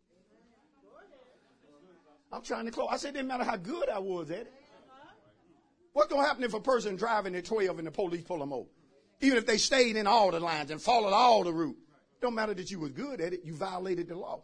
I'm 2.33 2.43
trying 2.43 2.67
to 2.67 2.73
close. 2.73 2.89
I 2.91 2.97
said 2.97 3.15
didn't 3.15 3.29
matter 3.29 3.45
how 3.45 3.57
good 3.57 3.89
I 3.89 3.99
was 3.99 4.31
at 4.31 4.41
it. 4.41 4.53
What's 5.93 6.11
going 6.11 6.23
to 6.23 6.29
happen 6.29 6.45
if 6.45 6.53
a 6.53 6.61
person 6.61 6.97
driving 6.97 7.35
at 7.37 7.47
12 7.47 7.79
and 7.79 7.87
the 7.87 7.91
police 7.91 8.23
pull 8.23 8.39
them 8.39 8.53
over? 8.53 8.69
Even 9.21 9.39
if 9.39 9.47
they 9.47 9.57
stayed 9.57 9.97
in 9.97 10.07
all 10.07 10.31
the 10.31 10.41
lines 10.41 10.71
and 10.71 10.83
followed 10.83 11.15
all 11.15 11.43
the 11.45 11.53
route. 11.53 11.79
Don't 12.21 12.35
matter 12.35 12.53
that 12.53 12.71
you 12.71 12.81
was 12.81 12.91
good 12.91 13.21
at 13.21 13.33
it. 13.33 13.41
You 13.45 13.55
violated 13.55 14.09
the 14.09 14.17
law. 14.17 14.43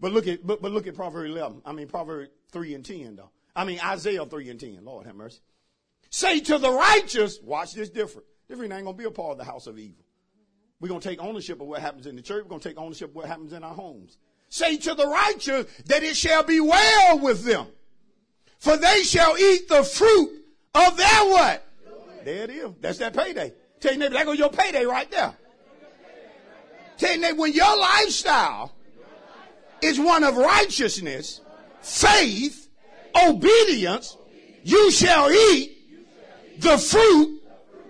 But 0.00 0.12
look 0.12 0.26
at, 0.26 0.46
but, 0.46 0.60
but 0.60 0.72
look 0.72 0.86
at 0.86 0.94
Proverbs 0.94 1.30
11. 1.30 1.62
I 1.64 1.72
mean, 1.72 1.88
Proverbs 1.88 2.30
3 2.52 2.74
and 2.74 2.84
10 2.84 3.16
though. 3.16 3.30
I 3.56 3.64
mean, 3.64 3.78
Isaiah 3.84 4.26
3 4.26 4.50
and 4.50 4.60
10. 4.60 4.84
Lord 4.84 5.06
have 5.06 5.14
mercy. 5.14 5.40
Say 6.10 6.40
to 6.40 6.58
the 6.58 6.70
righteous, 6.70 7.40
watch 7.42 7.74
this 7.74 7.90
different. 7.90 8.26
Different 8.48 8.72
ain't 8.72 8.86
to 8.86 8.92
be 8.92 9.04
a 9.04 9.10
part 9.10 9.32
of 9.32 9.38
the 9.38 9.44
house 9.44 9.66
of 9.66 9.78
evil. 9.78 10.04
We're 10.80 10.88
to 10.88 11.00
take 11.00 11.20
ownership 11.22 11.60
of 11.60 11.66
what 11.66 11.80
happens 11.80 12.06
in 12.06 12.16
the 12.16 12.22
church. 12.22 12.44
We're 12.48 12.58
to 12.58 12.68
take 12.68 12.78
ownership 12.78 13.10
of 13.10 13.16
what 13.16 13.26
happens 13.26 13.52
in 13.52 13.64
our 13.64 13.74
homes. 13.74 14.18
Say 14.48 14.76
to 14.76 14.94
the 14.94 15.06
righteous 15.06 15.66
that 15.86 16.02
it 16.02 16.16
shall 16.16 16.42
be 16.42 16.60
well 16.60 17.18
with 17.18 17.44
them. 17.44 17.66
For 18.58 18.76
they 18.76 19.02
shall 19.02 19.36
eat 19.38 19.68
the 19.68 19.82
fruit 19.82 20.44
of 20.74 20.96
their 20.96 21.24
what? 21.24 21.66
There 22.24 22.44
it 22.44 22.50
is. 22.50 22.70
That's 22.80 22.98
that 22.98 23.16
payday. 23.16 23.52
Tell 23.80 23.92
your 23.92 24.00
neighbor, 24.00 24.14
that 24.14 24.26
goes 24.26 24.38
your 24.38 24.50
payday 24.50 24.84
right 24.84 25.10
there. 25.10 25.34
Tell 26.98 27.10
your 27.12 27.20
neighbor, 27.20 27.40
when 27.40 27.52
your 27.52 27.78
lifestyle 27.78 28.72
is 29.84 30.00
one 30.00 30.24
of 30.24 30.36
righteousness, 30.36 31.40
faith, 31.82 32.68
obedience, 33.26 34.16
you 34.62 34.90
shall 34.90 35.30
eat 35.30 35.76
the 36.58 36.78
fruit 36.78 37.42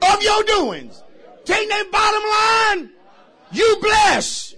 of 0.03 0.22
your 0.22 0.42
doings. 0.42 1.03
Take 1.45 1.68
that 1.68 1.90
bottom 1.90 2.82
line. 2.82 2.90
You 3.53 3.76
bless. 3.80 4.55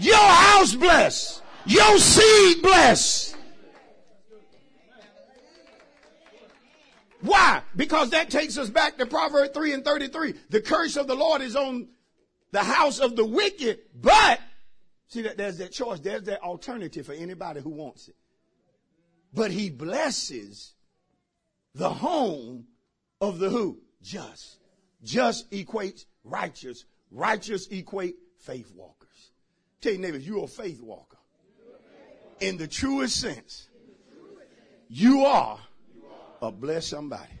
Your 0.00 0.16
house 0.16 0.74
bless. 0.74 1.42
Your 1.66 1.98
seed 1.98 2.62
bless. 2.62 3.34
Why? 7.20 7.62
Because 7.76 8.10
that 8.10 8.30
takes 8.30 8.56
us 8.56 8.70
back 8.70 8.96
to 8.96 9.06
Proverbs 9.06 9.50
3 9.52 9.74
and 9.74 9.84
33. 9.84 10.34
The 10.48 10.62
curse 10.62 10.96
of 10.96 11.06
the 11.06 11.14
Lord 11.14 11.42
is 11.42 11.54
on 11.54 11.88
the 12.50 12.62
house 12.62 12.98
of 12.98 13.14
the 13.14 13.24
wicked, 13.24 13.80
but 13.94 14.40
see 15.10 15.22
that 15.22 15.36
there's 15.36 15.58
that 15.58 15.72
choice. 15.72 16.00
There's 16.00 16.22
that 16.22 16.40
alternative 16.40 17.04
for 17.04 17.12
anybody 17.12 17.60
who 17.60 17.70
wants 17.70 18.08
it. 18.08 18.16
But 19.34 19.50
he 19.50 19.70
blesses 19.70 20.74
the 21.74 21.90
home 21.90 22.66
of 23.20 23.38
the 23.38 23.50
who? 23.50 23.78
Just. 24.02 24.58
Just 25.02 25.50
equates 25.50 26.06
righteous. 26.24 26.84
Righteous 27.10 27.66
equate 27.68 28.16
faith 28.38 28.72
walkers. 28.74 29.32
Tell 29.80 29.92
your 29.92 30.00
neighbor, 30.00 30.18
you're 30.18 30.44
a 30.44 30.48
faith 30.48 30.80
walker. 30.80 31.16
In 32.40 32.56
the 32.56 32.68
truest 32.68 33.20
sense, 33.20 33.68
you 34.88 35.24
are 35.24 35.58
a 36.40 36.50
blessed 36.50 36.88
somebody. 36.88 37.32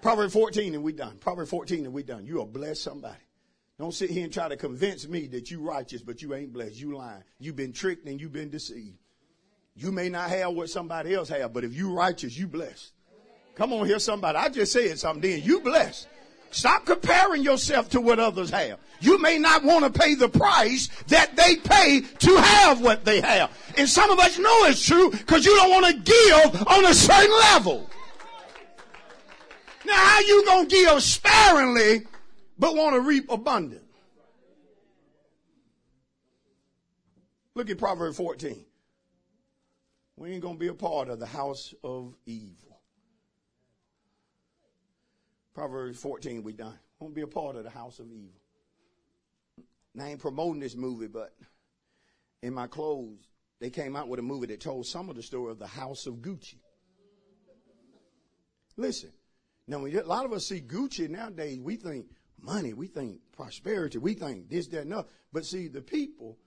Proverbs 0.00 0.32
14 0.32 0.74
and 0.74 0.82
we 0.82 0.92
done. 0.92 1.18
Proverbs 1.18 1.50
14 1.50 1.84
and 1.84 1.92
we 1.92 2.02
done. 2.02 2.24
You 2.24 2.40
are 2.40 2.46
blessed 2.46 2.82
somebody. 2.82 3.18
Don't 3.80 3.94
sit 3.94 4.10
here 4.10 4.24
and 4.24 4.32
try 4.32 4.46
to 4.46 4.58
convince 4.58 5.08
me 5.08 5.26
that 5.28 5.50
you 5.50 5.62
righteous, 5.62 6.02
but 6.02 6.20
you 6.20 6.34
ain't 6.34 6.52
blessed. 6.52 6.78
You 6.78 6.94
lying. 6.94 7.22
You've 7.38 7.56
been 7.56 7.72
tricked 7.72 8.06
and 8.06 8.20
you've 8.20 8.30
been 8.30 8.50
deceived. 8.50 8.98
You 9.74 9.90
may 9.90 10.10
not 10.10 10.28
have 10.28 10.52
what 10.52 10.68
somebody 10.68 11.14
else 11.14 11.30
have, 11.30 11.54
but 11.54 11.64
if 11.64 11.72
you 11.74 11.90
righteous, 11.90 12.36
you 12.36 12.46
blessed. 12.46 12.92
Come 13.54 13.72
on 13.72 13.86
here, 13.86 13.98
somebody. 13.98 14.36
I 14.36 14.50
just 14.50 14.72
said 14.72 14.98
something 14.98 15.22
then. 15.22 15.42
You 15.42 15.60
blessed. 15.60 16.08
Stop 16.50 16.84
comparing 16.84 17.42
yourself 17.42 17.88
to 17.90 18.02
what 18.02 18.18
others 18.18 18.50
have. 18.50 18.78
You 19.00 19.18
may 19.18 19.38
not 19.38 19.64
want 19.64 19.90
to 19.90 19.98
pay 19.98 20.14
the 20.14 20.28
price 20.28 20.90
that 21.06 21.34
they 21.34 21.56
pay 21.56 22.02
to 22.02 22.36
have 22.36 22.82
what 22.82 23.06
they 23.06 23.22
have. 23.22 23.50
And 23.78 23.88
some 23.88 24.10
of 24.10 24.18
us 24.18 24.38
know 24.38 24.64
it's 24.66 24.84
true 24.84 25.10
because 25.10 25.46
you 25.46 25.56
don't 25.56 25.70
want 25.70 25.86
to 25.86 26.12
give 26.12 26.66
on 26.66 26.84
a 26.84 26.92
certain 26.92 27.34
level. 27.54 27.88
Now, 29.86 29.94
how 29.94 30.20
you 30.20 30.44
going 30.44 30.68
to 30.68 30.70
give 30.70 31.02
sparingly 31.02 32.02
but 32.60 32.76
want 32.76 32.94
to 32.94 33.00
reap 33.00 33.30
abundant? 33.30 33.82
Look 37.54 37.70
at 37.70 37.78
Proverbs 37.78 38.18
14. 38.18 38.64
We 40.16 40.32
ain't 40.32 40.42
going 40.42 40.56
to 40.56 40.60
be 40.60 40.68
a 40.68 40.74
part 40.74 41.08
of 41.08 41.18
the 41.18 41.26
house 41.26 41.74
of 41.82 42.14
evil. 42.26 42.78
Proverbs 45.54 45.98
14, 46.00 46.42
we 46.42 46.52
done. 46.52 46.78
Won't 46.98 47.14
be 47.14 47.22
a 47.22 47.26
part 47.26 47.56
of 47.56 47.64
the 47.64 47.70
house 47.70 47.98
of 47.98 48.12
evil. 48.12 48.40
I 49.98 50.10
ain't 50.10 50.20
promoting 50.20 50.60
this 50.60 50.76
movie, 50.76 51.08
but 51.08 51.34
in 52.42 52.52
my 52.52 52.66
clothes, 52.66 53.26
they 53.58 53.70
came 53.70 53.96
out 53.96 54.08
with 54.08 54.20
a 54.20 54.22
movie 54.22 54.46
that 54.48 54.60
told 54.60 54.86
some 54.86 55.08
of 55.08 55.16
the 55.16 55.22
story 55.22 55.50
of 55.50 55.58
the 55.58 55.66
house 55.66 56.06
of 56.06 56.16
Gucci. 56.16 56.56
Listen, 58.76 59.10
now 59.66 59.84
a 59.84 60.02
lot 60.02 60.26
of 60.26 60.32
us 60.32 60.46
see 60.46 60.60
Gucci 60.60 61.08
nowadays, 61.08 61.58
we 61.58 61.76
think 61.76 62.06
money, 62.42 62.72
we 62.72 62.86
think 62.86 63.20
prosperity, 63.32 63.98
we 63.98 64.14
think 64.14 64.48
this, 64.48 64.66
that, 64.68 64.82
and 64.82 64.94
other. 64.94 65.08
But 65.32 65.44
see, 65.44 65.68
the 65.68 65.80
people 65.80 66.38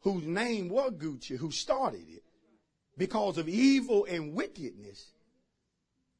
whose 0.00 0.24
name 0.24 0.68
was 0.68 0.92
Gucci, 0.92 1.36
who 1.36 1.50
started 1.50 2.04
it, 2.08 2.22
because 2.96 3.38
of 3.38 3.48
evil 3.48 4.06
and 4.08 4.34
wickedness, 4.34 5.12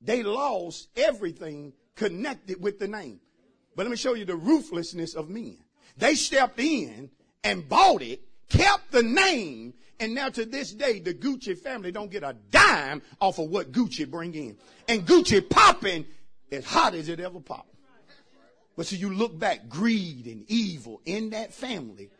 they 0.00 0.22
lost 0.22 0.88
everything 0.96 1.72
connected 1.94 2.60
with 2.62 2.78
the 2.78 2.88
name. 2.88 3.20
But 3.76 3.84
let 3.84 3.90
me 3.90 3.96
show 3.96 4.14
you 4.14 4.24
the 4.24 4.36
ruthlessness 4.36 5.14
of 5.14 5.28
men. 5.28 5.58
They 5.96 6.14
stepped 6.14 6.58
in 6.58 7.10
and 7.44 7.68
bought 7.68 8.02
it, 8.02 8.22
kept 8.48 8.92
the 8.92 9.02
name, 9.02 9.74
and 10.02 10.14
now 10.14 10.30
to 10.30 10.44
this 10.44 10.72
day, 10.72 10.98
the 10.98 11.14
Gucci 11.14 11.56
family 11.56 11.92
don't 11.92 12.10
get 12.10 12.24
a 12.24 12.34
dime 12.50 13.02
off 13.20 13.38
of 13.38 13.50
what 13.50 13.70
Gucci 13.70 14.10
bring 14.10 14.34
in. 14.34 14.58
And 14.88 15.06
Gucci 15.06 15.48
popping 15.48 16.06
as 16.50 16.64
hot 16.64 16.94
as 16.94 17.08
it 17.08 17.20
ever 17.20 17.38
popped. 17.38 17.71
But 18.76 18.86
so 18.86 18.96
you 18.96 19.12
look 19.12 19.38
back, 19.38 19.68
greed 19.68 20.26
and 20.26 20.44
evil 20.48 21.00
in 21.04 21.30
that 21.30 21.52
family 21.52 22.10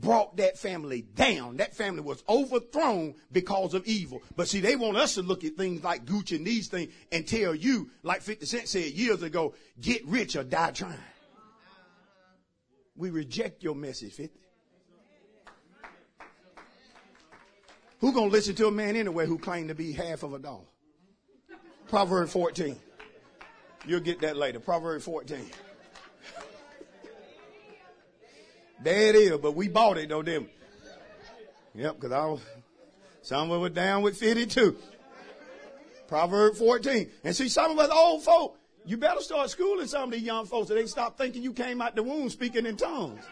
brought 0.00 0.36
that 0.36 0.58
family 0.58 1.02
down. 1.02 1.56
That 1.56 1.74
family 1.74 2.00
was 2.00 2.22
overthrown 2.28 3.14
because 3.32 3.74
of 3.74 3.86
evil. 3.86 4.22
But 4.36 4.48
see, 4.48 4.60
they 4.60 4.76
want 4.76 4.96
us 4.96 5.14
to 5.14 5.22
look 5.22 5.44
at 5.44 5.56
things 5.56 5.82
like 5.82 6.04
Gucci 6.04 6.36
and 6.36 6.46
these 6.46 6.68
things 6.68 6.92
and 7.10 7.26
tell 7.26 7.54
you, 7.54 7.90
like 8.02 8.22
50 8.22 8.46
Cent 8.46 8.68
said 8.68 8.92
years 8.92 9.22
ago, 9.22 9.54
get 9.80 10.06
rich 10.06 10.36
or 10.36 10.44
die 10.44 10.70
trying. 10.70 10.98
We 12.96 13.10
reject 13.10 13.62
your 13.62 13.74
message, 13.74 14.12
50. 14.12 14.38
Who 18.00 18.12
gonna 18.12 18.30
listen 18.30 18.54
to 18.56 18.68
a 18.68 18.70
man 18.70 18.94
anyway 18.94 19.26
who 19.26 19.38
claimed 19.38 19.68
to 19.68 19.74
be 19.74 19.92
half 19.92 20.22
of 20.22 20.32
a 20.32 20.38
dollar? 20.38 20.64
Proverb 21.88 22.28
14. 22.28 22.76
You'll 23.86 24.00
get 24.00 24.20
that 24.20 24.36
later. 24.36 24.60
Proverb 24.60 25.02
14. 25.02 25.50
There 28.82 29.08
it 29.08 29.16
is, 29.16 29.38
but 29.38 29.54
we 29.54 29.68
bought 29.68 29.98
it 29.98 30.08
though, 30.08 30.22
didn't 30.22 30.48
we? 31.74 31.82
Yep, 31.82 31.96
because 32.00 32.12
I 32.12 32.24
was, 32.26 32.40
some 33.22 33.50
of 33.50 33.62
us 33.62 33.70
down 33.70 34.02
with 34.02 34.16
52. 34.16 34.76
Proverb 36.08 36.56
14. 36.56 37.10
And 37.22 37.36
see, 37.36 37.48
some 37.48 37.70
of 37.72 37.78
us 37.78 37.90
old 37.92 38.22
folk, 38.22 38.58
you 38.84 38.96
better 38.96 39.20
start 39.20 39.50
schooling 39.50 39.86
some 39.86 40.04
of 40.04 40.10
these 40.12 40.22
young 40.22 40.46
folks 40.46 40.68
so 40.68 40.74
they 40.74 40.86
stop 40.86 41.18
thinking 41.18 41.42
you 41.42 41.52
came 41.52 41.82
out 41.82 41.94
the 41.94 42.02
womb 42.02 42.30
speaking 42.30 42.64
in 42.66 42.76
tongues. 42.76 43.22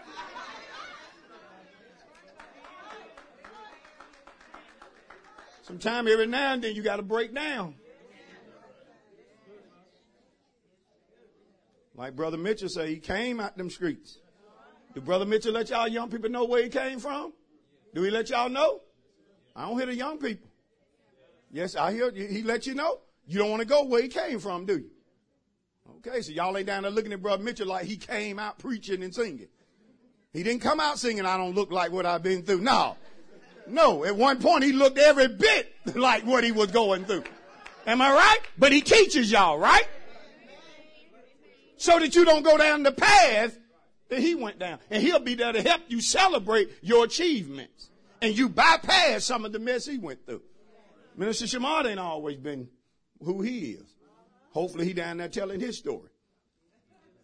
Sometime 5.63 6.07
every 6.07 6.27
now 6.27 6.53
and 6.53 6.63
then 6.63 6.77
you 6.77 6.83
got 6.83 6.97
to 6.97 7.03
break 7.03 7.35
down. 7.35 7.75
Like 11.97 12.15
Brother 12.15 12.37
Mitchell 12.37 12.69
say, 12.69 12.91
he 12.91 12.99
came 12.99 13.41
out 13.41 13.57
them 13.57 13.71
streets. 13.71 14.19
Do 14.97 15.03
Brother 15.03 15.27
Mitchell 15.27 15.53
let 15.53 15.69
y'all 15.69 15.87
young 15.87 16.09
people 16.09 16.31
know 16.31 16.47
where 16.47 16.63
he 16.63 16.71
came 16.71 16.99
from? 16.99 17.35
Do 17.95 18.03
he 18.03 18.11
let 18.11 18.31
y'all 18.31 18.49
know? 18.49 18.81
I 19.55 19.69
don't 19.69 19.77
hear 19.77 19.85
the 19.85 19.95
young 19.95 20.17
people. 20.17 20.49
Yes, 21.53 21.77
I 21.77 21.93
hear 21.93 22.11
he 22.11 22.43
let 22.43 22.67
you 22.67 22.75
know. 22.75 23.01
You 23.27 23.39
don't 23.39 23.51
want 23.51 23.61
to 23.61 23.69
go 23.69 23.85
where 23.85 24.01
he 24.01 24.09
came 24.09 24.39
from, 24.41 24.65
do 24.65 24.79
you? 24.79 24.91
Okay, 25.99 26.23
so 26.23 26.33
y'all 26.33 26.57
ain't 26.57 26.67
down 26.67 26.85
there 26.85 26.91
looking 26.91 27.13
at 27.13 27.21
Brother 27.21 27.45
Mitchell 27.45 27.67
like 27.67 27.85
he 27.85 27.99
came 27.99 28.39
out 28.39 28.59
preaching 28.59 29.03
and 29.03 29.15
singing. 29.15 29.49
He 30.33 30.43
didn't 30.43 30.63
come 30.63 30.81
out 30.81 30.99
singing, 30.99 31.27
I 31.27 31.37
don't 31.37 31.55
look 31.55 31.71
like 31.71 31.93
what 31.93 32.07
I've 32.07 32.23
been 32.23 32.43
through. 32.43 32.63
No. 32.63 32.97
No, 33.67 34.03
at 34.03 34.17
one 34.17 34.41
point 34.41 34.65
he 34.65 34.73
looked 34.73 34.97
every 34.97 35.29
bit 35.29 35.75
like 35.95 36.25
what 36.25 36.43
he 36.43 36.53
was 36.53 36.71
going 36.71 37.05
through. 37.05 37.25
Am 37.87 38.01
I 38.01 38.13
right? 38.13 38.39
But 38.57 38.73
he 38.73 38.81
teaches 38.81 39.31
y'all, 39.31 39.59
right? 39.59 39.87
So 41.77 41.99
that 41.99 42.15
you 42.15 42.25
don't 42.25 42.43
go 42.43 42.57
down 42.57 42.83
the 42.83 42.93
path 42.93 43.59
that 44.09 44.21
he 44.21 44.35
went 44.35 44.59
down. 44.59 44.79
And 44.91 45.03
he'll 45.03 45.21
be 45.21 45.35
there 45.35 45.53
to 45.53 45.63
help 45.63 45.83
you 45.89 46.01
celebrate 46.01 46.71
your 46.83 47.05
achievements. 47.05 47.91
And 48.23 48.37
you 48.37 48.49
bypass 48.49 49.25
some 49.25 49.45
of 49.45 49.53
the 49.53 49.59
mess 49.59 49.87
he 49.87 49.99
went 49.99 50.25
through. 50.27 50.43
Minister 51.17 51.47
Shamar 51.47 51.87
ain't 51.87 51.99
always 51.99 52.37
been 52.37 52.69
who 53.23 53.43
he 53.43 53.73
is. 53.73 53.95
Hopefully 54.51 54.87
he 54.87 54.93
down 54.93 55.19
there 55.19 55.29
telling 55.29 55.61
his 55.61 55.77
story. 55.79 56.11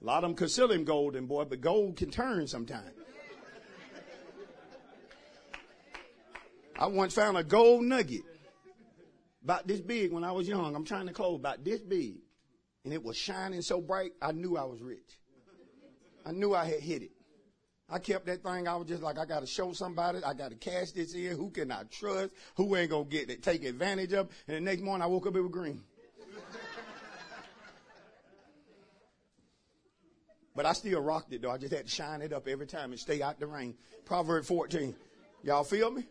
A 0.01 0.05
lot 0.05 0.25
of 0.25 0.31
them 0.31 0.37
consider 0.37 0.75
him 0.75 0.85
golden 0.85 1.27
boy, 1.27 1.45
but 1.45 1.61
gold 1.61 1.97
can 1.97 2.11
turn 2.11 2.47
sometimes. 2.47 2.91
I 6.79 6.87
once 6.87 7.15
found 7.15 7.37
a 7.37 7.45
gold 7.45 7.85
nugget 7.85 8.23
about 9.45 9.69
this 9.69 9.81
big 9.81 10.13
when 10.13 10.25
I 10.25 10.33
was 10.33 10.49
young. 10.49 10.75
I'm 10.75 10.85
trying 10.85 11.07
to 11.07 11.13
close 11.13 11.39
about 11.39 11.65
this 11.65 11.81
big. 11.81 12.17
And 12.85 12.93
it 12.93 13.03
was 13.03 13.17
shining 13.17 13.63
so 13.63 13.81
bright, 13.81 14.13
I 14.21 14.33
knew 14.33 14.57
I 14.57 14.65
was 14.65 14.81
rich. 14.81 15.19
I 16.25 16.33
knew 16.33 16.55
I 16.55 16.65
had 16.65 16.81
hit 16.81 17.03
it. 17.03 17.11
I 17.89 17.99
kept 17.99 18.27
that 18.27 18.43
thing. 18.43 18.69
I 18.69 18.77
was 18.77 18.89
just 18.89 19.03
like, 19.03 19.19
I 19.19 19.25
got 19.27 19.41
to 19.41 19.47
show 19.47 19.73
somebody. 19.73 20.25
I 20.25 20.33
got 20.35 20.51
to 20.51 20.57
cash 20.57 20.93
this 20.93 21.15
in. 21.15 21.37
Who 21.37 21.51
can 21.51 21.71
I 21.71 21.83
trust? 21.91 22.33
Who 22.57 22.75
ain't 22.77 22.91
going 22.91 23.05
to 23.05 23.11
get 23.11 23.29
it, 23.29 23.43
take 23.43 23.65
advantage 23.65 24.13
of? 24.15 24.31
And 24.49 24.57
the 24.57 24.61
next 24.61 24.83
morning 24.83 25.03
I 25.03 25.07
woke 25.07 25.27
up, 25.27 25.37
it 25.37 25.41
was 25.43 25.51
green. 25.51 25.83
but 30.57 30.65
I 30.65 30.73
still 30.73 31.01
rocked 31.01 31.33
it 31.33 31.43
though. 31.43 31.51
I 31.51 31.59
just 31.59 31.75
had 31.75 31.85
to 31.85 31.91
shine 31.91 32.23
it 32.23 32.33
up 32.33 32.49
every 32.49 32.67
time 32.67 32.93
and 32.93 33.01
stay 33.01 33.21
out 33.21 33.39
the 33.39 33.47
rain. 33.47 33.75
Proverb 34.07 34.47
14. 34.47 34.95
Y'all 35.43 35.65
feel 35.65 35.91
me? 35.91 36.05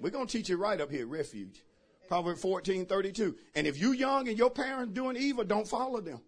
We're 0.00 0.10
going 0.10 0.26
to 0.26 0.32
teach 0.32 0.48
it 0.48 0.56
right 0.56 0.80
up 0.80 0.90
here, 0.90 1.06
refuge. 1.06 1.62
Proverbs 2.08 2.40
14, 2.40 2.86
32. 2.86 3.36
And 3.54 3.66
if 3.66 3.78
you 3.78 3.92
young 3.92 4.28
and 4.28 4.38
your 4.38 4.50
parents 4.50 4.92
doing 4.92 5.16
evil, 5.16 5.44
don't 5.44 5.66
follow 5.66 6.00
them. 6.00 6.20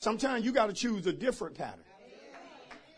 Sometimes 0.00 0.44
you 0.44 0.52
got 0.52 0.66
to 0.66 0.72
choose 0.72 1.06
a 1.06 1.12
different 1.12 1.56
pattern. 1.56 1.80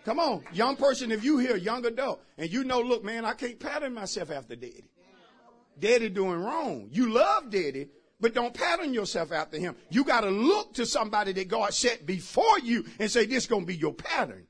Come 0.04 0.18
on, 0.18 0.42
young 0.52 0.76
person, 0.76 1.12
if 1.12 1.22
you 1.22 1.38
hear 1.38 1.56
young 1.56 1.84
adult 1.84 2.22
and 2.38 2.50
you 2.50 2.64
know, 2.64 2.80
look, 2.80 3.04
man, 3.04 3.24
I 3.24 3.34
can't 3.34 3.60
pattern 3.60 3.94
myself 3.94 4.30
after 4.30 4.56
daddy. 4.56 4.84
Daddy 5.78 6.08
doing 6.08 6.42
wrong. 6.42 6.88
You 6.90 7.10
love 7.12 7.50
daddy, 7.50 7.88
but 8.20 8.34
don't 8.34 8.54
pattern 8.54 8.94
yourself 8.94 9.32
after 9.32 9.58
him. 9.58 9.76
You 9.90 10.04
got 10.04 10.22
to 10.22 10.30
look 10.30 10.74
to 10.74 10.86
somebody 10.86 11.32
that 11.32 11.48
God 11.48 11.74
set 11.74 12.06
before 12.06 12.58
you 12.60 12.84
and 12.98 13.10
say, 13.10 13.26
this 13.26 13.46
going 13.46 13.62
to 13.62 13.66
be 13.66 13.76
your 13.76 13.94
pattern. 13.94 14.46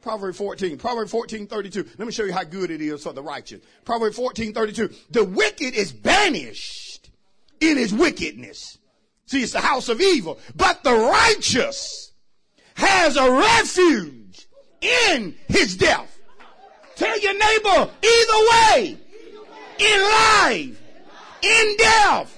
Proverb 0.00 0.36
14. 0.36 0.78
Proverb 0.78 1.08
14, 1.08 1.46
32. 1.46 1.84
Let 1.98 2.06
me 2.06 2.12
show 2.12 2.24
you 2.24 2.32
how 2.32 2.44
good 2.44 2.70
it 2.70 2.80
is 2.80 3.02
for 3.02 3.12
the 3.12 3.22
righteous. 3.22 3.60
Proverb 3.84 4.14
14, 4.14 4.54
32. 4.54 4.90
The 5.10 5.24
wicked 5.24 5.74
is 5.74 5.92
banished 5.92 7.10
in 7.60 7.76
his 7.76 7.92
wickedness. 7.92 8.78
See, 9.26 9.42
it's 9.42 9.52
the 9.52 9.60
house 9.60 9.88
of 9.88 10.00
evil. 10.00 10.38
But 10.54 10.84
the 10.84 10.94
righteous 10.94 12.12
has 12.74 13.16
a 13.16 13.30
refuge 13.30 14.27
in 14.80 15.34
his 15.48 15.76
death. 15.76 16.18
Tell 16.96 17.18
your 17.20 17.34
neighbor, 17.34 17.90
either 18.02 18.38
way, 18.50 18.98
in 19.78 20.02
life, 20.02 20.82
in 21.42 21.76
death, 21.78 22.36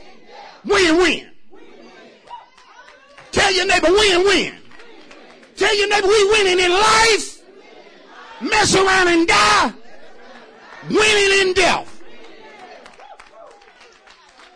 win-win. 0.64 1.30
Tell 3.32 3.52
your 3.52 3.66
neighbor, 3.66 3.88
win-win. 3.90 4.54
Tell 5.56 5.76
your 5.76 5.88
neighbor, 5.88 6.08
we 6.08 6.30
winning 6.30 6.58
in 6.58 6.70
life 6.70 7.40
mess 8.40 8.74
around 8.74 9.08
and 9.08 9.28
die, 9.28 9.72
winning 10.88 11.48
in 11.48 11.54
death. 11.54 11.86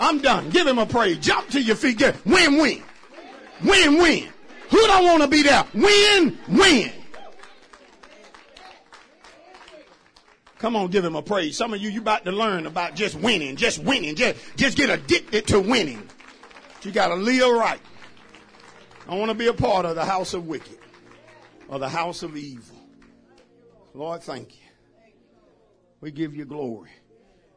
I'm 0.00 0.20
done. 0.20 0.50
Give 0.50 0.66
him 0.66 0.78
a 0.78 0.86
praise. 0.86 1.18
Jump 1.18 1.50
to 1.50 1.62
your 1.62 1.76
feet. 1.76 2.02
Win 2.26 2.58
win. 2.58 2.82
Win 3.64 3.98
win. 3.98 4.28
Who 4.70 4.86
don't 4.86 5.04
want 5.04 5.22
to 5.22 5.28
be 5.28 5.42
there? 5.42 5.64
Win 5.72 6.36
win. 6.48 6.92
Come 10.64 10.76
on, 10.76 10.88
give 10.88 11.04
him 11.04 11.14
a 11.14 11.20
praise. 11.20 11.58
Some 11.58 11.74
of 11.74 11.82
you, 11.82 11.90
you 11.90 12.00
about 12.00 12.24
to 12.24 12.32
learn 12.32 12.64
about 12.64 12.94
just 12.94 13.16
winning, 13.16 13.54
just 13.54 13.78
winning, 13.80 14.14
just, 14.14 14.40
just 14.56 14.78
get 14.78 14.88
addicted 14.88 15.46
to 15.48 15.60
winning. 15.60 16.08
You 16.80 16.90
got 16.90 17.08
to 17.08 17.16
live 17.16 17.52
right. 17.52 17.82
I 19.06 19.14
want 19.14 19.30
to 19.30 19.34
be 19.34 19.48
a 19.48 19.52
part 19.52 19.84
of 19.84 19.94
the 19.94 20.06
house 20.06 20.32
of 20.32 20.46
wicked 20.46 20.78
or 21.68 21.78
the 21.78 21.88
house 21.90 22.22
of 22.22 22.34
evil. 22.34 22.78
Lord, 23.92 24.22
thank 24.22 24.54
you. 24.54 24.66
We 26.00 26.10
give 26.10 26.34
you 26.34 26.46
glory. 26.46 26.92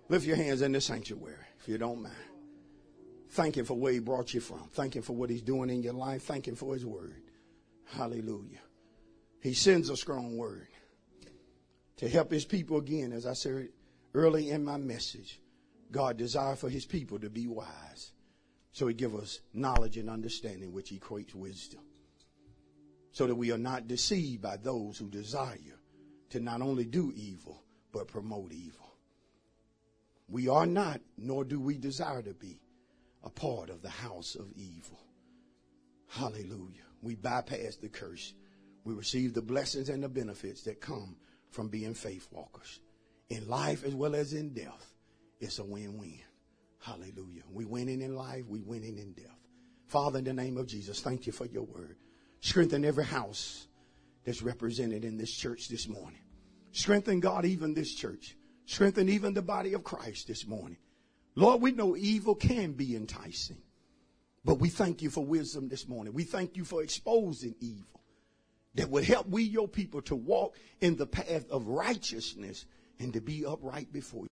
Lift 0.09 0.25
your 0.25 0.35
hands 0.35 0.61
in 0.61 0.73
the 0.73 0.81
sanctuary, 0.81 1.45
if 1.61 1.69
you 1.69 1.77
don't 1.77 2.03
mind. 2.03 2.13
Thank 3.29 3.55
Him 3.55 3.63
for 3.63 3.75
where 3.75 3.93
He 3.93 3.99
brought 3.99 4.33
you 4.33 4.41
from. 4.41 4.67
Thank 4.73 4.97
Him 4.97 5.01
for 5.01 5.15
what 5.15 5.29
He's 5.29 5.41
doing 5.41 5.69
in 5.69 5.81
your 5.81 5.93
life. 5.93 6.23
Thank 6.23 6.45
Him 6.45 6.55
for 6.55 6.73
His 6.73 6.85
word. 6.85 7.21
Hallelujah. 7.85 8.59
He 9.39 9.53
sends 9.53 9.89
a 9.89 9.95
strong 9.95 10.35
word 10.35 10.67
to 11.97 12.09
help 12.09 12.31
His 12.31 12.45
people 12.45 12.77
again, 12.77 13.11
as 13.11 13.25
I 13.25 13.33
said 13.33 13.69
early 14.13 14.49
in 14.49 14.63
my 14.63 14.77
message. 14.77 15.39
God 15.91 16.17
desires 16.17 16.59
for 16.59 16.69
His 16.69 16.85
people 16.85 17.19
to 17.19 17.29
be 17.29 17.47
wise. 17.47 18.11
So 18.71 18.87
He 18.87 18.93
give 18.93 19.15
us 19.15 19.39
knowledge 19.53 19.97
and 19.97 20.09
understanding, 20.09 20.73
which 20.73 20.91
equates 20.91 21.33
wisdom. 21.33 21.81
So 23.11 23.27
that 23.27 23.35
we 23.35 23.51
are 23.51 23.57
not 23.57 23.87
deceived 23.87 24.41
by 24.41 24.57
those 24.57 24.97
who 24.97 25.09
desire 25.09 25.79
to 26.29 26.39
not 26.39 26.61
only 26.61 26.85
do 26.85 27.11
evil, 27.15 27.63
but 27.91 28.07
promote 28.07 28.51
evil. 28.51 28.93
We 30.29 30.49
are 30.49 30.65
not, 30.65 30.99
nor 31.17 31.45
do 31.45 31.59
we 31.59 31.77
desire 31.77 32.21
to 32.21 32.33
be, 32.33 32.61
a 33.23 33.29
part 33.29 33.69
of 33.69 33.81
the 33.81 33.89
house 33.89 34.35
of 34.35 34.51
evil. 34.55 34.99
Hallelujah. 36.09 36.83
We 37.01 37.15
bypass 37.15 37.77
the 37.77 37.89
curse. 37.89 38.33
We 38.83 38.93
receive 38.93 39.33
the 39.33 39.41
blessings 39.41 39.89
and 39.89 40.03
the 40.03 40.09
benefits 40.09 40.63
that 40.63 40.81
come 40.81 41.15
from 41.49 41.69
being 41.69 41.93
faith 41.93 42.27
walkers. 42.31 42.79
in 43.29 43.47
life 43.47 43.83
as 43.83 43.93
well 43.93 44.15
as 44.15 44.33
in 44.33 44.53
death, 44.53 44.93
it's 45.39 45.59
a 45.59 45.63
win-win. 45.63 46.21
Hallelujah. 46.79 47.43
We 47.51 47.65
winning 47.65 48.01
in 48.01 48.15
life, 48.15 48.45
we 48.47 48.61
winning 48.61 48.97
in 48.97 49.13
death. 49.13 49.37
Father, 49.87 50.19
in 50.19 50.25
the 50.25 50.33
name 50.33 50.57
of 50.57 50.67
Jesus, 50.67 51.01
thank 51.01 51.27
you 51.27 51.33
for 51.33 51.45
your 51.45 51.63
word. 51.63 51.97
Strengthen 52.39 52.85
every 52.85 53.05
house 53.05 53.67
that's 54.23 54.41
represented 54.41 55.03
in 55.03 55.17
this 55.17 55.33
church 55.33 55.67
this 55.69 55.87
morning. 55.87 56.19
Strengthen, 56.71 57.19
God, 57.19 57.45
even 57.45 57.73
this 57.73 57.93
church. 57.93 58.37
Strengthen 58.65 59.09
even 59.09 59.33
the 59.33 59.41
body 59.41 59.73
of 59.73 59.83
Christ 59.83 60.27
this 60.27 60.45
morning. 60.45 60.77
Lord, 61.35 61.61
we 61.61 61.71
know 61.71 61.95
evil 61.95 62.35
can 62.35 62.73
be 62.73 62.95
enticing, 62.95 63.61
but 64.43 64.59
we 64.59 64.69
thank 64.69 65.01
you 65.01 65.09
for 65.09 65.23
wisdom 65.23 65.69
this 65.69 65.87
morning. 65.87 66.13
We 66.13 66.23
thank 66.23 66.57
you 66.57 66.65
for 66.65 66.83
exposing 66.83 67.55
evil 67.59 68.01
that 68.77 68.89
would 68.89 69.03
help 69.03 69.27
we, 69.27 69.43
your 69.43 69.67
people, 69.67 70.01
to 70.03 70.15
walk 70.15 70.55
in 70.79 70.95
the 70.95 71.05
path 71.05 71.49
of 71.49 71.67
righteousness 71.67 72.65
and 72.99 73.13
to 73.13 73.21
be 73.21 73.45
upright 73.45 73.91
before 73.91 74.23
you. 74.23 74.27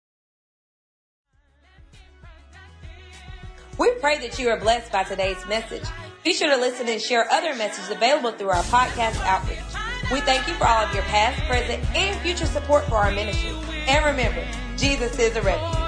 We 3.78 3.93
pray 3.93 4.18
that 4.18 4.38
you 4.38 4.51
are 4.51 4.61
blessed 4.61 4.93
by 4.93 5.05
today's 5.05 5.45
message. 5.47 5.84
Be 6.24 6.34
sure 6.34 6.51
to 6.51 6.57
listen 6.57 6.88
and 6.88 7.01
share 7.01 7.30
other 7.32 7.55
messages 7.55 7.90
available 7.90 8.32
through 8.32 8.51
our 8.51 8.62
podcast 8.64 9.20
outreach. 9.22 9.59
We 10.12 10.20
thank 10.20 10.47
you 10.47 10.55
for 10.55 10.66
all 10.66 10.84
of 10.84 10.95
your 10.95 11.05
past, 11.05 11.40
present, 11.49 11.82
and 11.97 12.20
future 12.20 12.47
support 12.47 12.84
for 12.84 12.97
our 12.97 13.11
ministry. 13.11 13.53
And 13.88 14.05
remember, 14.05 14.45
Jesus 14.76 15.18
is 15.18 15.36
a 15.36 15.43
refuge. 15.43 15.81